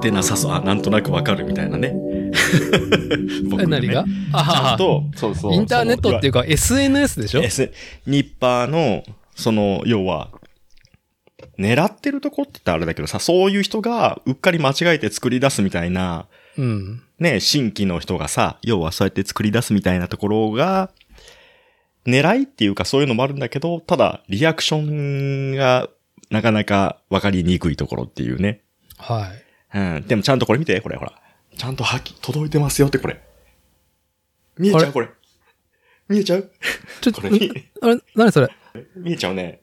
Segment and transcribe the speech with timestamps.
[0.00, 0.52] ってなさそう。
[0.52, 1.94] あ、なんとなくわかるみたいなね。
[3.50, 4.04] 僕え何が？
[4.32, 5.54] あちゃはんと、そうそう。
[5.54, 7.70] インターネットっていうか SNS でしょ？S、
[8.06, 9.04] ニッパーの、
[9.36, 10.30] その、要は、
[11.58, 16.26] 狙ってるとこって言ったらあれだけどさ、そういう人がうっかり間違えて作り出すみたいな、
[16.56, 17.02] うん。
[17.18, 20.90] ね、新規の人がさ、要はそうやって作り出すみたいなところが、
[22.06, 25.90] 狙いっていうかそういうのもあるんだけど、ただ、リアクションが
[26.30, 28.62] なかなかわかりにくいところっていうね。
[28.96, 29.49] はい。
[29.74, 30.04] うん。
[30.06, 31.12] でもちゃんとこれ見て、これほら。
[31.56, 33.20] ちゃんとはっき届いてますよってこれ。
[34.58, 34.92] 見えちゃう？
[34.92, 35.08] これ。
[36.08, 36.50] 見えちゃう？
[37.00, 37.50] ちょっ、ことれ見
[37.82, 38.48] あれ、何それ？
[38.96, 39.60] 見えちゃうね。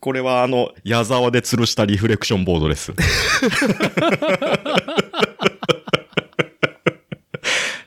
[0.00, 2.92] これはあの、矢沢で吊るしたリフレクションボードです。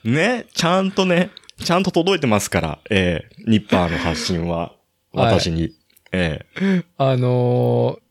[0.04, 1.30] ね、ちゃんとね、
[1.64, 5.74] ちゃんと届いてますから、ええニッパーの発信は、はい私に。
[6.12, 8.07] ええあのー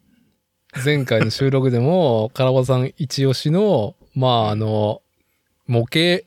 [0.85, 5.03] 前回の収録でも、カラバさん一押しの、まあ、あの、
[5.67, 6.25] 模型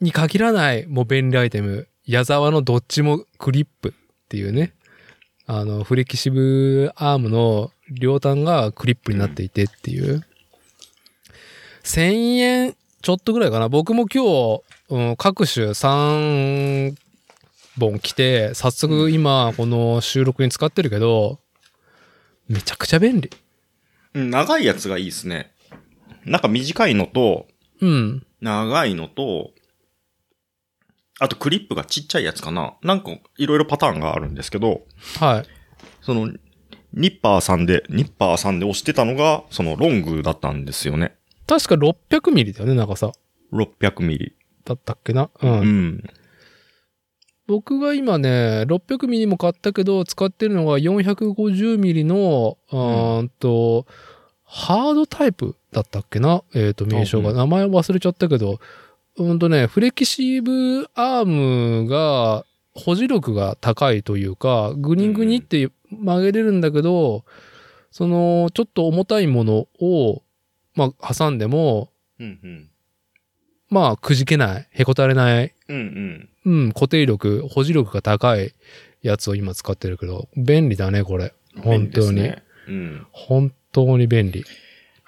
[0.00, 3.92] に限らない、もう便利アイテム、矢沢のどっちもクリップっ
[4.28, 4.74] ていうね、
[5.46, 10.22] あの、フレキシブアームの両端がクリップになっていてっていう。
[11.82, 13.68] 1000円ちょっとぐらいかな。
[13.68, 16.94] 僕も今日、うん、各種3
[17.78, 21.38] 本来て、早速今この収録に使ってるけど、
[22.48, 23.30] めちゃくちゃ便利。
[24.14, 25.52] うん長いやつがいいですね。
[26.24, 27.46] なんか短いのと、
[27.80, 28.26] うん。
[28.40, 29.52] 長いのと、
[31.18, 32.74] あとクリップがちっちゃいやつかな。
[32.82, 34.82] なんかいろいろパターンがあるんですけど、
[35.18, 35.44] はい。
[36.00, 36.32] その、
[36.92, 41.16] ニッパーさんで、ニッパーさんで押してたのが、そのロングだったんですよね。
[41.46, 43.12] 確か600ミリだよね、長さ。
[43.52, 44.36] 600ミリ。
[44.64, 45.30] だったっけな？
[45.40, 45.50] うん。
[45.50, 46.04] うん。
[47.50, 53.86] 僕が今ね、600ミリも買ったけど、使ってるのが450ミリの、うーんと、
[54.44, 56.44] ハードタイプだったっけな？
[56.54, 57.30] えっ、と、名称が。
[57.30, 58.60] うん名前忘れちゃったけど、
[59.16, 61.26] うんとね、フレキシブアー
[61.82, 62.44] ムが、
[62.76, 67.24] 保持力が高いというか、グニグニって曲げれるんだけど、
[67.90, 70.22] その、ちょっと重たいものを、
[70.76, 71.90] まあ、挟んでも、
[72.20, 72.70] うんうん。
[73.70, 76.29] まあ、くじけない、へこたれない、うんうん。
[76.44, 78.52] うん、固定力、保持力が高い
[79.02, 81.34] やつを今使ってるけど、便利だね、これ。
[81.58, 82.22] 本当に。
[82.22, 83.06] ねうん。
[83.12, 84.44] 本当に便利。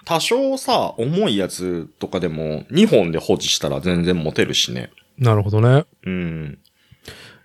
[0.04, 4.90] 多少さ、重いやつとかでも、2本で保持したら全然持てるしね。
[5.18, 5.84] なるほどね。
[6.04, 6.58] うん。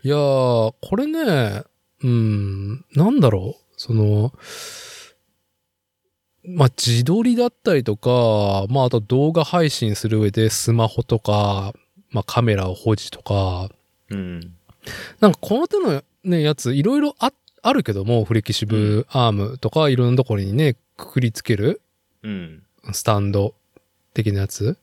[0.04, 1.64] いやー、これね、
[2.04, 3.64] うん、なんだろう。
[3.78, 4.34] その、
[6.44, 11.74] まあ、自撮りだったりとか、まあ、あと動画配信する上でスマホとか、
[12.10, 13.70] まあ、カメラを保持とか、
[14.10, 14.40] うん。
[15.20, 17.32] なんかこの手のね、やつ、いろいろあ、
[17.62, 21.82] あるけども、フレキシブアームとか、いろんなところにね、くくりつける
[22.24, 22.64] うん。
[22.94, 23.56] スタンド
[24.14, 24.78] 的なやつ。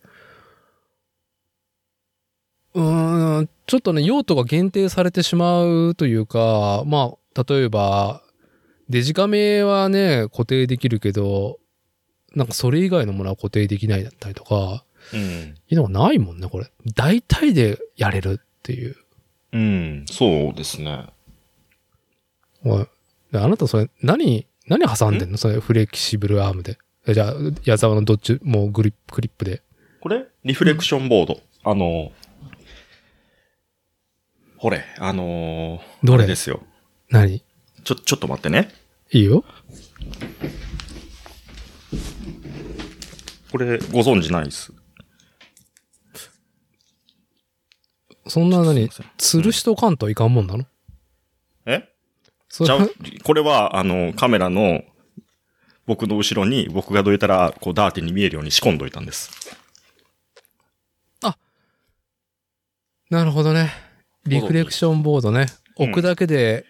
[2.74, 8.22] うーん、ちょっとね、用途が限定されてしまうというか、まあ、例えば、
[8.88, 11.58] デジカメはね、固定できるけど、
[12.34, 15.20] なんかそれ以外のものは固定できないだったりとか、うん。
[15.20, 16.70] いうのがないもんね、これ。
[16.94, 18.96] 大体でやれるっていう。
[19.54, 20.04] うん。
[20.10, 21.06] そうですね。
[22.64, 22.86] おい。
[23.30, 25.38] であなたそれ、何、何挟んでんの？
[25.38, 26.76] それ、フレキシブルアームで。
[27.06, 29.62] えじゃあ、矢沢のどっち、もうグリップ、クリップで。
[30.00, 30.26] これ？
[30.44, 31.40] リフレクションボード。
[31.62, 32.12] あの、
[34.56, 36.26] ほれ、あのー、どれ？
[36.26, 36.62] ですよ。
[37.10, 37.42] 何？
[37.84, 38.70] ちょ、ちょっと待ってね。
[39.12, 39.44] いいよ。
[43.52, 44.72] これ、ご存知ないです？
[48.26, 50.64] そんな何すいません吊るしとかんといかんもんなの？
[51.66, 51.88] え？
[52.48, 52.88] それじゃあ、
[53.24, 54.82] これは、あの、カメラの、
[55.86, 59.30] 僕の後ろに、僕がどいたら、こう、ダーティーに見えるように仕込んどいたんです。
[63.10, 63.70] なるほどね。
[64.24, 65.46] リフレクションボードね。
[65.78, 66.64] うん置くだけで、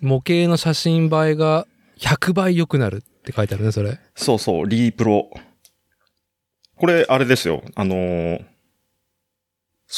[0.00, 1.66] 模型の写真映えが
[1.98, 3.98] 100倍良くなるって書いてあるね、それ。
[4.16, 5.30] そうそう、リープロ。
[6.76, 7.62] これ、あれですよ。
[7.74, 8.49] あのー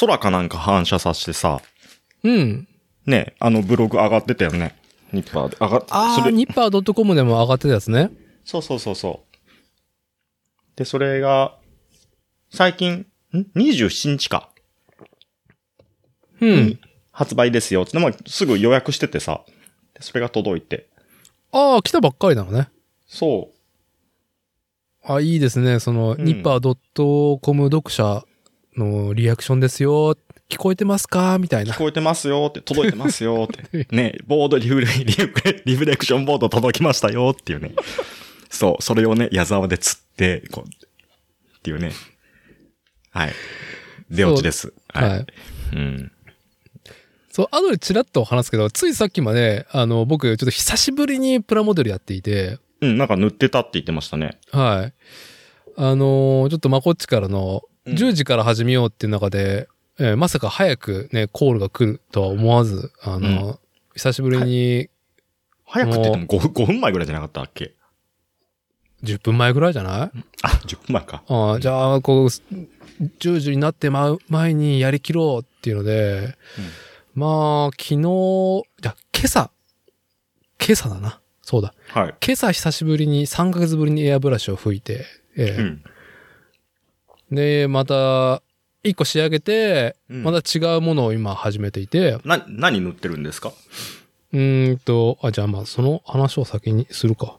[0.01, 1.61] 空かなんか反射させてさ、
[2.25, 2.69] うん。
[3.07, 4.77] ね、あのブログ上がってたよね。
[5.13, 5.57] ニッパーで。
[5.61, 8.11] 上がっあー、それニッパー .com でも上がってたやつね。
[8.45, 9.39] そうそうそうそう。
[10.77, 11.59] で、それが、
[12.51, 14.51] 最近、ん ?27 日か。
[16.41, 16.81] うん。
[17.13, 17.85] 発売ですよ。
[17.85, 19.45] つって、まあ、すぐ予約しててさ。
[19.95, 20.89] でそれが届いて。
[21.53, 22.71] ああ、来たばっかりなのね。
[23.07, 23.51] そ
[25.05, 25.79] あ、いいですね。
[25.81, 28.25] その、うんニッパー .com 読者
[28.77, 30.17] のリアクションですよ。
[30.49, 31.39] 聞こえてますか？
[31.39, 31.79] みたいうな聞。
[31.79, 33.87] こえてますよって、届いてますよって。
[33.95, 37.73] ね、ボードリフレ、リフレリフレクションボード届きましたよっていうね。
[38.51, 41.93] そう、それをね、矢沢で釣って、こう、っていうね。
[43.11, 43.33] はい。
[44.11, 44.75] 出落ちです。
[44.89, 45.09] はい。
[45.11, 45.27] はい。
[45.73, 46.13] うん。
[47.31, 54.39] そう、後でチラッと話すけど、ついさっきまで、あの、僕、ちょっと久しぶりにプラモデルやっていて、うん、なんか塗ってたって言ってましたね。
[54.51, 54.93] はい。
[55.77, 59.69] あのーちょっとまこっちからの、うん10時から始めようっていう中で、
[59.99, 63.59] えーまさか早くね、コールが来るとは思わず、あの、
[63.95, 64.89] 久しぶりに
[65.67, 67.73] 早くって言っても 5, 分5分前ぐらいじゃなかったっけ
[69.03, 70.19] ？10分前ぐらいじゃない？
[70.43, 71.23] あ、10分前か。
[71.29, 76.37] ああ、じゃあ、こう、10時になってまう前にやりきろうっていうので、
[77.15, 79.51] まあ、昨日、じゃあ今朝、
[80.65, 81.21] 今朝だな。
[81.43, 81.75] そうだ。
[81.89, 82.15] はい。
[82.25, 85.05] 今朝久しぶりに3ヶ月ぶりにエアブラシを吹いて、
[85.37, 85.85] ええうん。
[87.33, 88.43] で、また、
[88.85, 93.53] 一個仕上げて、うんまた違うものを今始めていて、な、何塗ってるんですか？
[94.33, 97.37] うーんと、あ、じゃあまあその話を先にするか。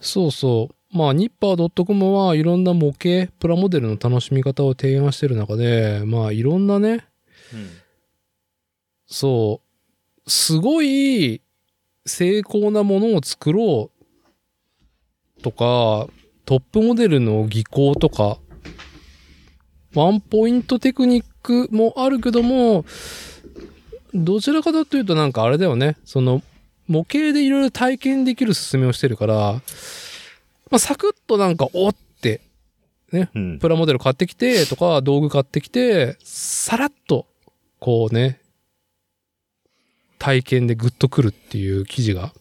[0.00, 0.96] そうそう。
[0.96, 7.06] まあ、ニッパー .com はいろんな模型、プラモデルの楽しみ方を提案してる中で、まあいろんなね、
[7.52, 7.70] うん。
[9.06, 9.60] そ
[10.26, 11.40] う、すごい
[12.06, 13.90] 精巧なものを作ろ
[15.38, 16.08] うとか、
[16.44, 18.38] トップモデルの技巧とか、
[19.94, 22.84] ワンポイントテクニックもあるけども、
[24.14, 26.42] どちらかというとなんかあれだよね、その
[26.88, 32.40] 模型でいろいろ体験できる進めをしてるから、まあ、サクッとなんか、おって、
[33.12, 33.58] うん。
[33.58, 37.26] プラモデル買ってきてとか、道具買ってきて、さらっと、
[37.78, 38.40] こうね、
[40.18, 42.32] 体験でグッとくるっていう記事が、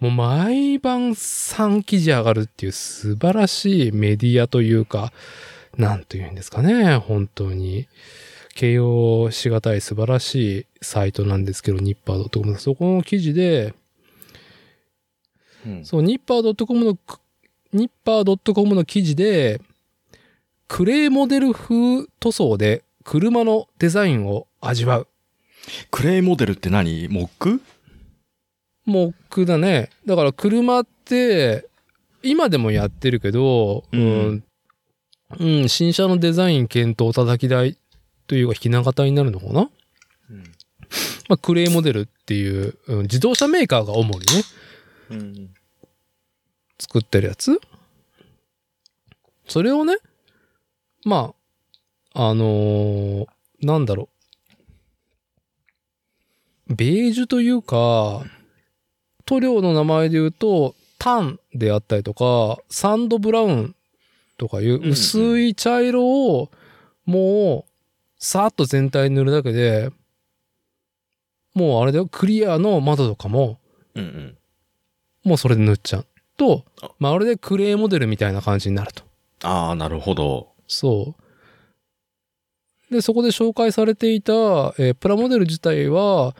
[0.00, 5.12] もう毎晩3記事上がるっていう素晴らしいメディアというか、
[5.78, 7.86] なんというんですかね、本当に。
[8.54, 12.58] 形容しがたい素晴らしいサイトなんですけど、ニッパー .com。
[12.58, 13.72] そこの記事で、
[15.64, 16.98] うんそう、ニッパー .com の、
[17.72, 19.60] ニッパー .com の記事で、
[20.66, 25.08] クレーモデル風塗装で車のデザインを味わう。
[25.90, 27.08] クレイモデルって何？
[27.08, 27.60] 木
[28.84, 29.90] モックだね。
[30.04, 31.68] だから車って、
[32.22, 34.44] 今でもやってるけど、うんうん、
[35.38, 37.76] うん新車のデザイン検討叩き台
[38.26, 39.70] というか、ひな形になるのかな？
[40.30, 40.38] うん。
[41.28, 44.24] まあ、クレーモデルっていう、うん自動車メーカーが主にね、
[45.10, 45.50] うん。
[46.78, 47.60] 作ってるやつ？
[49.46, 49.96] それをね、
[51.04, 51.34] ま
[52.14, 53.26] あ、あのー
[53.60, 54.08] なんだろ
[56.70, 56.74] う。
[56.74, 58.24] ベージュというか、
[59.24, 63.74] 塗料の名前で言うと、タンであったりとか、サンドブラウン
[64.38, 66.50] とかいううん薄い茶色を、
[67.04, 67.70] もう、
[68.18, 69.90] さーっと全体に塗るだけで、
[71.54, 73.58] もうあれだよ、クリアの窓とかも。
[75.24, 76.06] もうそれで塗っちゃう。
[76.36, 79.02] とあ、まるでクレーモデルみたいな感じになると。
[79.42, 80.48] ああ、なるほど。
[80.68, 81.14] そ
[82.90, 82.94] う。
[82.94, 84.32] で、そこで紹介されていた、
[84.78, 86.34] えープラモデル自体は、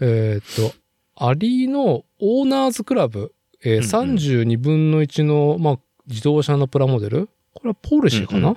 [0.00, 0.74] えーっと、
[1.14, 8.56] アリーのオーナーズクラブ、えーうんうん32分の1の、まあ、自動車のプラモデルこれはポルシェかな、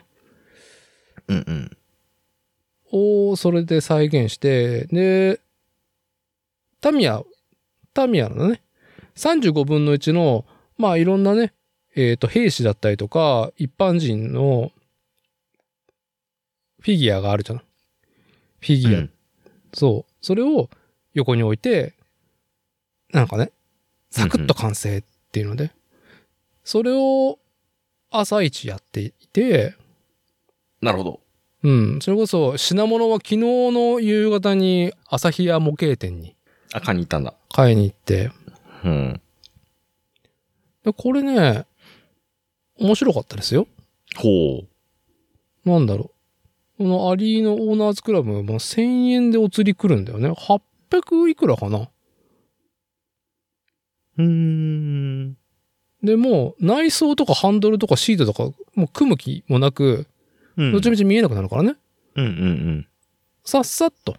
[1.28, 3.32] うんうん。
[3.32, 5.40] を、それで再現して、で、
[6.82, 7.22] タミヤ、
[7.94, 8.62] タミヤのね、
[9.16, 10.46] 35分の1の、
[10.78, 11.54] まあいろんなね、
[11.96, 14.72] えっ、と、兵士だったりとか、一般人の
[16.82, 17.60] フィギュアがあるじゃん。
[17.60, 19.00] フィギュア。
[19.00, 19.12] うん
[19.76, 20.14] そう。
[20.22, 20.70] それを
[21.14, 21.94] 横に置いて、
[23.12, 23.52] なんかね、
[24.10, 25.72] サクッと完成っていうので、
[26.64, 27.38] それを
[28.20, 29.76] 朝一やっていて、
[30.82, 31.20] なるほど。
[31.64, 32.00] うん。
[32.02, 36.36] それこそ、品物は昨日の夕方に朝日屋模型店に
[36.74, 37.34] あ、買いに行ったんだ。
[37.52, 38.32] 買いに行って、
[38.84, 39.22] うん。
[40.84, 41.66] でこれね、
[42.78, 43.68] 面白かったですよ。
[44.16, 44.64] ほ
[45.66, 45.70] う。
[45.70, 46.12] なんだろ
[46.78, 46.84] う。
[46.84, 50.30] このアリーのオーナーズクラブも1000円でお釣り来るんだよね。
[50.30, 51.90] 800いくらかな。
[54.18, 55.38] うーん。
[56.06, 58.44] で、もう内装とかハンドルとかシートとか、
[58.76, 60.08] もう組む気もなく、
[60.58, 60.72] うん。
[60.72, 61.76] どっちみち見えなくなるからね。
[62.16, 62.88] うんうん
[63.44, 64.16] さっさっと、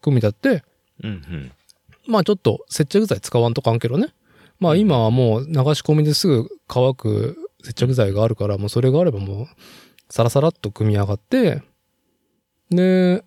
[0.00, 0.64] 組み立って、
[1.02, 1.10] うん。
[1.10, 1.52] うんうん。
[2.06, 4.08] まあちょっと接着剤使わんと関係ろね。
[4.58, 9.46] まあ今はもう流し込みですぐ乾く接着剤があるから、もうそれがあればもう
[10.08, 11.62] サラサラっと組み上がって、
[12.70, 13.24] で、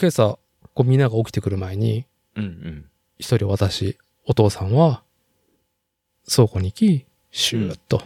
[0.00, 0.38] 今朝、
[0.74, 2.06] こうみんなが起きてくる前に、
[2.36, 2.84] うんうん。
[3.18, 5.02] 一人私、お父さんは、
[6.28, 8.02] 倉庫に行き、シューッと、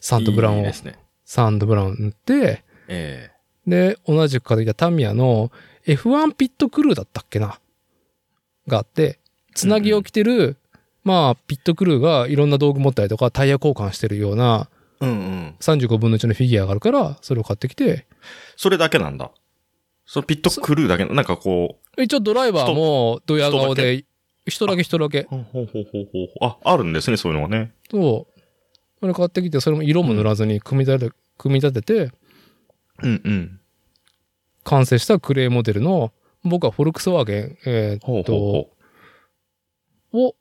[0.00, 0.98] サンドブラウンをいいで、すね。
[1.24, 3.30] サンドブラウン塗って、え
[3.66, 5.50] で、同じく買ってきたタミヤの
[5.86, 7.58] F1 ピットクルーだったっけな？
[8.66, 9.18] があって、
[9.54, 10.56] つなぎを着てる、
[11.02, 14.68] まあ、ピットクルーがいろんな道具持ったりとか、タイヤ交換してるような
[15.00, 15.54] うんうん。
[15.60, 18.06] 35分の1のフィギュアがあるから、それを買ってきて、
[18.56, 19.30] それだけなんだ。
[20.06, 24.04] そのピットクルーだけ、なんかこ一応ドライバーもドヤ顔で、
[24.46, 25.20] 人だけ人だけ。
[25.20, 27.72] う、ほうほうほうほうほうあ、あるんですね、そういうのがね。
[27.90, 28.40] そう。
[29.00, 32.12] それ買ってきて、それも色も塗らずに組み立て、組み立てて、
[33.02, 33.60] うんうん。
[34.64, 38.70] 完成したクレーモデルの、僕はフォルクスワーゲン、えーほうっと、ほ
[40.12, 40.36] うほを、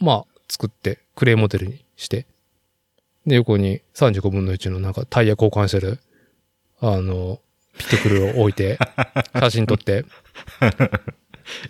[0.00, 2.26] まあ、作って、クレーモデルにして、
[3.26, 6.00] で、横に35分の1のなんかタイヤ交換してる、
[6.80, 7.40] あの、
[7.78, 8.78] ピットクルーを置いて、
[9.38, 10.06] 写真撮って、う。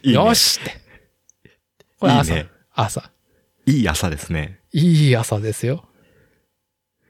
[0.03, 0.25] いいね。
[0.25, 0.82] よしって。
[2.03, 2.49] これ朝、いいね。
[2.75, 3.11] 朝。
[3.65, 4.59] いい朝ですね。
[4.73, 5.85] いい朝ですよ。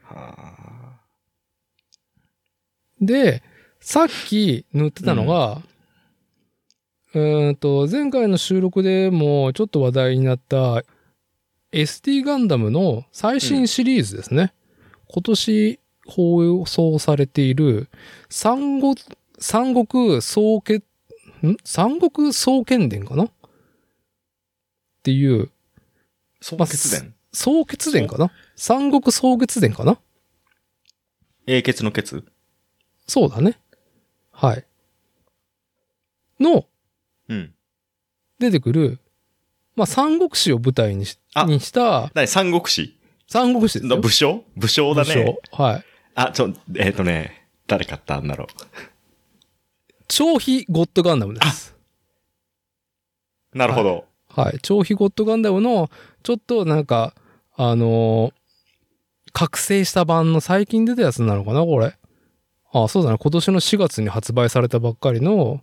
[0.02, 0.99] は
[3.00, 3.42] で、
[3.80, 5.62] さっき塗ってたのが、
[7.14, 10.84] うーんと、前回の収録でもちょっと話題になった
[11.72, 14.52] SD ガンダムの最新シリーズですね。
[15.08, 17.88] 今年放送されている
[18.28, 18.96] 三国、
[19.38, 20.84] 三国総決、
[21.46, 21.56] ん？
[21.64, 23.30] 三国総剣伝かな？
[25.02, 25.50] っていう、
[26.40, 27.12] 総まあ決伝？
[27.32, 28.30] 総決伝かな？
[28.54, 29.99] 三国総決伝かな？
[31.49, 32.25] 英傑の決
[33.09, 33.59] そうだね。
[34.30, 34.64] はい。
[36.38, 36.66] の、
[37.28, 37.52] うん。
[38.38, 39.00] 出てくる、
[39.75, 42.28] まあ、三国志を舞台にしあにした、何？
[42.28, 42.97] 三国志？
[43.26, 43.97] 三国志ですよ。
[43.97, 44.44] の武将？
[44.56, 45.14] 武将だね。
[45.14, 45.85] 武将はい。
[46.14, 48.21] あ、ちょ、えっ、とね、誰買った？
[48.21, 48.47] んだろう。
[50.06, 51.75] 超飛ゴッドガンダムです。
[53.52, 53.94] なるほど。
[53.94, 54.04] はい。
[54.62, 55.90] 超飛ゴッドガンダムの、
[56.22, 57.14] ちょっとなんか、
[57.56, 58.32] あのー
[59.32, 61.96] 覚醒した版の最近出たやつなのかなこれ。
[62.72, 63.18] あ、そうだね。
[63.18, 65.60] 今年の4月に発売されたばっかりの、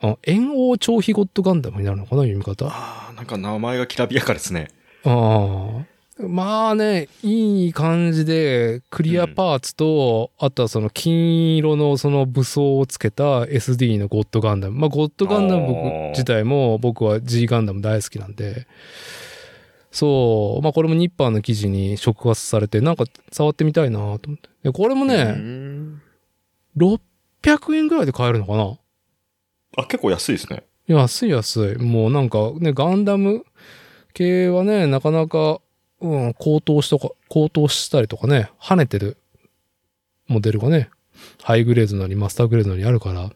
[0.00, 2.66] あ、炎王超飛ゴッドガンダムになるのかな読み方。
[2.66, 4.68] ああ、なんか名前がきらびやかですね。
[5.04, 5.10] あ
[5.80, 5.91] あ。
[6.28, 14.78] まあね、いい感じで、クリアパーツと、あとはその金色のその武装をつけた SD のゴッドガンダム。
[14.78, 18.66] まあ、ゴッドガンダム僕自体も僕は G ガンダム大好きなんで、
[19.90, 24.48] そう、まあこれもニッパーの記事に触発されて、なんか触ってみたいなと思って。
[24.62, 26.00] でこれもうね、ん
[26.76, 28.78] 600円ぐらいで買えるのかな？
[29.76, 30.62] あ、結構安いですね。
[30.86, 31.82] 安い安い。
[31.82, 33.44] もうなんかね、ガンダム
[34.14, 35.60] 系はね、なかなか、
[36.02, 39.16] うん、高騰しとか、高騰したりとかね、跳ねてる
[40.26, 40.90] モデルがね、
[41.42, 43.30] ハイグレードなりマスターグレードなりあるから、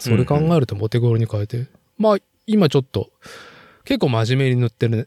[0.00, 2.16] それ考えるとモテゴロに変えて、まあ、
[2.46, 3.10] 今ちょっと、
[3.84, 5.06] 結構真面目に塗ってるね。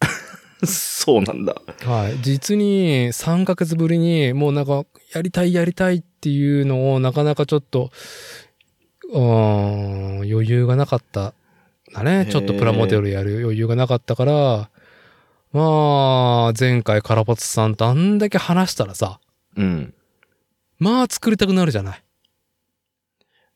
[0.66, 1.54] そうなんだ。
[1.84, 2.18] はい。
[2.22, 7.92] 実に3ヶ月ぶりに、もうなんか、やりたいやりたいっていうのを、なかなかちょっと、
[9.12, 11.34] うーん、余裕がなかった。
[11.92, 12.26] だね。
[12.30, 14.70] ちょっとプラモデルやる余裕がなかったから、
[15.52, 19.20] まあ、前回カラポツさんとあんだけ話したらさ、
[19.56, 19.94] うん。
[20.78, 22.02] まあ作りたくなるじゃない。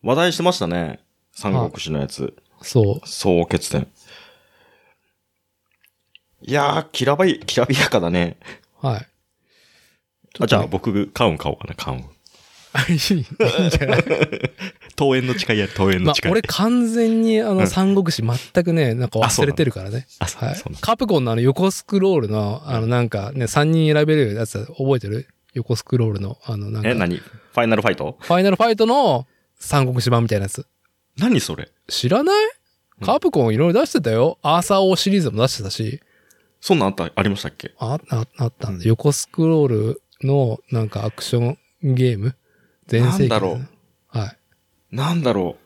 [0.03, 1.01] 話題してましたね。
[1.33, 2.35] 三国志のやつ。
[2.63, 3.09] そう。
[3.09, 3.87] 総決伝。
[6.43, 8.37] いやー、きらばい、きらびやかだね。
[8.81, 9.07] はい。
[10.41, 11.99] あ、じゃあ僕、カウン買おうかな、カウン。
[12.89, 14.03] いいんじゃない？
[14.99, 17.67] 桃園の誓いやる、桃園まあの誓い。、俺完全にあのうん。
[17.67, 20.07] 三国志全くね、なんか忘れてるからね。
[20.21, 20.57] はい。
[20.81, 25.29] カプコンのあの横スクロールの、あのなんかね、3人選べるやつ覚えてる？
[25.55, 27.17] 横スクロールの、あのなんか、え、フ何？
[27.17, 28.19] ファイナルファイト？
[28.21, 29.27] ァイナルファイトの
[29.59, 30.67] 三国志版みたいなやつ。
[31.19, 31.71] 何それ？
[31.89, 32.45] 知らない？
[33.01, 33.07] うん。
[33.07, 34.39] カプコンいろいろ出してたよ。
[34.43, 36.01] アーサー王シリーズも出してたし、
[36.61, 37.75] そんなんあった、ありましたっけ？
[37.79, 38.85] あ、ああったんだ。
[38.85, 42.35] 横スクロールのなんかアクションゲーム？
[42.87, 43.69] 全盛期なんだろう。
[44.91, 44.97] はい。
[44.97, 45.57] なんだろ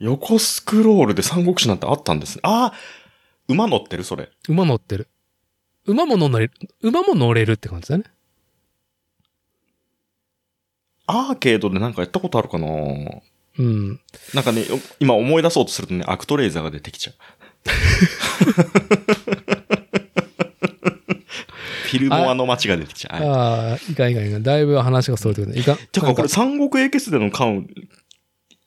[0.00, 0.04] う。
[0.04, 2.40] 横スクロールで三国志なんてあったんですね。
[2.42, 4.30] あー馬乗ってるそれ。
[4.48, 5.08] 馬乗ってる。
[5.84, 8.04] 馬も乗れる、馬も乗れるって感じだね。
[11.06, 14.00] アーケードでなんかやったことあるかなうん。
[14.32, 17.14] なんかね、よ今思い出そうとするとね、アクトレーザーが出てきちゃう。
[21.98, 23.20] フィルモアの街が出てきちゃう。
[23.20, 24.42] はいああ、いかんいかんいかん。
[24.42, 25.60] だいぶ話がそれてくるね。
[25.60, 25.76] いかん。
[25.76, 27.68] てかこれ三国英傑での缶、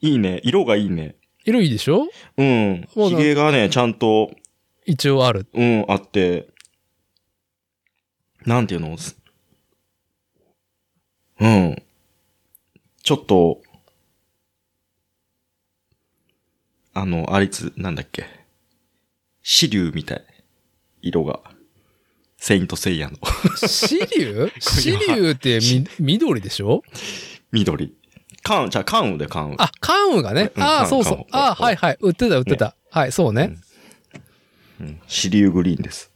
[0.01, 0.41] いいね。
[0.43, 1.15] 色がいいね。
[1.43, 2.07] 色いいでしょ？
[2.37, 2.87] うん。
[2.93, 4.31] 髭がね、ちゃんと、
[4.85, 5.47] 一応ある。
[5.53, 6.47] うん、あって、
[8.45, 8.97] なんていうの？
[8.97, 9.17] す
[11.39, 11.81] うん。
[13.03, 13.61] ちょっと、
[16.93, 18.25] あの、あいつ、なんだっけ？
[19.43, 20.25] 紫竜みたい。
[21.01, 21.41] 色が。
[22.45, 23.17] セイントセイヤの
[23.55, 26.83] シリュウ シリュウってみ、緑でしょ？
[27.51, 27.95] 緑。
[28.43, 29.55] カン、じゃあカンウでカンウ。
[29.57, 30.51] あ、カンウがね。
[30.55, 31.25] ああ、うんカンそうそう。
[31.31, 31.97] ああ、はいはい。
[32.01, 32.75] 売ってた売ってた。
[32.91, 33.57] はい、そうね。
[34.79, 35.01] うん。
[35.07, 36.11] シリューグリーンです。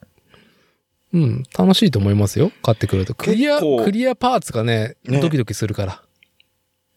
[1.13, 2.51] うん、楽しいと思いますよ。
[2.61, 3.15] 買ってくると。
[3.15, 6.03] クリア、クリアパーツがね、ねドキドキするから。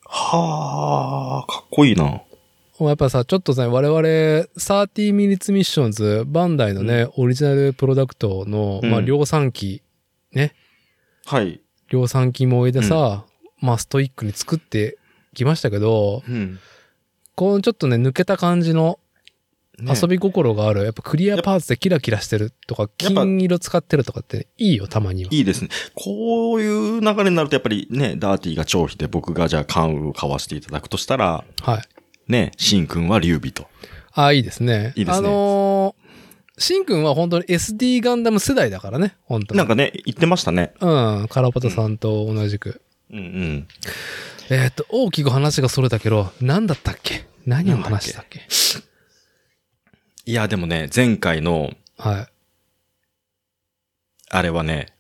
[0.05, 2.21] はあ、かっこいいな。
[2.79, 9.83] もうやっぱさ、ちょっとね、我々、30 minutes missions、バンダイのね、オリジナルプロダクトの、うんまあ、量産機、
[10.33, 10.55] ね、
[11.27, 11.61] はい。
[11.89, 13.25] 量産機萌えでさ、
[13.61, 14.99] まあ、ストイックに作って
[15.35, 16.59] きましたけど、うん。
[17.35, 18.99] このちょっとね、抜けた感じの
[19.79, 25.31] ね遊び心がある、やっぱクリアパーツでキラキラしてるとか、金色使ってるとかっていいよ、たまには。
[25.33, 25.69] いいですね。
[25.95, 32.02] こういう流れになるとやっぱりね、ダーティーが長飛で僕がじゃあ関羽を買わせていただくとしたら、はい。
[32.33, 33.69] ね、シンくんは劉備と。
[34.13, 34.93] ああ、いいですね。
[34.97, 39.59] いいですねあのー、シンくんは本当に SD ガンダム世代だからね、本当に。
[39.59, 40.73] なんかね、言ってましたね。
[40.81, 42.83] うん、カラパタさんと同じく。
[43.11, 43.69] うんうん。
[44.51, 47.27] えっ、と、大きく話がそれたけど、何だったっけ？
[47.47, 48.41] 何を話したっけ？
[50.25, 52.27] いや、でもね、前回の、はい。
[54.31, 54.95] あれはね、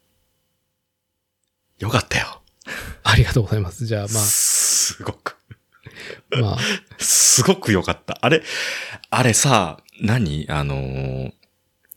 [1.79, 2.43] よかったよ。
[3.03, 3.87] ありがとうございます。
[3.87, 5.37] じゃあ、すごく、
[6.33, 6.59] まあ、まあ、
[6.99, 8.19] すごくよかった。
[8.21, 8.43] あれ、
[9.11, 10.47] あれさ、何？
[10.49, 11.33] あのー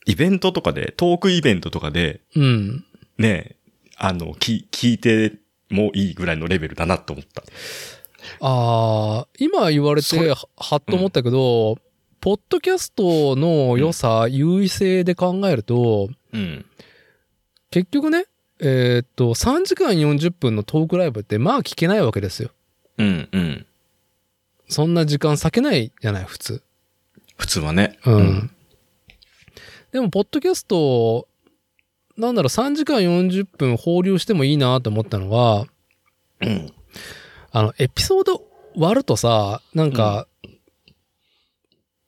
[0.08, 2.84] イベントとかで、トークイベントとかで、うん。
[3.18, 3.56] ね、
[3.96, 5.34] あの、き、聞いて
[5.68, 7.42] もいいぐらいのレベルだなと思った。
[8.40, 11.76] ああ、今言われて、ははっと思ったけど、
[12.20, 16.64] ポッドキャストの良さ、優位性で考えると、うん。
[17.70, 18.26] 結局ね、
[18.60, 22.50] えーっと、3時間40分のトークライブって、まあ聞けないわけですよ。
[22.98, 23.66] うん、うん。
[24.68, 26.62] そんな時間割けないじゃない、普通。
[27.36, 27.98] 普通はね。
[28.04, 28.50] うん。
[29.92, 31.28] でも、ポッドキャスト、
[32.16, 35.66] なんだろう、3時間40分放流してもいいなと思ったのは、
[36.40, 36.72] うん。
[37.52, 38.42] あの、エピソード
[38.76, 40.26] 割るとさ、なんか、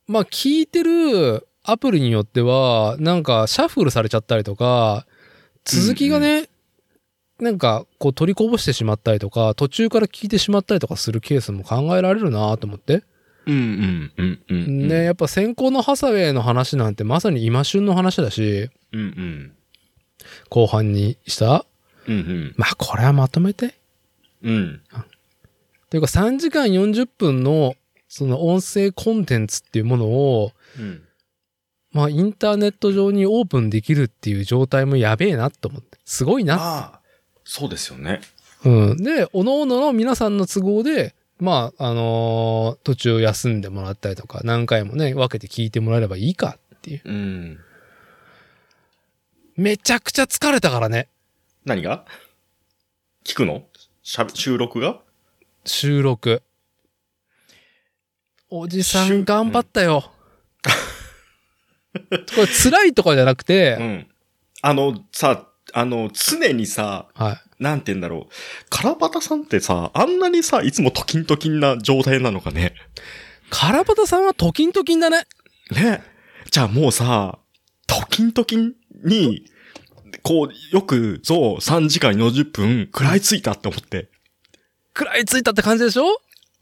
[0.07, 5.05] まあ、聞いてるアプリによっては、なんか、シャッフルされちゃったりとか、
[5.65, 6.49] 続きがね、
[7.39, 13.03] なんか、こう取りこぼしてしまったりとか、途中から聞いてしまったりとかするケースも考えられるなと思って。
[13.45, 14.87] うん、うん、うん、うん。
[14.87, 19.51] ね、やっぱ先行のハサウェイの話なんてまさに今旬の話だし、うん、うん。
[20.49, 21.65] 後半にした。
[22.07, 22.53] うん、うん。
[22.57, 23.75] まあ、これはまとめて。
[24.43, 24.81] うん。
[25.89, 27.75] というか3時間40分の
[28.07, 31.03] その音声コンテンツっていうものを、うん。
[31.91, 35.97] まあインターネット上にオープンできるっていう状態もやべえなと思って。
[36.05, 36.55] すごいな。
[36.55, 36.98] ああ、
[37.51, 38.21] そうですよね。
[38.63, 38.97] うん。
[38.97, 47.01] で、おのおのの皆さんの都合で、まあ、あのー途中休んでもらったりとか、何回もね、分けて聞いてもらえればいいかっていう。
[47.05, 47.59] うん。
[49.57, 51.07] めちゃくちゃ疲れたからね。
[51.65, 52.05] 何が？
[53.25, 53.63] 聞くの？
[54.03, 54.99] しゃ収録が？
[55.65, 56.43] 収録。
[58.51, 60.11] おじさん頑張ったよ。
[61.93, 64.07] これ辛いとかじゃなくて、うん。
[64.61, 67.63] あの、さ、あの、常にさ、はい。
[67.63, 68.33] なんて言うんだろう。
[68.69, 72.73] カラバタさんってさ、あんなにさ、いつもトキントキンな状態なのかね？
[73.49, 75.23] カラバタさんはトキントキンだね。
[75.71, 76.01] ね。
[76.51, 77.39] じゃあもうさ、
[77.87, 79.45] トキントキンに、
[80.23, 84.09] こう、よくぞ3時間40分食らいついたって思って。
[84.97, 86.05] 食らいついたって感じでしょ？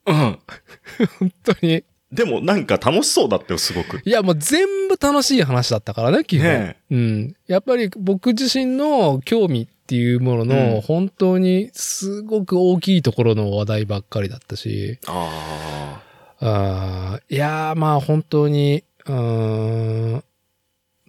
[0.05, 0.39] うん。
[1.19, 1.83] 本当に。
[2.11, 4.01] でもなんか楽しそうだったよ、すごく。
[4.05, 6.47] いや、もう全部楽しい話だったからね、基本。
[6.47, 7.35] ねうん。
[7.47, 16.01] やっぱり僕自身の興味っていうものの、うん本当にすごく大きいところの話題ばっかりだったし、あ
[16.39, 20.23] あーいやー、まあ本当に、うーん、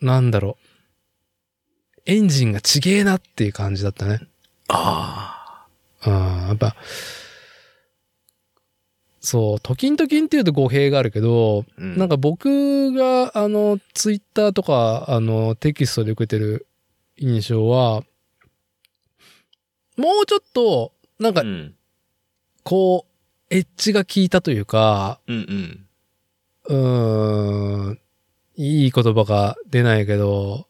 [0.00, 0.68] なんだろう。
[2.06, 4.20] エンジンがちげえなっていう感じだったね。
[4.68, 5.66] あ。
[6.02, 6.74] あうん、やっぱ、
[9.28, 11.72] そう、トキントキンっていうと語弊があるけど、あ。
[11.76, 16.66] うなんか僕が、あの、ツイッターとか、あの、テキストで受けてる
[17.18, 18.04] 印象は、
[19.98, 21.74] もうちょっと、なんかう、ん。
[22.62, 23.04] こ
[23.50, 25.86] う、エッジが効いたというか、うん
[26.70, 26.74] うん。
[26.74, 28.00] うーん、
[28.56, 30.66] いい言葉が出ないけど、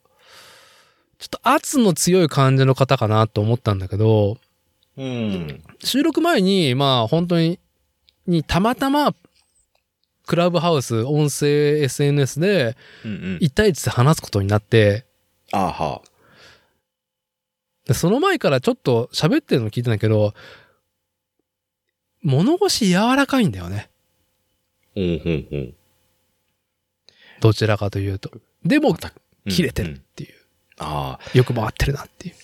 [1.21, 4.37] ちょっと圧の強い感じの方かなと思ったんだけど、
[4.97, 5.63] うん。
[5.79, 7.61] 収録前に、まあ本当に、
[8.29, 9.15] にたまたま、
[10.27, 13.37] クラブハウス、音声 SNS で、うんうん。
[13.39, 15.07] 1対1で話すことになって、
[15.53, 16.03] ああは。
[17.87, 20.35] でその前からちょっと喋ってるの聞いてたんだけど、
[22.23, 23.89] 物腰柔らかいんだよね。
[24.95, 25.75] ほうほうほう。
[27.41, 28.31] どちらかというと。
[28.65, 28.97] でも、うん
[29.51, 30.35] 切れてるっうんていう。
[30.79, 31.39] ああ。
[31.39, 32.35] よく回ってるなっていう。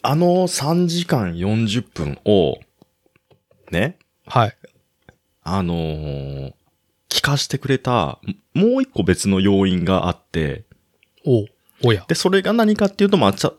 [0.00, 2.58] あの3時間40分を、
[3.70, 4.56] ね、はい。
[5.42, 6.52] あのー
[7.08, 8.18] 聞聞かせてくれた、
[8.52, 10.64] もう一個別の要因があって、
[11.24, 11.46] お
[11.84, 12.04] おや。
[12.08, 13.52] で、それが何かっていうと、まあ、ちゃ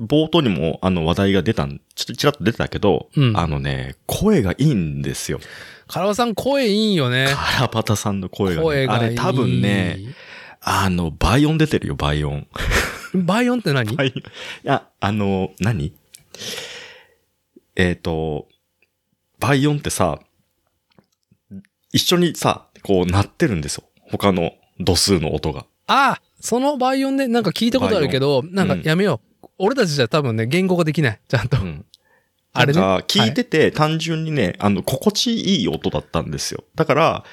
[0.00, 5.40] 冒頭にもあの話題が出たん、ちょっとちらっと出てたけど、うんあのね、声がいいんですよ。
[5.88, 7.26] カラバさん声いいよね。
[7.34, 8.62] カラパタさんの声が、ね。
[8.62, 9.00] 声がいい。
[9.06, 9.98] あれ多分ね、。
[10.60, 12.46] あの、倍音出てるよ、倍音。
[13.14, 13.96] バイオンって何？
[13.96, 14.18] 倍音。
[14.18, 14.22] い
[14.62, 15.92] や、あの、何？
[17.76, 18.46] えっ、と、
[19.40, 20.20] 倍音ってさ、
[21.94, 23.84] 一緒にさ、こう鳴ってるんですよ。
[24.10, 25.64] 他の度数の音が。
[25.86, 29.46] あそのバイオンね、なんか聞いたことあるけど、なんかやめよう。
[29.58, 31.20] 俺たちじゃ多分ね、言語化できない。
[31.28, 31.56] ちゃんと。
[31.56, 31.86] うん。
[32.52, 36.64] あれねなんか聞いてて、単純にね、あの、心地いい音だったんですよ。
[36.74, 37.24] だから、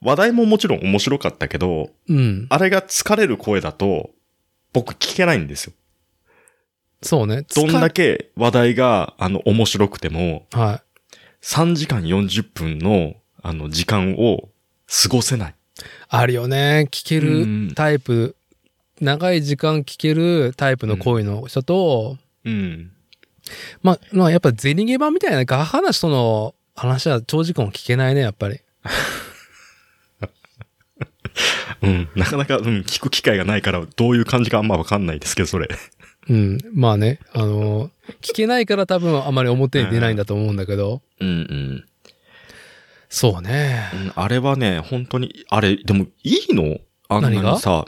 [0.00, 2.46] 話題ももちろん面白かったけど、うん。
[2.50, 4.10] あれが疲れる声だと、
[4.72, 5.72] 僕聞けないんですよ。
[7.02, 7.42] そうね。
[7.54, 8.16] どんだけ。
[8.18, 10.82] け話題が、あの、面白くても、は
[11.46, 14.48] 3時間40分の、あの、時間を
[14.88, 15.52] 過ごせない。
[15.52, 15.54] い。
[16.08, 16.88] あるよね。
[16.90, 18.34] 聞けうんるタイプ、
[19.00, 22.90] 長い時間聞けるタイプの声の人と、うん。
[23.80, 28.58] まあ、まあ、やっぱゼニゲバみたいなガハな人の話は長時間聞けないね、やっぱり。
[31.82, 32.08] うん。
[32.16, 35.68] なかなか、うん、聞く機会がないから、どういう感じかあんまわかんないですけど、それ。
[36.28, 36.58] うん。
[36.72, 41.84] まあね、あの、聞けないから多分あまり表に出ないんだと思うんだけど、うんうん。
[43.08, 43.90] そうね。
[43.94, 46.78] うんあれはね、本当に、あれ、でもいいの？
[47.08, 47.84] あんなにさ、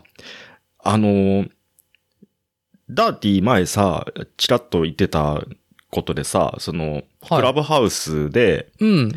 [0.78, 1.46] あの、
[2.88, 5.42] ダーティー前さ、チラッと言ってた
[5.90, 9.12] ことでさ、その、はいクラブハウスで、うん。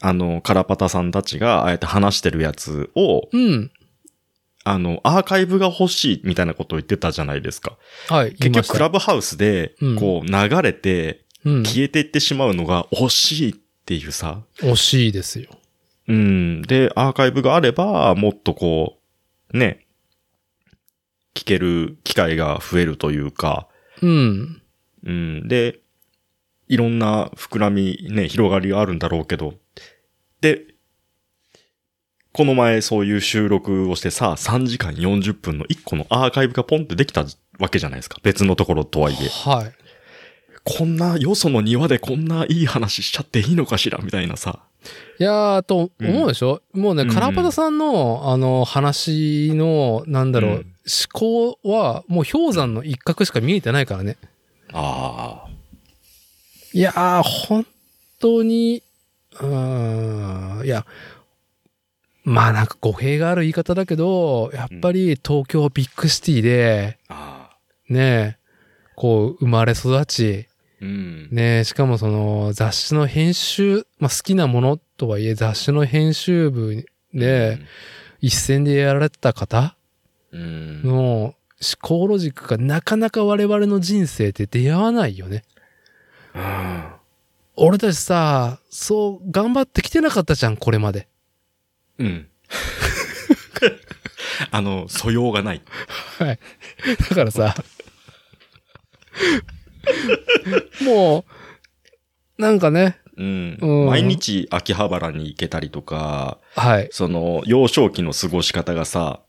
[0.00, 3.70] あの、カラパタさんたちが、ああやって話してるやつを、うん。
[4.64, 7.78] あの、アーカイブが欲しいみたいなことを言ってたじゃないですか。
[8.08, 8.34] はい。
[8.34, 11.62] 結局、クラブ、ブハウスでうん、こう、流れて、うん。
[11.62, 13.54] 消えていってしまうのが惜しいっ
[13.86, 15.48] ていうさ、惜しいですよ。
[16.08, 16.62] うん。
[16.62, 18.98] で、アーカイブがあれば、もっとこ
[19.52, 19.86] う、ね、
[21.34, 23.68] 聞ける機会が増えるというか、
[24.02, 24.62] うん。
[25.04, 25.48] うん。
[25.48, 25.78] で、
[26.68, 29.54] いろんな膨らみ、ね、広がりがあるんだろうけど、
[30.40, 30.66] で、
[32.32, 37.24] この前そういう収録をしてさ、3時間40分の1個のアーカイブがポンってできた
[37.58, 38.18] わけじゃないですか。
[38.22, 39.28] 別のところとはいえ。
[39.28, 39.72] はい。
[40.62, 44.60] こんな、よその庭でこんないい話しちゃっていいのかしらみたいなさ。
[45.18, 54.16] いやー、と思うでしょ、もうね、うんカラパタさんの、あの、話の、なんだろう、うん思考は、もう氷山の一角しか見えてないからね。
[54.72, 55.50] ああ。
[56.72, 57.66] いやー、本
[58.18, 58.82] 当に、
[59.34, 60.84] うーん、いや、
[62.30, 67.92] まあなんか語弊がある言い方だけど、やっぱり東京ビッグシティで、ああ。
[67.92, 68.38] ね、
[68.94, 70.46] こう生まれ育ち、
[70.80, 71.28] うん。
[71.32, 77.58] ねしかもその雑誌の編集、まあ好きなものとはいえ雑誌の編集部で
[78.20, 79.76] 一線でやられてた方
[80.30, 80.82] うん。
[80.84, 81.34] の思
[81.82, 85.42] 考ロジックがなかなか我々の人生って出会わないよね。
[86.36, 86.84] うん。
[87.56, 91.08] 俺たちさ、そう頑張ってきてなかったじゃん、これまで。
[92.00, 92.26] うん。
[94.50, 95.62] あの、素養がない。
[96.18, 96.38] はい。
[97.10, 97.54] だからさ、
[100.82, 101.24] も
[102.38, 103.58] う、なんかね、うん。
[103.60, 106.88] うん毎日秋葉原に行けたりとか、はい。
[106.90, 109.20] その、幼少期の過ごし方がさ、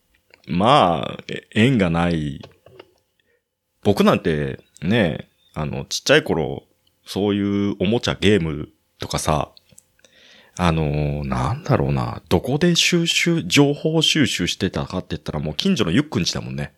[0.47, 2.41] まあ、え縁がない。
[3.83, 6.63] 僕なんて、ね、あの、ちっちゃい頃、
[7.05, 9.51] そういうおもちゃゲームとかさ、
[10.63, 16.71] あの、なんだろうな、どこで収集、情報収集してたかって言ったらもう近所のゆっくんちだもんね。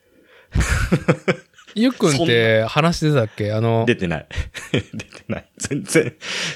[1.75, 3.51] ゆっくんって話出たっけ？
[3.51, 4.27] あの、出てない。
[4.71, 5.45] 出てない。
[5.57, 6.15] 全然、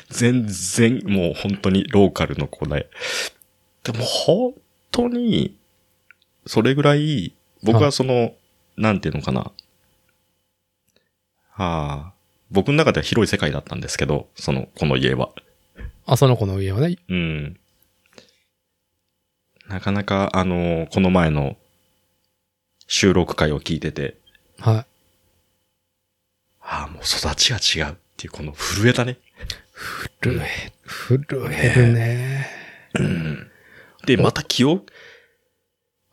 [0.10, 2.88] 全然、もう本当にローカルの子で。
[3.84, 4.54] でも本
[4.92, 5.58] 当に、
[6.46, 8.36] それぐらい、僕はその、
[8.78, 9.42] なんていうのかな。
[9.42, 9.52] は
[11.58, 12.14] あ、
[12.52, 15.32] 僕の中では広い世界だったんですけど、その、この家は。
[16.08, 16.98] あ、その子の家はね。
[17.10, 17.60] うん。
[19.68, 21.58] なかなか、あの、この前の
[22.88, 24.18] 収録会を聞いてて、
[24.60, 24.86] はい。
[26.62, 29.18] ああ、もう育ちが違うっていう、この震えたね。
[30.22, 32.48] 震え、震えるね。
[34.06, 34.86] で、また記憶、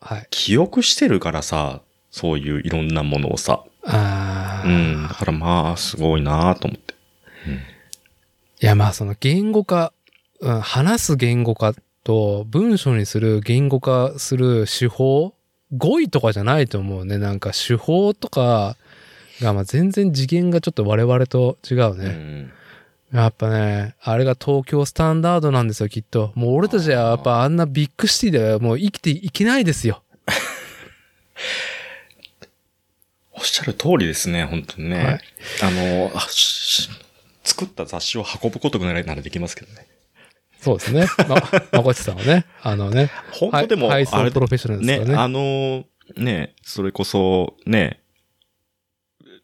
[0.01, 0.27] はい。
[0.29, 1.81] 記憶してるからさ、
[2.11, 3.63] そういういろんなものをさ。
[3.85, 4.71] あーう
[5.05, 5.07] ん。
[5.07, 6.94] だからまあ、すごいなと思って。
[8.65, 9.93] いや、まあ、その言語化、
[10.39, 15.35] うん、話す言語化と文章にする言語化する手法
[15.77, 17.19] 語彙とかじゃないと思うね。
[17.19, 18.75] なんか手法とか
[19.39, 22.09] が、まあ全然次元がちょっと我々と違ううね。
[22.09, 22.51] ん。
[23.13, 26.31] やっぱね、あれが東京スタンダードなんですよ、きっと。
[26.33, 30.01] もう俺たちはやっぱあんなビッグシティではもう生きていけないですよ。
[33.31, 35.03] おっしゃる通りですね、本当にね。
[35.03, 35.19] はい
[35.61, 36.89] あの、あし
[37.45, 39.87] 作った雑誌を運ぶことぐらいならできますけどね。
[40.59, 41.05] そうですね。
[41.29, 41.35] ま、
[41.71, 45.15] まこちさんはね、あのね、本当でも、あれ送プロフェッショナルですね、ね。
[45.15, 45.85] あの、
[46.17, 48.01] ね、それこそ、ね、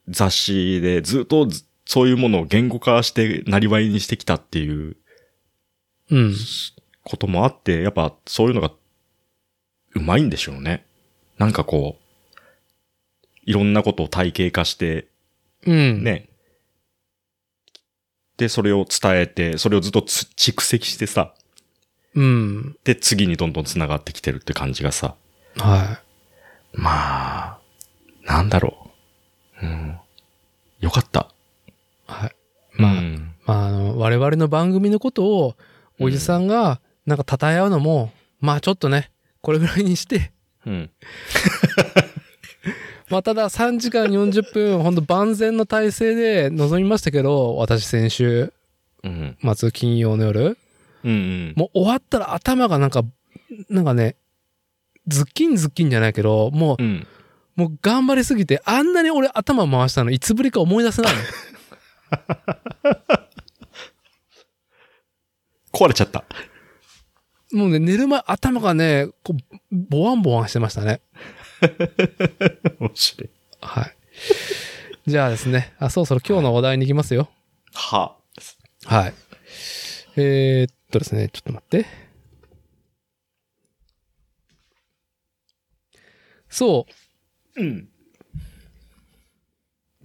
[0.10, 4.98] 雑誌でずっとずそういうものを言語化して、なりわいにしてきたっていう
[6.10, 6.36] うん。
[7.04, 8.72] こともあって、やっぱそういうのが
[9.96, 10.86] うまいんでしょうね。
[11.38, 12.42] なんかこう、
[13.46, 15.08] いろんなことを体系化して、
[15.66, 16.04] うん。
[16.04, 16.30] ね。
[18.42, 21.36] で、それを伝えて、それをずっとつ蓄積してさ、
[22.16, 22.76] うん。
[22.84, 25.14] で、次にどんどん繋がってきてるって感じがさ、
[25.58, 26.02] は
[26.74, 27.60] まあ、
[28.26, 28.90] なんだろ
[29.62, 29.66] う。
[29.68, 30.00] うん。
[30.80, 31.30] よかった。
[32.10, 32.12] い。
[32.12, 32.36] はい。
[32.74, 35.56] まあ、うんまあ、あの、我々の番組のことを、
[36.00, 40.32] おじさんが、なんか称え合うのも、まあちょっとね、これぐらいにして、
[40.66, 40.90] うん。
[43.12, 48.54] まあただ3時間40分、ほんと万全の体制で臨みましたけど、私先週、
[49.04, 49.38] うん。
[49.54, 50.58] 末金曜の夜、
[51.04, 51.54] うんうん。
[51.58, 53.04] もう終わったら頭がなんか、
[53.70, 54.16] なんかね、
[55.08, 57.06] ズッキンズッキンじゃないけど、もう、うん。
[57.58, 61.20] もう頑張りすぎて、あんなに俺頭回したのいつぶりか思い出せないの。
[65.74, 66.24] 壊れちゃった。
[67.52, 69.38] もうね、寝る前頭がね、こう、
[69.72, 71.02] ボワンボワンしてましたね。
[72.80, 73.30] 面白い。
[73.62, 73.96] はい。
[75.08, 77.30] じゃあですね、あ、そろそろ今日の話題に行きますよ。
[77.74, 78.16] は。
[78.86, 79.14] はい。
[80.16, 81.86] えー、っとですね、ちょっと待って。
[86.50, 86.86] そ
[87.56, 87.88] う、うん。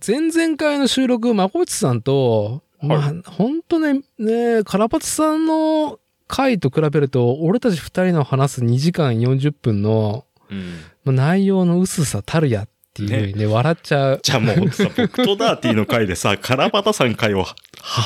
[0.07, 10.79] 前々回の収録、まこっちさんと、まはあ、ほんとね、ね、カラパツさんの回と比べると、俺たち二人の話す2時間40分のうん。
[11.07, 14.21] まあ内容の薄さたるやっていうふうにね、笑っちゃう。
[14.23, 17.47] じゃあもうさ、僕とダーティーの回でさ、 カラバタさん回を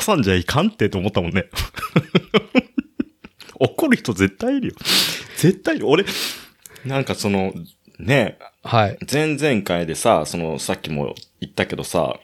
[0.04, 1.46] 挟んじゃいかんってと思ったもんね。
[3.58, 4.74] 怒る人絶対いるよ。
[5.36, 5.88] 絶対いる。
[5.88, 6.04] 俺、
[6.84, 7.54] なんかその、
[7.98, 8.98] ね、はい。
[9.10, 12.18] 前々回でさ、その、さっきも言ったけどさ、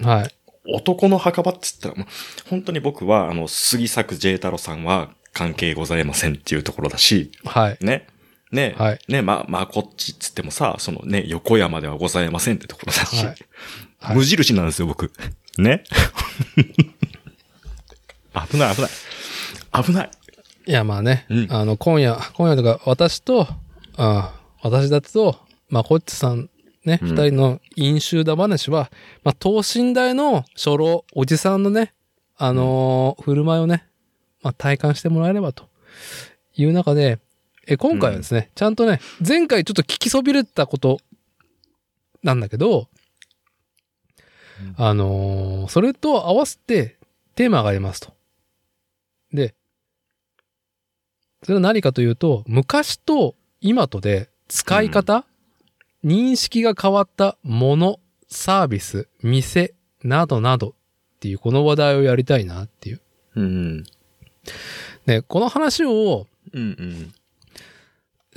[0.00, 0.34] はい。
[0.68, 7.78] 男の墓場って言ったら、もう本当に僕は、あの、杉作 J 太郎さんは関係ございませんっていうところだし、はい。
[7.80, 8.08] ね。
[8.52, 8.74] ね。
[8.78, 13.36] はいね、ま、まあ、こっちっつってもさ、そのね、横山ではございませんってところだし、はいはい
[14.14, 15.10] 無印なんですよ、僕。
[15.58, 15.82] ね。
[18.50, 18.90] 危ない、危ない。
[19.84, 20.10] 危ない。
[20.66, 23.48] いや、まあね、うんあの、今夜、今夜とか、私と、
[23.96, 26.50] あ私だと、まあ、こっちさん、
[26.84, 28.90] ね、うん二、人の飲酒だ話は、
[29.24, 31.94] まあ、等身大の初老、おじさんのね、
[32.36, 33.86] あのー振る舞いをね、
[34.42, 35.68] まあ、体感してもらえればと
[36.56, 37.18] いう中で、
[37.66, 40.98] え、今回はですね、ちゃんとね、前回ちょっと聞きそびれたこと
[42.22, 42.88] なんだけど、
[44.76, 46.96] あのーそれと合わせて
[47.34, 48.14] テーマがありますと。
[49.32, 49.54] で、
[51.42, 55.24] それは何かというと、昔と今とで使い方、
[56.04, 60.72] 認識が変わったもの、サービス、店、などなどっ
[61.20, 63.00] ていうこの話題をやりたいなっていう。
[63.34, 63.84] うん。
[65.06, 67.14] ね、この話をうんうん。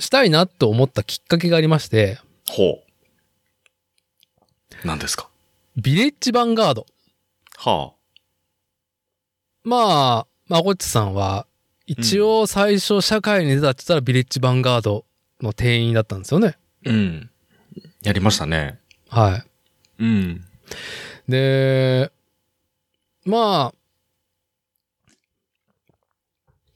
[0.00, 2.84] したいなと思ったきっかけがありまして、ほう。
[4.84, 5.28] 何ですか？
[5.76, 6.86] ビレッジヴァンガード。
[7.58, 7.92] は
[9.62, 11.46] まあ、まこっちさんは、
[11.86, 15.04] 一応最初社会に出たって言ったらビレッジヴァンガード
[15.42, 16.56] の店員だったんですよね。
[16.86, 16.90] あ。
[16.90, 17.30] うん。
[18.02, 18.78] やりましたね。
[19.08, 19.44] は
[19.98, 20.02] い。
[20.02, 20.44] うん。
[21.28, 22.10] で、
[23.26, 23.76] まあ、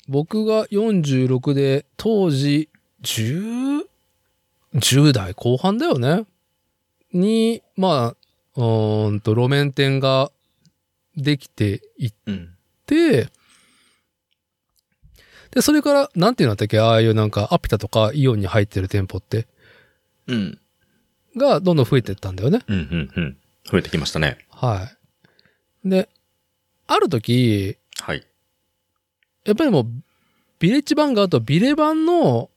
[0.06, 2.68] 僕が46で、当時、
[3.04, 3.84] 10、
[4.74, 6.26] 10代後半だよね？
[7.12, 8.16] に、まあ、
[8.56, 10.32] うーんと、路面店が
[11.16, 12.56] できていっうん。
[12.86, 13.28] て、
[15.52, 16.80] で、それから、なんていうんだったっけ？
[16.80, 19.46] ああいうなんか、アピタとかイオンに入ってる店舗って、
[20.26, 20.58] うん。
[21.36, 22.60] がどんどん増えてったんだよね。
[22.66, 23.36] うん、うん、うん。
[23.70, 24.38] 増えてきましたね。
[24.50, 24.90] は
[25.84, 25.88] い。
[25.88, 26.08] で、
[26.86, 28.26] ある時、はい。
[29.44, 29.86] やっぱりもう、
[30.58, 32.50] ビレッジバンガーとビレバンの、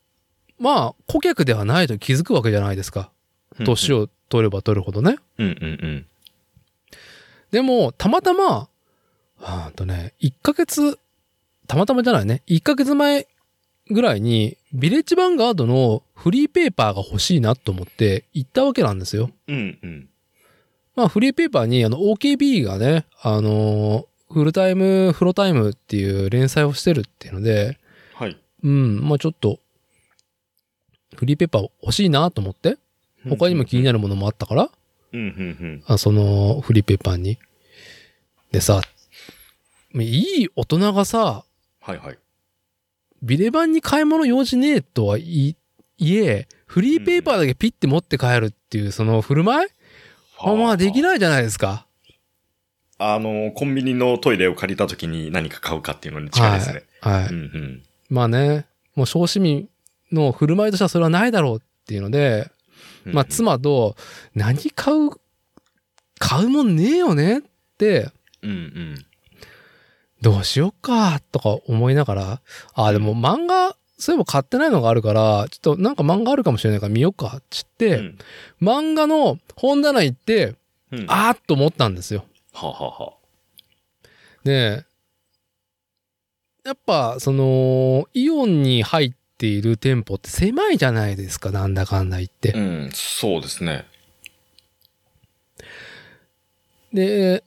[0.60, 3.12] まあ、顧客ではないと気づくわけじゃないですか。
[3.64, 4.04] 年を。
[4.04, 5.18] を取れば取るほどね。
[5.38, 6.06] うん、うん、うん。
[7.52, 8.68] でも、たまたま、
[9.42, 11.00] あとね、1ヶ月、
[11.68, 12.44] たまたまじゃないね。
[12.48, 13.28] 1ヶ月前
[13.90, 19.32] ぐらいに、ビレッジバンガードのフリーペーパーが欲しいなと思って行ったわけなんですよ。
[19.48, 20.10] うん、うん。
[20.96, 27.80] まあ、フリーペーパーに、あの、OKB がね、あのーフルタイム、フロタイムっていう連載をしてるっていうので、
[28.14, 28.38] はい。
[28.64, 29.60] うん、まあちょっと、
[31.18, 32.78] フリーペーパー欲しいなと思って、
[33.28, 34.70] 他にも気になるものもあったから、
[35.12, 35.30] うん、うん、う
[35.66, 35.84] ん。
[35.88, 37.38] あそのフリーペーパーに。
[38.52, 38.82] でさ、
[39.94, 41.44] いい大人がさ、
[41.82, 42.18] はい、はい。
[43.24, 45.56] ビレ版に買い物用事ねえとは言
[46.00, 49.70] え、フリーペーパーだけピッて持って帰るっていうその振る舞い、
[50.40, 51.02] あまあできい。
[51.02, 51.88] ないじゃないですか。
[53.00, 56.84] あの、コンビニのトイレを借りた時に何か買うかっていうのに近いですね。
[57.02, 57.24] はい。
[57.24, 57.84] はいうん、うん。
[58.10, 59.70] まあね、もう小市民
[60.12, 62.50] の振る舞いとしてはそれはないだろうっていうので、
[63.06, 63.96] うんまあ、妻と
[64.36, 65.10] 何買う、
[66.20, 67.42] 買うもんねえよねっ
[67.78, 69.06] て、うん、うん。
[70.22, 72.42] どうしよっかとか思いながら、
[72.74, 78.18] あ、でも漫画、そういえば買ってないのがあるから、ちょっとなんか漫画あるかもしれないから見よっかっつって、うん
[78.62, 80.56] 漫画の本棚行って、
[80.92, 81.06] うん。
[81.08, 82.26] あーっと思ったんですよ。
[82.54, 83.14] ははは。
[84.44, 84.84] で、
[86.66, 92.52] やっぱ、その、イオンに入っている店舗って狭いじゃないですか、なんだかんだ言って。
[92.54, 93.86] うん、そうですね。
[96.94, 97.44] で、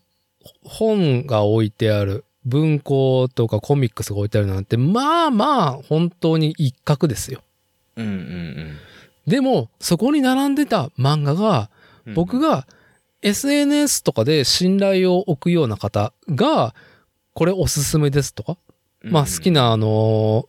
[0.64, 7.42] 本が置いてある、文庫とかコミックスが置いてあるなんて、まあまあ、本当に一角ですよ。
[7.96, 8.76] うん、うん、
[9.26, 11.70] でも、そこに並んでた漫画が、
[12.06, 12.14] うん。
[12.14, 12.66] 僕が
[13.22, 16.74] SNS とかで信頼を置くような方が、
[17.34, 18.56] これおすすめですとか、
[19.02, 20.48] うん、まあ好きなあの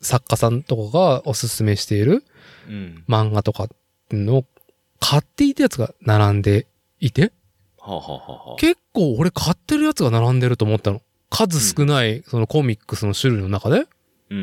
[0.00, 2.24] 作家さんとかがおすすめしている
[2.68, 3.04] うん。
[3.08, 3.68] 漫画とか
[4.10, 4.44] のを
[4.98, 6.66] 買っていたやつが並んで
[7.00, 7.32] いて、
[7.78, 8.56] はははは。
[8.56, 11.00] 結構俺買ってるやつが並んでると思ったの。
[11.30, 13.86] 数少ないそのコミックスの種類の中で。
[14.30, 14.38] うん、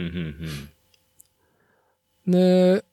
[2.25, 2.83] うん、で、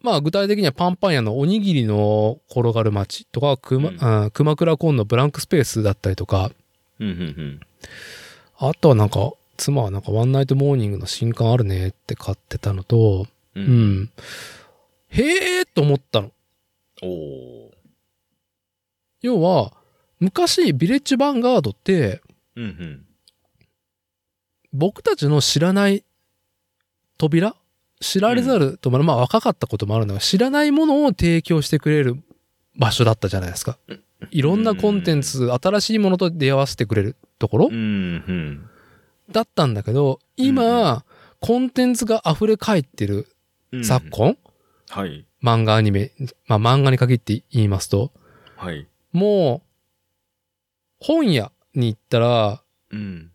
[0.00, 6.50] まあ具体的にはパンパン屋のおにぎりの転がる街とか、くま、うんあ熊倉コーンのブランクスペースだったりとか、
[7.00, 7.08] うん。
[7.08, 7.60] うん、うん、
[8.58, 13.60] あとはなんか、妻はなんかワンナイトモーニングの新刊あるねって買ってたのと、う。
[13.60, 14.10] うんん。
[15.08, 16.32] へーと思ったの。
[17.02, 17.70] おー。
[19.22, 19.72] 要は、
[20.20, 22.20] 昔ビレッジヴァンガードって、
[22.56, 23.06] うん、うん。
[24.72, 26.04] 僕たちの知らない
[27.16, 27.54] 扉？
[28.00, 32.22] 知られざると、まあ若かったこともあるんだが、知らないものを提供してくれる
[32.76, 33.78] 場所だったじゃないですか。
[34.30, 37.68] いろんなコンテンツ、新しいものと出会わせてくれるところ？
[37.70, 38.70] うん、うん。
[39.30, 41.04] だったんだけど、今、
[41.40, 43.28] コンテンツが溢れ返ってる
[43.72, 44.36] うん昨今、
[44.88, 45.26] はい。
[45.42, 46.12] 漫画アニメ、
[46.46, 48.12] まあ漫画に限って言いますと、
[48.56, 48.86] はい。
[49.12, 49.68] もう、
[51.00, 53.30] 本屋に行ったら、うん。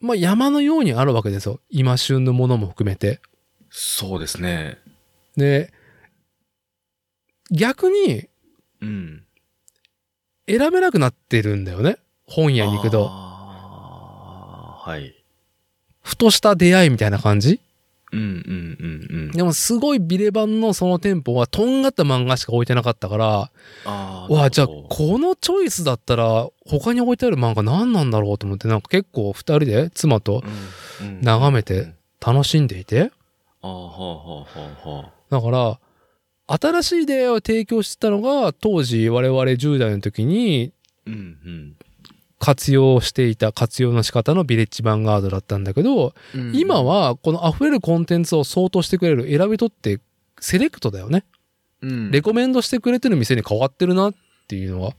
[0.00, 1.60] まあ山のようにあるわけですよ。
[1.70, 3.20] 今旬のものも含めて。
[3.70, 4.78] そうですね。
[5.36, 5.72] で、
[7.50, 8.28] 逆に
[8.80, 9.24] うん。
[10.46, 11.96] 選べなくなってるんだよね。
[12.26, 13.08] 本屋に行くと。
[13.08, 15.13] はい。
[16.04, 17.60] ふとした出会いみたいな感じ？
[18.12, 19.30] うん、うん、うん、うん。
[19.32, 23.50] でもすごいビレ版のその店舗はとんがった漫画しか置いてなかったから、
[23.84, 28.38] あわあ、じゃあこのチョイスだったら他に置いてある漫画何なんだろう？
[28.38, 30.44] と思ってなんか結構二人で妻と
[31.22, 33.10] 眺めて楽しんでいて。
[33.62, 35.12] ああ、はあ、はあ、はあ、はあ。
[35.30, 35.80] だから、
[36.46, 40.72] 新しい出会いを提供してたのが当時我々10代の時に
[41.06, 41.76] うん、うん。
[42.38, 46.14] 活用していた活用の仕方のビレッジヴァンガードだったんだけど、
[46.52, 50.00] 今、はこの溢れるコンテンツを相当してくれる選び取って
[50.40, 51.24] セレクトだよね。
[51.80, 54.14] うんレコメンドしてくれてる店に変わってるなっ
[54.48, 54.94] ていうのは？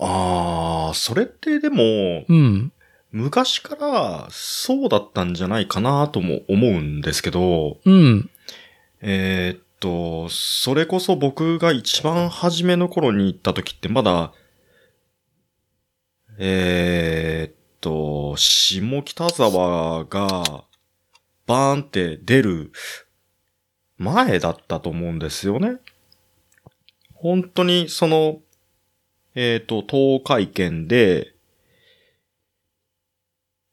[0.00, 2.72] ああ、それってでも、うん。
[3.10, 8.30] 昔からそうだったんじゃないかなとも思うんですけど、うん。
[9.00, 14.32] えーっと、それこそ僕が一番初めの頃に行った時ってまだ、
[16.40, 20.64] えーっと、下北沢が
[21.46, 22.72] バーンって出る
[23.96, 25.78] 前だったと思うんですよね。
[27.14, 28.38] 本当にその、
[29.34, 31.34] えーっと、東海圏で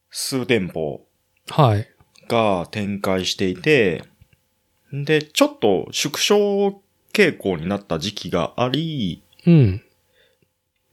[0.09, 1.05] 数店舗
[1.49, 1.88] はい。
[2.28, 4.03] が展開していて、
[4.91, 6.82] で、ちょっと縮小
[7.13, 9.84] 傾向になった時期があり、うん。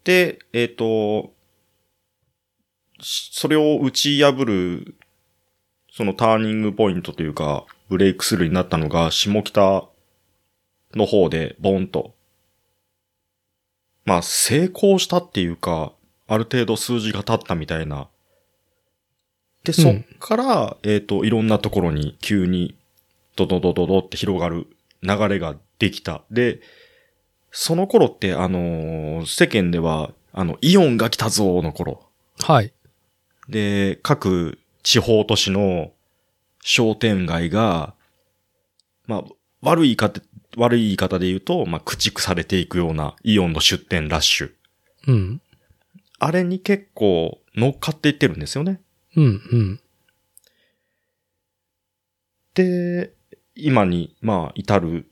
[0.05, 0.77] で、えっ、と、
[1.23, 1.32] し
[3.03, 4.95] それを打ち破る、
[5.93, 9.89] そのターニングポイントというか、ブレイクスルーになったのが、下北
[10.95, 12.15] の方で、ボンと。
[14.05, 15.93] まあ、成功したっていうか、
[16.29, 18.09] ある程度数字が立ったみたいな。
[19.65, 22.77] で、そっから、えっ、と、いろんなところに急に、
[23.37, 24.67] ドドドドドって広がる
[25.03, 26.23] 流れができた。
[26.31, 26.61] で、
[27.51, 32.09] その頃って、あのー世間では、あの、イオンが来たぞの頃。
[32.41, 32.73] はい。
[33.49, 35.93] で、各地方都市の
[36.63, 37.95] 商店街が、
[39.07, 39.25] まあ、
[39.63, 40.21] 悪い言い方、
[40.57, 44.53] 悪い言い方で言うと、まあ、駆逐されていくようなイオンの出店ラッシュ。
[45.09, 45.41] うん。
[46.19, 48.81] あれに結構乗っかっていってるんですよね。
[49.17, 49.81] うん、うん。
[52.55, 53.13] で、
[53.55, 55.11] 今に、まあ、至る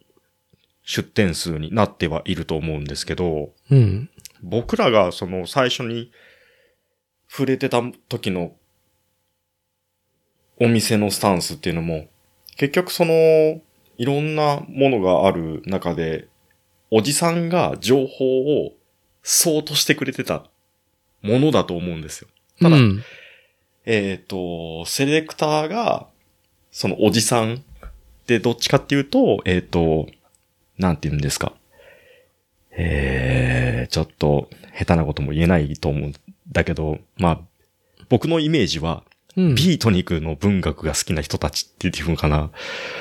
[0.85, 4.11] 出店数になってはいると思うんですけど、うん。
[4.43, 6.11] 僕らがその最初に
[7.31, 8.57] 触れてた時の
[10.59, 12.09] お店のスタンスっていうのも、
[12.57, 13.61] 結局その、
[13.99, 16.27] いろんなものがある中で、
[16.91, 18.73] おじさんが情報を
[19.23, 20.45] そうとしてくれてた
[21.23, 22.29] ものだと思うんですよ。
[22.61, 23.03] ただうん。
[23.87, 26.09] えっ、と、セレクターが、
[26.73, 27.63] そのおじさん
[28.27, 30.09] でどっちかっていうと、えっ、と、
[30.79, 31.53] なんて言うんですか。
[32.73, 36.15] えー、ちょっと下手なことも言えないと思うん
[36.53, 37.41] だけど、まあ、
[38.09, 39.05] 僕のイメージは、
[39.37, 39.55] うん。
[39.55, 42.51] ビートニクの文学が好きな人たちっていう風かな。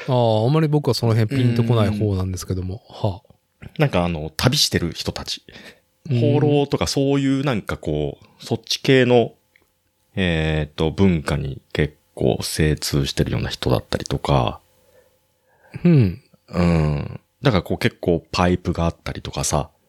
[0.08, 2.84] ああ、あんまり僕はその辺ピンとこない方なんですけども。
[2.88, 3.22] は
[3.80, 5.43] なんかあの、旅してる人たち。
[6.08, 6.14] あ。
[6.14, 9.34] 放浪とかそういうなんかこう、そっち系の、
[10.16, 14.60] えっ、と、文化に結構精通してるような人だったりとか、
[15.84, 16.22] うん。
[16.50, 17.20] うん。
[17.41, 19.80] だからこう結構パイプがあったりとかさ、はい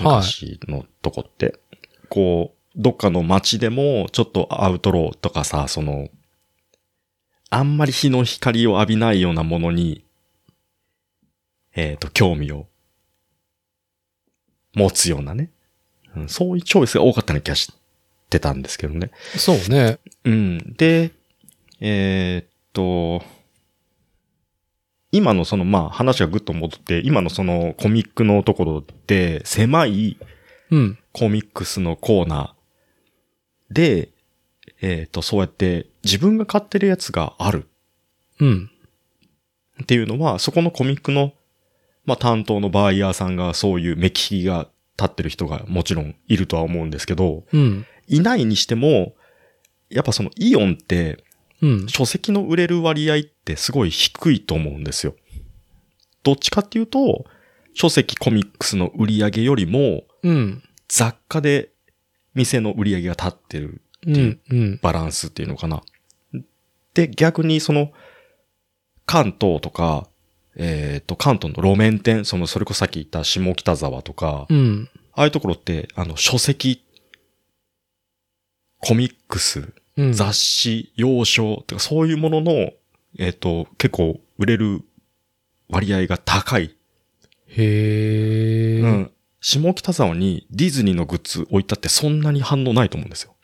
[0.00, 1.58] 昔のとこって、
[2.08, 6.08] こう、どっかの街でもちょっとアウトローとかさ、その、
[7.50, 10.04] あんまり日の光を浴びないようなものに、
[11.74, 12.66] えっ、と、興味を
[14.74, 15.50] 持つようなね、
[16.14, 16.28] うん。
[16.28, 17.72] そういうチョイスが多かったような気がし
[18.30, 19.10] てたんですけどね。
[19.36, 19.98] そうね。
[20.24, 20.74] うん。
[20.76, 21.10] で、
[21.80, 23.24] えーっと、
[25.10, 30.16] 今のその、まあ話がぐっと戻って、今のそのコミックのところで、狭い
[30.70, 30.98] うん。
[31.12, 32.57] コミックスのコーナー
[33.70, 34.10] で、
[34.80, 37.68] えーっと、そうやって自分が買ってるやつがある
[38.40, 38.70] うん。
[39.82, 41.32] っていうのは、そこのコミックの、
[42.04, 47.86] まあ担当のバイヤーさんがそういう目利きが立ってる人がもちろんいるとは思うんですけど、うん。
[48.06, 49.14] いないにしても、
[49.90, 51.24] やっぱそのイオンって、
[51.60, 51.88] うん。
[51.88, 55.14] 書籍の売れる割合ってすごい低いと思うんですよ。
[56.22, 57.24] どっちかっていうと、
[57.74, 60.62] 書籍コミックスの売り上げよりも、うん。
[60.88, 61.70] 雑貨で
[62.38, 64.40] 店の売り上げが立ってるうん。
[64.50, 64.78] うん。
[64.80, 65.82] バランスっていうのかな。
[66.94, 67.92] で、逆にその、
[69.06, 70.08] 関東とか、
[70.56, 74.88] えっ、と、関東の路面店、その、それこそさっき言った下北沢とか、うん。
[75.12, 76.84] ああいうところって、あの、書籍、
[78.78, 80.12] コミックス、うん。
[80.12, 82.70] 雑誌、洋書とかそういうものの、
[83.18, 84.82] えっ、と、結構売れる
[85.68, 86.76] 割合が高い。
[87.48, 88.80] へえ。
[88.80, 89.12] うん。
[89.50, 93.34] 下北沢にディズニーのグッズ置いたってそんなに反応ないと思うんですよ。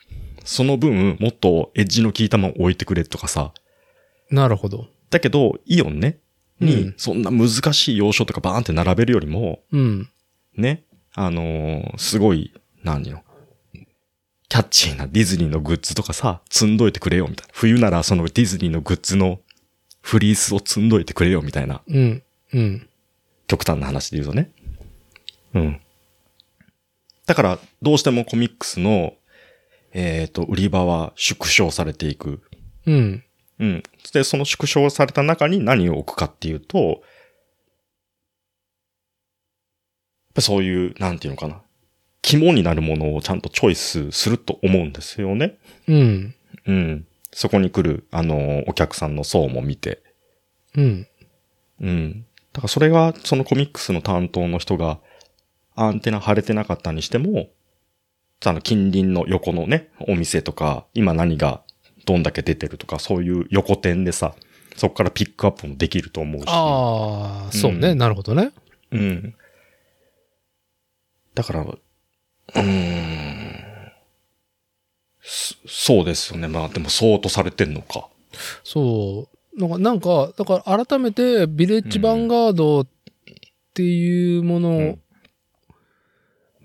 [0.43, 3.53] その分、もっとエッジの効いたもの置いてくれとかさ。
[4.29, 4.85] なるほど。
[5.09, 6.19] だけど、イオンね、
[6.61, 10.09] うんに、そんな難しい洋書とかバーンって並べるよりも、うん。
[10.55, 10.83] ね、
[11.15, 12.53] あのーすごい、
[12.83, 13.23] 何よ。
[14.47, 17.51] キャッチーなディズニーのグッズとかさ、積んどいてくれよ、みたいな。
[17.55, 19.39] 冬ならそのディズニーのグッズの
[20.03, 21.81] フリースを積んどいてくれよ、みたいな。
[21.87, 22.23] うん。
[22.53, 22.87] うん。
[23.47, 24.51] 極端な話で言うとね。
[25.55, 25.81] うん。
[27.25, 29.13] だから、どうしてもコミックスの、
[29.93, 32.41] えっ、と、売り場は縮小されていく。
[32.85, 33.23] うん。
[33.59, 33.83] うん。
[34.13, 36.99] で、その縮小された中に何を置くかっていうと、やっ
[40.35, 41.61] ぱそういう、なんていうのかな。
[42.21, 45.57] 肝になるものをちゃんとチョイスすると思うんですよね。
[45.87, 46.35] うん。
[46.65, 47.07] うん。
[47.31, 50.01] そこに来る、あの、お客さんの層も見て。
[50.75, 51.07] うん。
[51.81, 52.25] うん。
[52.53, 54.99] だからそれが、そのコミックスの担当の人が、
[55.75, 57.49] アンテナ張れてなかったにしても、
[58.43, 61.61] あの、近隣の横のね、お店とか、今何が
[62.05, 64.35] どんだけ出てるとか、そういう横店でさ、
[64.75, 66.45] そこからピックアップもできると思うし。
[66.47, 67.89] ああ、そうね。
[67.89, 68.51] うんなるほどね。
[68.91, 69.35] うん。
[71.33, 73.35] だから、うーん。
[75.21, 76.47] そそうですよね。
[76.47, 78.07] まあでもそうとされてんのか。
[78.63, 79.59] そう。
[79.59, 82.87] なんか、なんか、だから改めて、ビレッジヴァンガードっ
[83.73, 84.97] ていうもの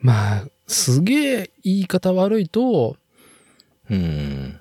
[0.00, 2.96] まあ、すげえ言い方悪いと、
[3.88, 4.60] うん。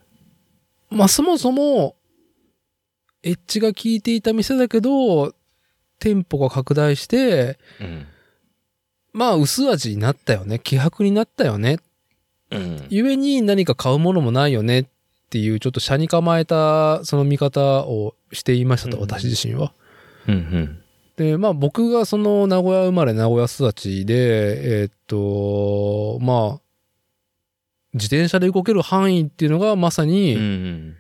[0.90, 1.96] まあそもそも、
[3.24, 5.34] エッジが効いていた店だけど、
[6.00, 8.08] 店舗が拡大して、うん。
[9.14, 10.60] まあ薄味になったよね。
[10.60, 11.80] 希薄になったよね。
[12.52, 12.86] うん。
[12.90, 14.86] ゆえに何か買うものもないよねっ
[15.30, 19.74] ていう、ちょっと車に構えたその見方をしていましたと、うん私自身は。
[20.28, 20.34] うん。
[20.34, 20.84] うん。
[21.20, 26.62] で、まあ僕がその名古屋生まれ名古屋育ちで、えーっと、まあ
[27.94, 30.96] 自転車で動ける範囲っていうのがまさに、うん。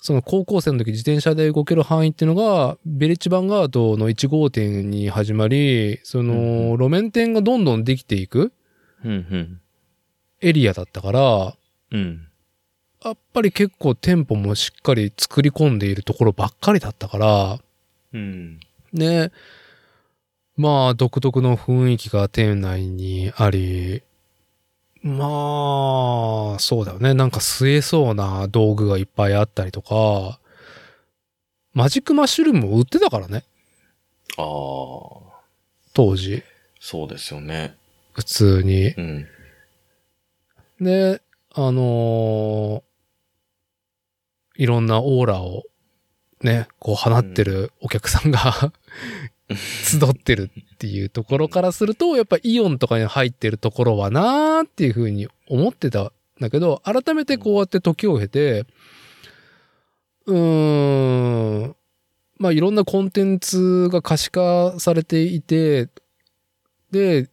[0.00, 8.52] その高校生の時自転車で動ける範囲っていうのが、ベレッジヴァンガードの1号店に始まり、その、うん路面店がどんどんできていく
[9.04, 9.10] うん。
[9.10, 9.60] うん。
[10.40, 11.54] エリアだったから、
[11.90, 12.28] うん。
[13.04, 17.60] やっぱり結構店舗もしっかり作り込んでいるところばっかりだったから、
[18.14, 18.58] うん。
[18.92, 19.32] ね、
[20.56, 24.02] まあ独特の雰囲気が店内にあり、
[25.02, 27.12] まあ、そうだよね。
[27.12, 30.38] なんか吸えそうな道具がいっぱいあったりとか、
[31.74, 33.44] マジックマッシュルームも売ってたからね。
[34.36, 34.44] ああ、
[35.92, 36.44] 当時。
[36.78, 37.76] そうですよね。
[38.12, 38.90] 普通に。
[38.90, 39.26] うん。
[40.80, 41.20] で、
[41.52, 42.82] あのー
[44.56, 45.64] いろんなオーラを
[46.42, 48.72] ね、こう放ってるお客さんが、
[49.50, 58.64] 集ってるっていうところからすると、やっぱイオンとかに入ってるところはなーっていうふうに思ってたんだけど、改めてこうやって時を経て、
[60.26, 61.76] うーん、
[62.38, 65.88] まあいろんなコンテンツが可視化されていて、
[66.90, 67.28] で、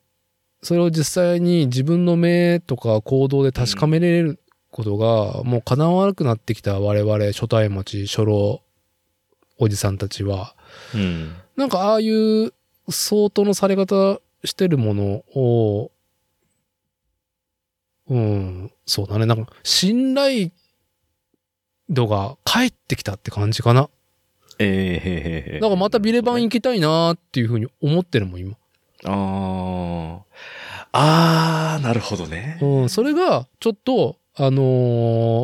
[0.61, 4.39] それを実際に自分の目とか行動で確かめれる
[4.71, 8.61] ことが、もう叶わなくなってきた我々初対持ち、初老
[9.57, 10.55] おじさんたちは、
[10.93, 11.35] うん。
[11.55, 12.53] なんかああいう
[12.89, 15.91] 相当のされ方してるものを、
[18.09, 19.25] うん、そうだね。
[19.25, 20.49] なんか信頼
[21.89, 23.89] 度が返ってきたって感じかな。
[24.57, 25.59] ええへへへ。
[25.59, 28.55] なんかまたビレバン行きたいなーっていうふうに思ってるもん、今。
[29.05, 30.29] ああ。
[30.91, 32.57] ああ、なるほどね。
[32.61, 34.61] うん、それが、ちょっと、あの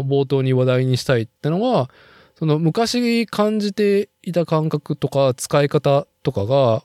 [0.03, 1.89] ー冒頭に話題にしたいってのは、
[2.37, 6.83] その昔感じていた感覚とか使い方とかが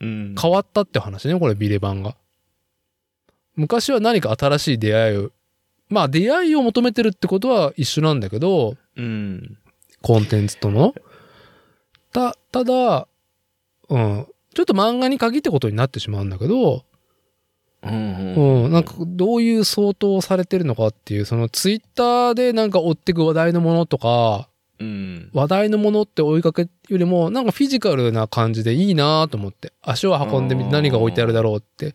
[0.00, 0.34] うん。
[0.40, 2.16] 変わったって話ね、これビレバンが。
[3.54, 5.30] 昔は何か新しい出会いを、
[5.88, 9.58] まあ出会いを求めてるってことは一緒なんだけど、うん。
[10.02, 10.94] コンテンツとの。
[12.12, 13.06] た、ただ、
[13.88, 16.84] うん、ちょっと漫画に限ったことになってしまうんだけど、
[17.82, 18.64] うん。
[18.64, 24.48] うん、なんかどういう相当をされてるのかっていう、そのツイッターでなんか追ってく話題のものとか、
[24.80, 25.30] うん。
[25.32, 31.94] 話題のものって追いかけよりも、なんかフィジカルな感じでいいなと思って、足を運んでみて何が置いてあるだろうって。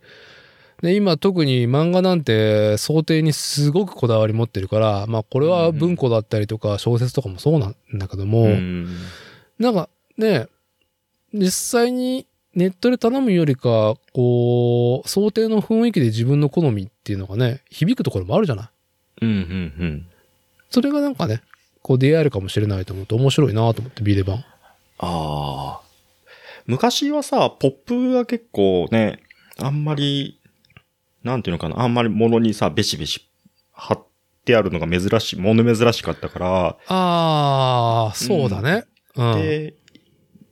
[0.82, 8.88] で、今特に漫画なんて想定にすごくこだわり持ってるから、まあこれは文庫だったりとか小説とかもそうなんだけども、うん。
[9.58, 10.48] なんかね、
[11.34, 18.70] 実際にネットで頼むよりか、こう、想定の雰囲気で自分の好みっていうのがね、響くところもあるじゃない
[19.24, 19.30] うん。
[19.30, 20.08] うん。
[20.70, 21.42] それがなんかね、
[21.86, 24.38] こう出会えるかもしれないと思うと面白いなと思って、ビデバン。
[24.38, 24.44] あ
[24.98, 25.82] あ。
[26.66, 29.20] 昔はさ、ポップが結構ね、
[29.60, 30.40] あんまり、
[31.22, 33.30] なんていうのかな、あんまり物にさ、ベシベシ
[33.72, 34.04] 貼っ
[34.46, 38.86] てあるのが珍しい、物珍しかったから、あー、そうだね。
[39.16, 39.42] うん。
[39.44, 39.76] で、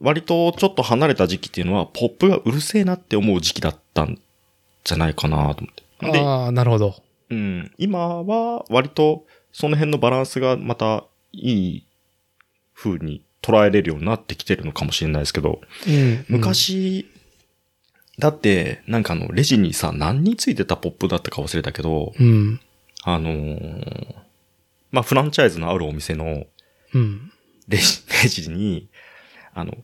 [0.02, 4.20] 割とちょっと離れた時期っていうのは、ポップがうるせえなって思う時期だったん
[4.84, 6.12] じゃないかなと思って。
[6.12, 6.94] で、あー、なるほど。
[7.32, 11.86] うん、今は割とその辺のバランスがまたいい
[12.74, 16.26] 風に捉えれるようになってきてるのかもしれないですけど、うん。
[16.30, 17.10] 昔、
[18.20, 22.62] だって、なんかあの、レジにさ、何についてたポップだったか忘れたけど、うん。
[23.04, 24.16] あのー
[24.94, 26.46] まあ、フランチャイズのあるお店の
[26.94, 27.32] うん。
[27.68, 28.88] レジ、 レジに、
[29.54, 29.76] あの、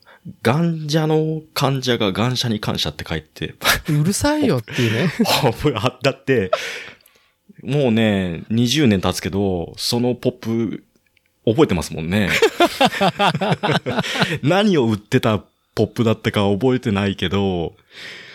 [0.43, 3.55] 患者の患者が患者に感謝って書いて、
[3.89, 5.11] うるさいよっていうね。
[5.41, 6.51] ポップがあったって、
[7.63, 10.83] もうね、20年経つけど、そのポップ、
[11.49, 12.29] 覚えてますもんね。
[14.43, 15.39] 何を売ってた
[15.75, 17.73] ポップだったかは覚えてないけど、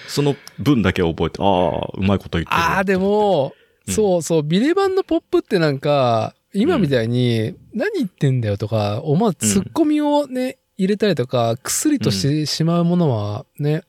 [0.09, 2.57] その分だけ覚えて、ああ、うまいこと言ってる。
[2.57, 13.83] あー、でも、うんそうそう、ビレバンのポップってなんか、今みたいに、何言ってんだよとか、思わずツッコミをね、入れたりとか、薬としてしまうものはね、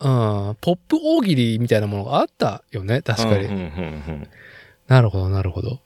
[0.00, 3.44] うん、ポップ大喜利みたいなものがあったよね、確かに。
[3.46, 3.62] うんうんうんう
[4.18, 4.28] ん
[4.86, 5.80] なるほど、なるほど。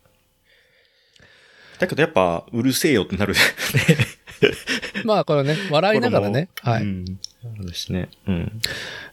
[1.80, 3.34] だけどやっぱ、うるせえよってなる。
[5.04, 6.48] まあ、これね、笑いながらね。
[6.62, 6.82] はい。
[6.82, 7.04] うん。
[7.42, 8.08] そうですね。
[8.26, 8.60] うん。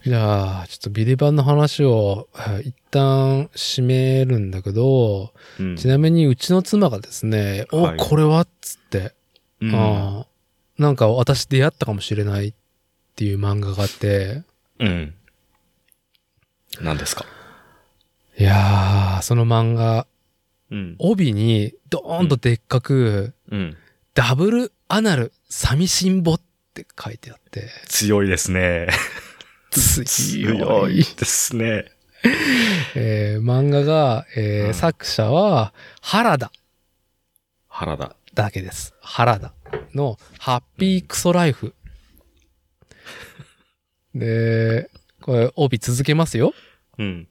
[0.05, 5.75] じゃあ、ちょっとビレバンの話をはい一旦締めるんだけど、うん。
[5.77, 9.13] ちなみにうちの妻がですね、お、はいこれはっつって、
[9.61, 10.25] うん
[10.77, 12.53] なんか私出会ったかもしれないっ
[13.15, 14.43] ていう漫画があって、
[14.79, 15.13] うん。
[16.81, 17.25] 何ですか？
[18.37, 20.05] いやー、その漫画、
[20.71, 20.95] うん。
[20.99, 23.77] 帯にドーンとでっかく、うん。
[24.13, 26.41] ダブルアナル寂しんぼっ
[26.73, 28.87] て書いてあって、強いですね。
[29.71, 31.03] 強い。
[31.03, 31.85] ですね。
[32.95, 36.51] えー漫画が、えーうん作者は原田
[37.67, 38.15] 原田。
[38.33, 38.93] だけです。
[39.01, 39.53] 原田
[39.93, 41.73] のハッピークソライフ。
[44.13, 44.89] で、
[45.21, 46.53] これ帯続けますよ。
[46.97, 47.27] うん。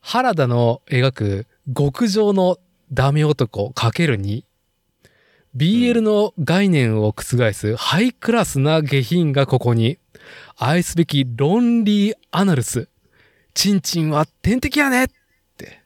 [0.00, 2.56] 原田の描く極上の
[2.92, 4.44] ダメ男かける2。
[5.56, 9.98] BL の概念を覆すハイクラスな下品がここに。
[10.56, 12.88] 愛すべきロンリーアナルス。
[13.54, 15.08] チンチンは天敵やねっ
[15.56, 15.82] て、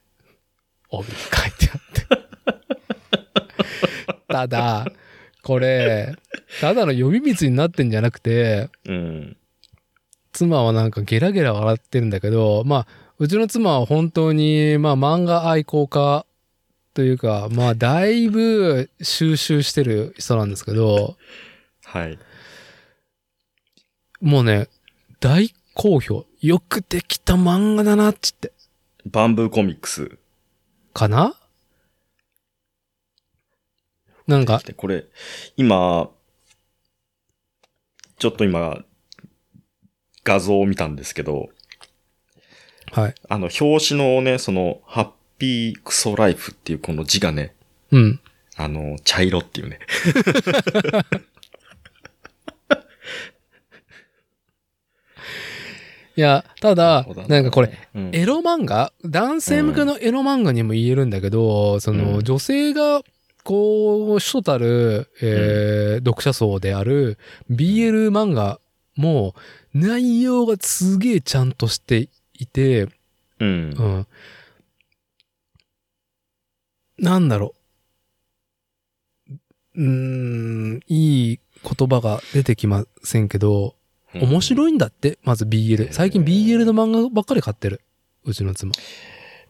[0.91, 1.81] 帯に書いてあっ
[3.55, 4.23] て。
[4.29, 4.87] ただ、
[5.43, 6.15] これ、
[6.61, 9.37] ただの呼び水になってんじゃなくて、うん。
[10.33, 16.27] 妻はなんかゲラゲラ笑ってるんだけど、まあ、うちの妻は本当に、まあ漫画愛好家
[16.93, 21.17] というか、まあだいぶ収集してる人なんですけど、
[21.85, 22.19] はい。
[24.21, 24.69] もうね、
[25.21, 26.27] 大好評。
[26.41, 28.53] よくできた漫画だなっつって。
[29.07, 30.19] バンブーコミックス。
[30.93, 31.37] かな？
[34.27, 35.05] なんか、でこれ、
[35.57, 36.11] 今、
[38.19, 38.85] ちょっと今、
[40.25, 41.51] 画像を見たんですけど、
[42.93, 43.15] はい。
[43.29, 47.55] あの、表紙のね、その、ハッピークソライフっていうこの字がね、
[47.91, 48.21] うん。
[48.57, 49.79] あの、茶色っていうね。
[56.15, 58.93] いや、ただそうだ、なんかこれ、うんエロ漫画？
[59.03, 63.01] 男性向けのエロ漫画にも言えるんだけど、その、うん女性が、
[63.43, 67.17] こう、主とたる、えー読者層である
[67.51, 68.61] BL 漫画
[68.97, 69.35] も、
[69.73, 72.11] 内容がすげえちゃんとして
[72.43, 72.89] いて、
[73.39, 73.83] うんう。
[73.83, 74.07] ん。
[76.99, 77.63] なんだろう。
[79.75, 83.75] うーん、いい言葉が出てきませんけど、
[84.15, 85.93] 面白いんだって、まず BL。
[85.93, 87.81] 最近 BL の漫画ばっかり買ってる。
[88.25, 88.73] うちの妻。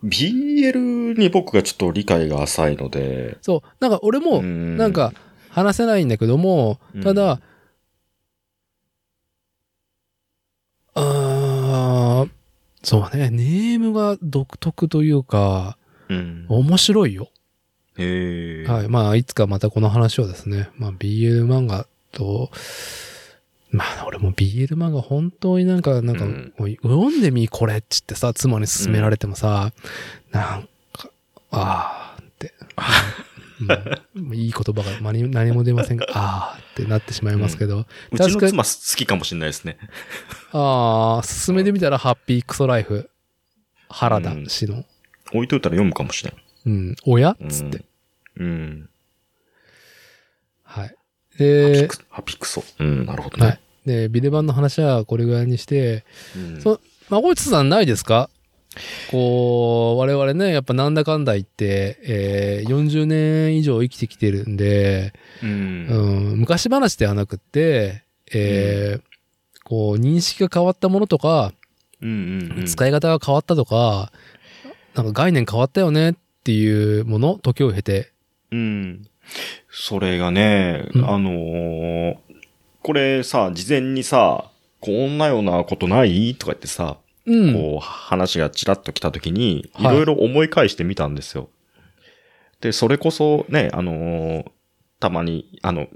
[0.04, 3.68] BL に僕がちょっと理解が浅いので、そう。
[3.80, 5.12] なんか俺も、んなんか、
[5.48, 7.40] 話せないんだけども、ただ、
[10.94, 12.30] あー
[12.82, 15.76] そうね、ネームが独特というか、
[16.08, 16.46] うん。
[16.48, 17.30] 面白いよ。
[17.96, 18.70] へえ。
[18.70, 18.88] はい。
[18.88, 22.50] まあ、いつかまたこの話をですね、まあ、BL 漫画と、
[23.70, 29.72] まあ、俺も BL 漫画本当になんか、なんか、うん読んでみ、これっつってさ、妻に勧められてもさ、
[30.30, 31.10] なんか、
[31.50, 32.52] あーって、
[34.16, 38.64] うんいい言葉が何何も出ませんが、 あーってなってしまいますけど、うちの確か好
[38.96, 39.78] きかもしれないですね。
[40.52, 43.10] ああ、進めてみたらハッピークソライフ、
[43.88, 44.84] 原田氏の、
[45.32, 46.34] 置いといたら読むかもしれん。
[46.64, 47.30] うん、親？
[47.30, 47.84] っうんつって。。
[48.36, 48.88] うん。
[50.64, 50.88] はい。
[50.88, 50.94] ハ
[51.38, 52.62] ピで、クハピクソ。
[52.78, 53.46] うん、なるほどね。
[53.46, 53.60] はい。
[53.86, 56.04] で、ビデバンの話はこれぐらいにして、
[56.36, 58.30] うんそまこいつさんないですか？
[59.10, 65.12] こう、我々ね、やっぱなんだかんだ言って、えー40年以上生きてきてるんで、
[65.42, 65.46] う。
[65.46, 68.02] うんん、昔話ではなくって、
[68.32, 69.02] えー
[69.64, 71.52] こう、認識が変わったものとか、
[72.00, 72.10] うん
[72.52, 72.66] うんうん。
[72.66, 74.12] 使い方が変わったとか、
[74.94, 76.14] なんか概念変わったよねっ
[76.44, 78.10] ていうもの、時を経て。
[78.50, 79.06] うん。
[79.70, 82.16] それがね、うんあのー
[82.82, 84.50] これさ、事前にさ、
[84.80, 86.34] こんなようなことない？
[86.34, 86.96] とか言ってさ、
[87.26, 87.54] うん。
[87.54, 91.48] こう、話がちらっと来た時に、いはいろいろ思い返してみたんですよ。
[92.60, 94.50] で、それこそね、あのー
[95.00, 95.88] たまに、あの、ん？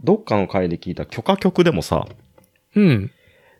[0.00, 2.06] どっかの回で聞いた許可局でもさ、
[2.76, 3.10] うん。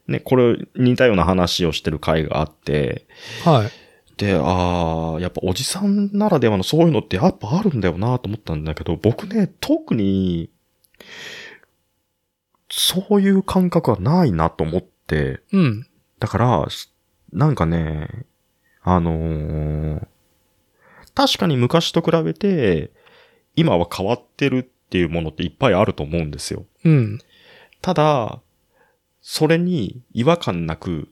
[0.07, 3.09] ね、これ似たような話をしてる回があって、
[3.44, 3.70] はい。
[4.18, 10.49] で、ああ、やっぱおじさんならではのそういうのってやっぱあるんだよなと思ったんだけど、僕ね、特に、
[12.70, 15.88] そういう感覚はないなと思って、うん。
[16.18, 16.90] だから、し
[17.32, 18.26] なんかね、
[18.82, 20.06] あのー
[21.14, 22.92] 確かに昔と比べて、
[23.56, 26.64] 今は変わってるっていうものっていっぱいあると思うんですよ。
[26.84, 27.18] うん。
[27.82, 28.40] ただ、
[29.20, 31.08] それに違和感なく、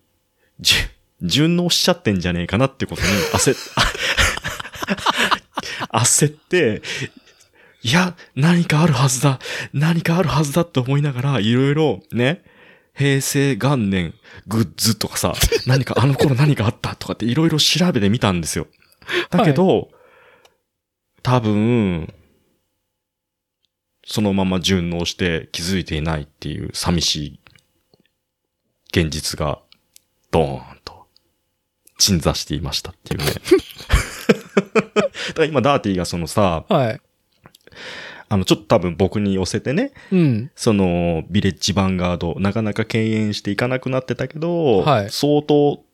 [0.60, 3.56] じゅ順応しちゃってんじゃねえかなってことに焦っ、
[5.90, 6.82] 焦って、
[7.82, 9.40] いや、何かあるはずだ、
[9.72, 12.44] 何かあるはずだって思いながら、いろいろね、
[12.96, 14.14] 平成元年
[14.46, 15.34] グッズとかさ、
[15.66, 18.66] 何かあの頃何かあったとかっていろいろ調べてみたんですよ。
[19.30, 19.90] だけど、
[21.22, 22.12] 多分、
[24.06, 27.40] そのまま順応して気づいていないっていう寂しい
[28.90, 29.60] 現実が
[30.30, 31.08] ドーンと
[31.98, 33.26] 鎮座していましたっていうね。
[34.94, 37.00] だから今ダーティがそのさ、はい。
[38.28, 40.50] あのちょっと多分僕に寄せてね、うん。
[40.54, 45.86] そのビレッジヴァンガードなかなか敬遠していかなくなってたけど、はい相当っ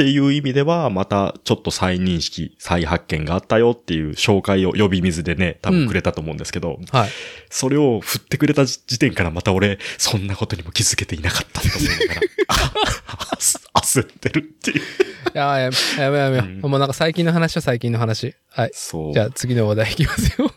[0.00, 7.10] っていう意味では、またちょっと再認識、再発見があったよっていう紹介を呼び水でね、多分くれたと思うんですけど、はい。
[7.50, 14.78] それを振ってくれた時点からまた俺、そんなことにも気づけていなかったと思いながら、 あ焦ってるっていう。
[14.78, 14.82] い
[15.34, 18.34] やややめやめやめ、うんもうなんか最近の話は最近の話。
[18.48, 18.70] はい。
[18.72, 19.12] そう。
[19.12, 20.50] じゃあ次の話題いきますよ。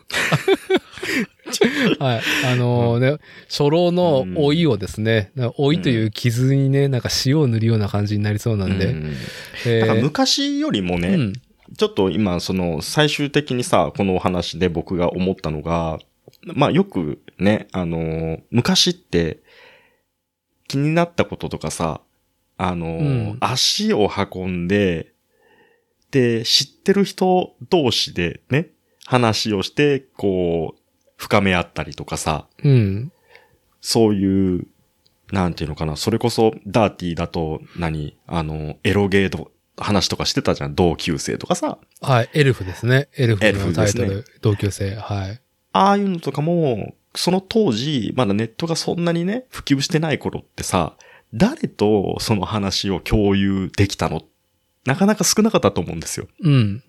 [1.98, 2.22] はい。
[2.46, 8.86] あのね、初老の老いをですね、なんか老いという傷にね、なんか塩を塗るような感じになりそうなんで。
[8.86, 9.12] うん
[9.66, 11.32] えー昔よりもね、うん。
[11.76, 15.98] ちょっと今、その、最終的にさ、このお話で僕が思ったのが、
[16.42, 19.38] まあよくね、あのー昔って、
[20.68, 22.00] 気になったこととかさ、
[22.56, 25.12] あのーうん足を運んで、
[26.10, 28.68] で、知ってる人同士でね、
[29.06, 30.80] 話をして、こう、
[31.16, 33.12] 深め合ったりとかさ、うん。
[33.80, 34.66] そういう、
[35.32, 41.78] なんていうのかな、それこそ、ダーティーだと何、あの、エロゲーの話とかしてたじゃん、同級生とかさ。
[42.00, 42.30] はい。
[42.34, 43.08] エルフですね。
[43.16, 44.94] エルフのタイトル、同級生。
[44.96, 45.40] はい。
[45.72, 50.96] ああいうのとかも、その当時、まだネットがそんなにね、普及してない頃ってさ、
[51.32, 54.22] 誰とその話を共有できたの？
[54.84, 56.28] なかなか少なかったと思うんですよ。
[56.40, 56.82] うん。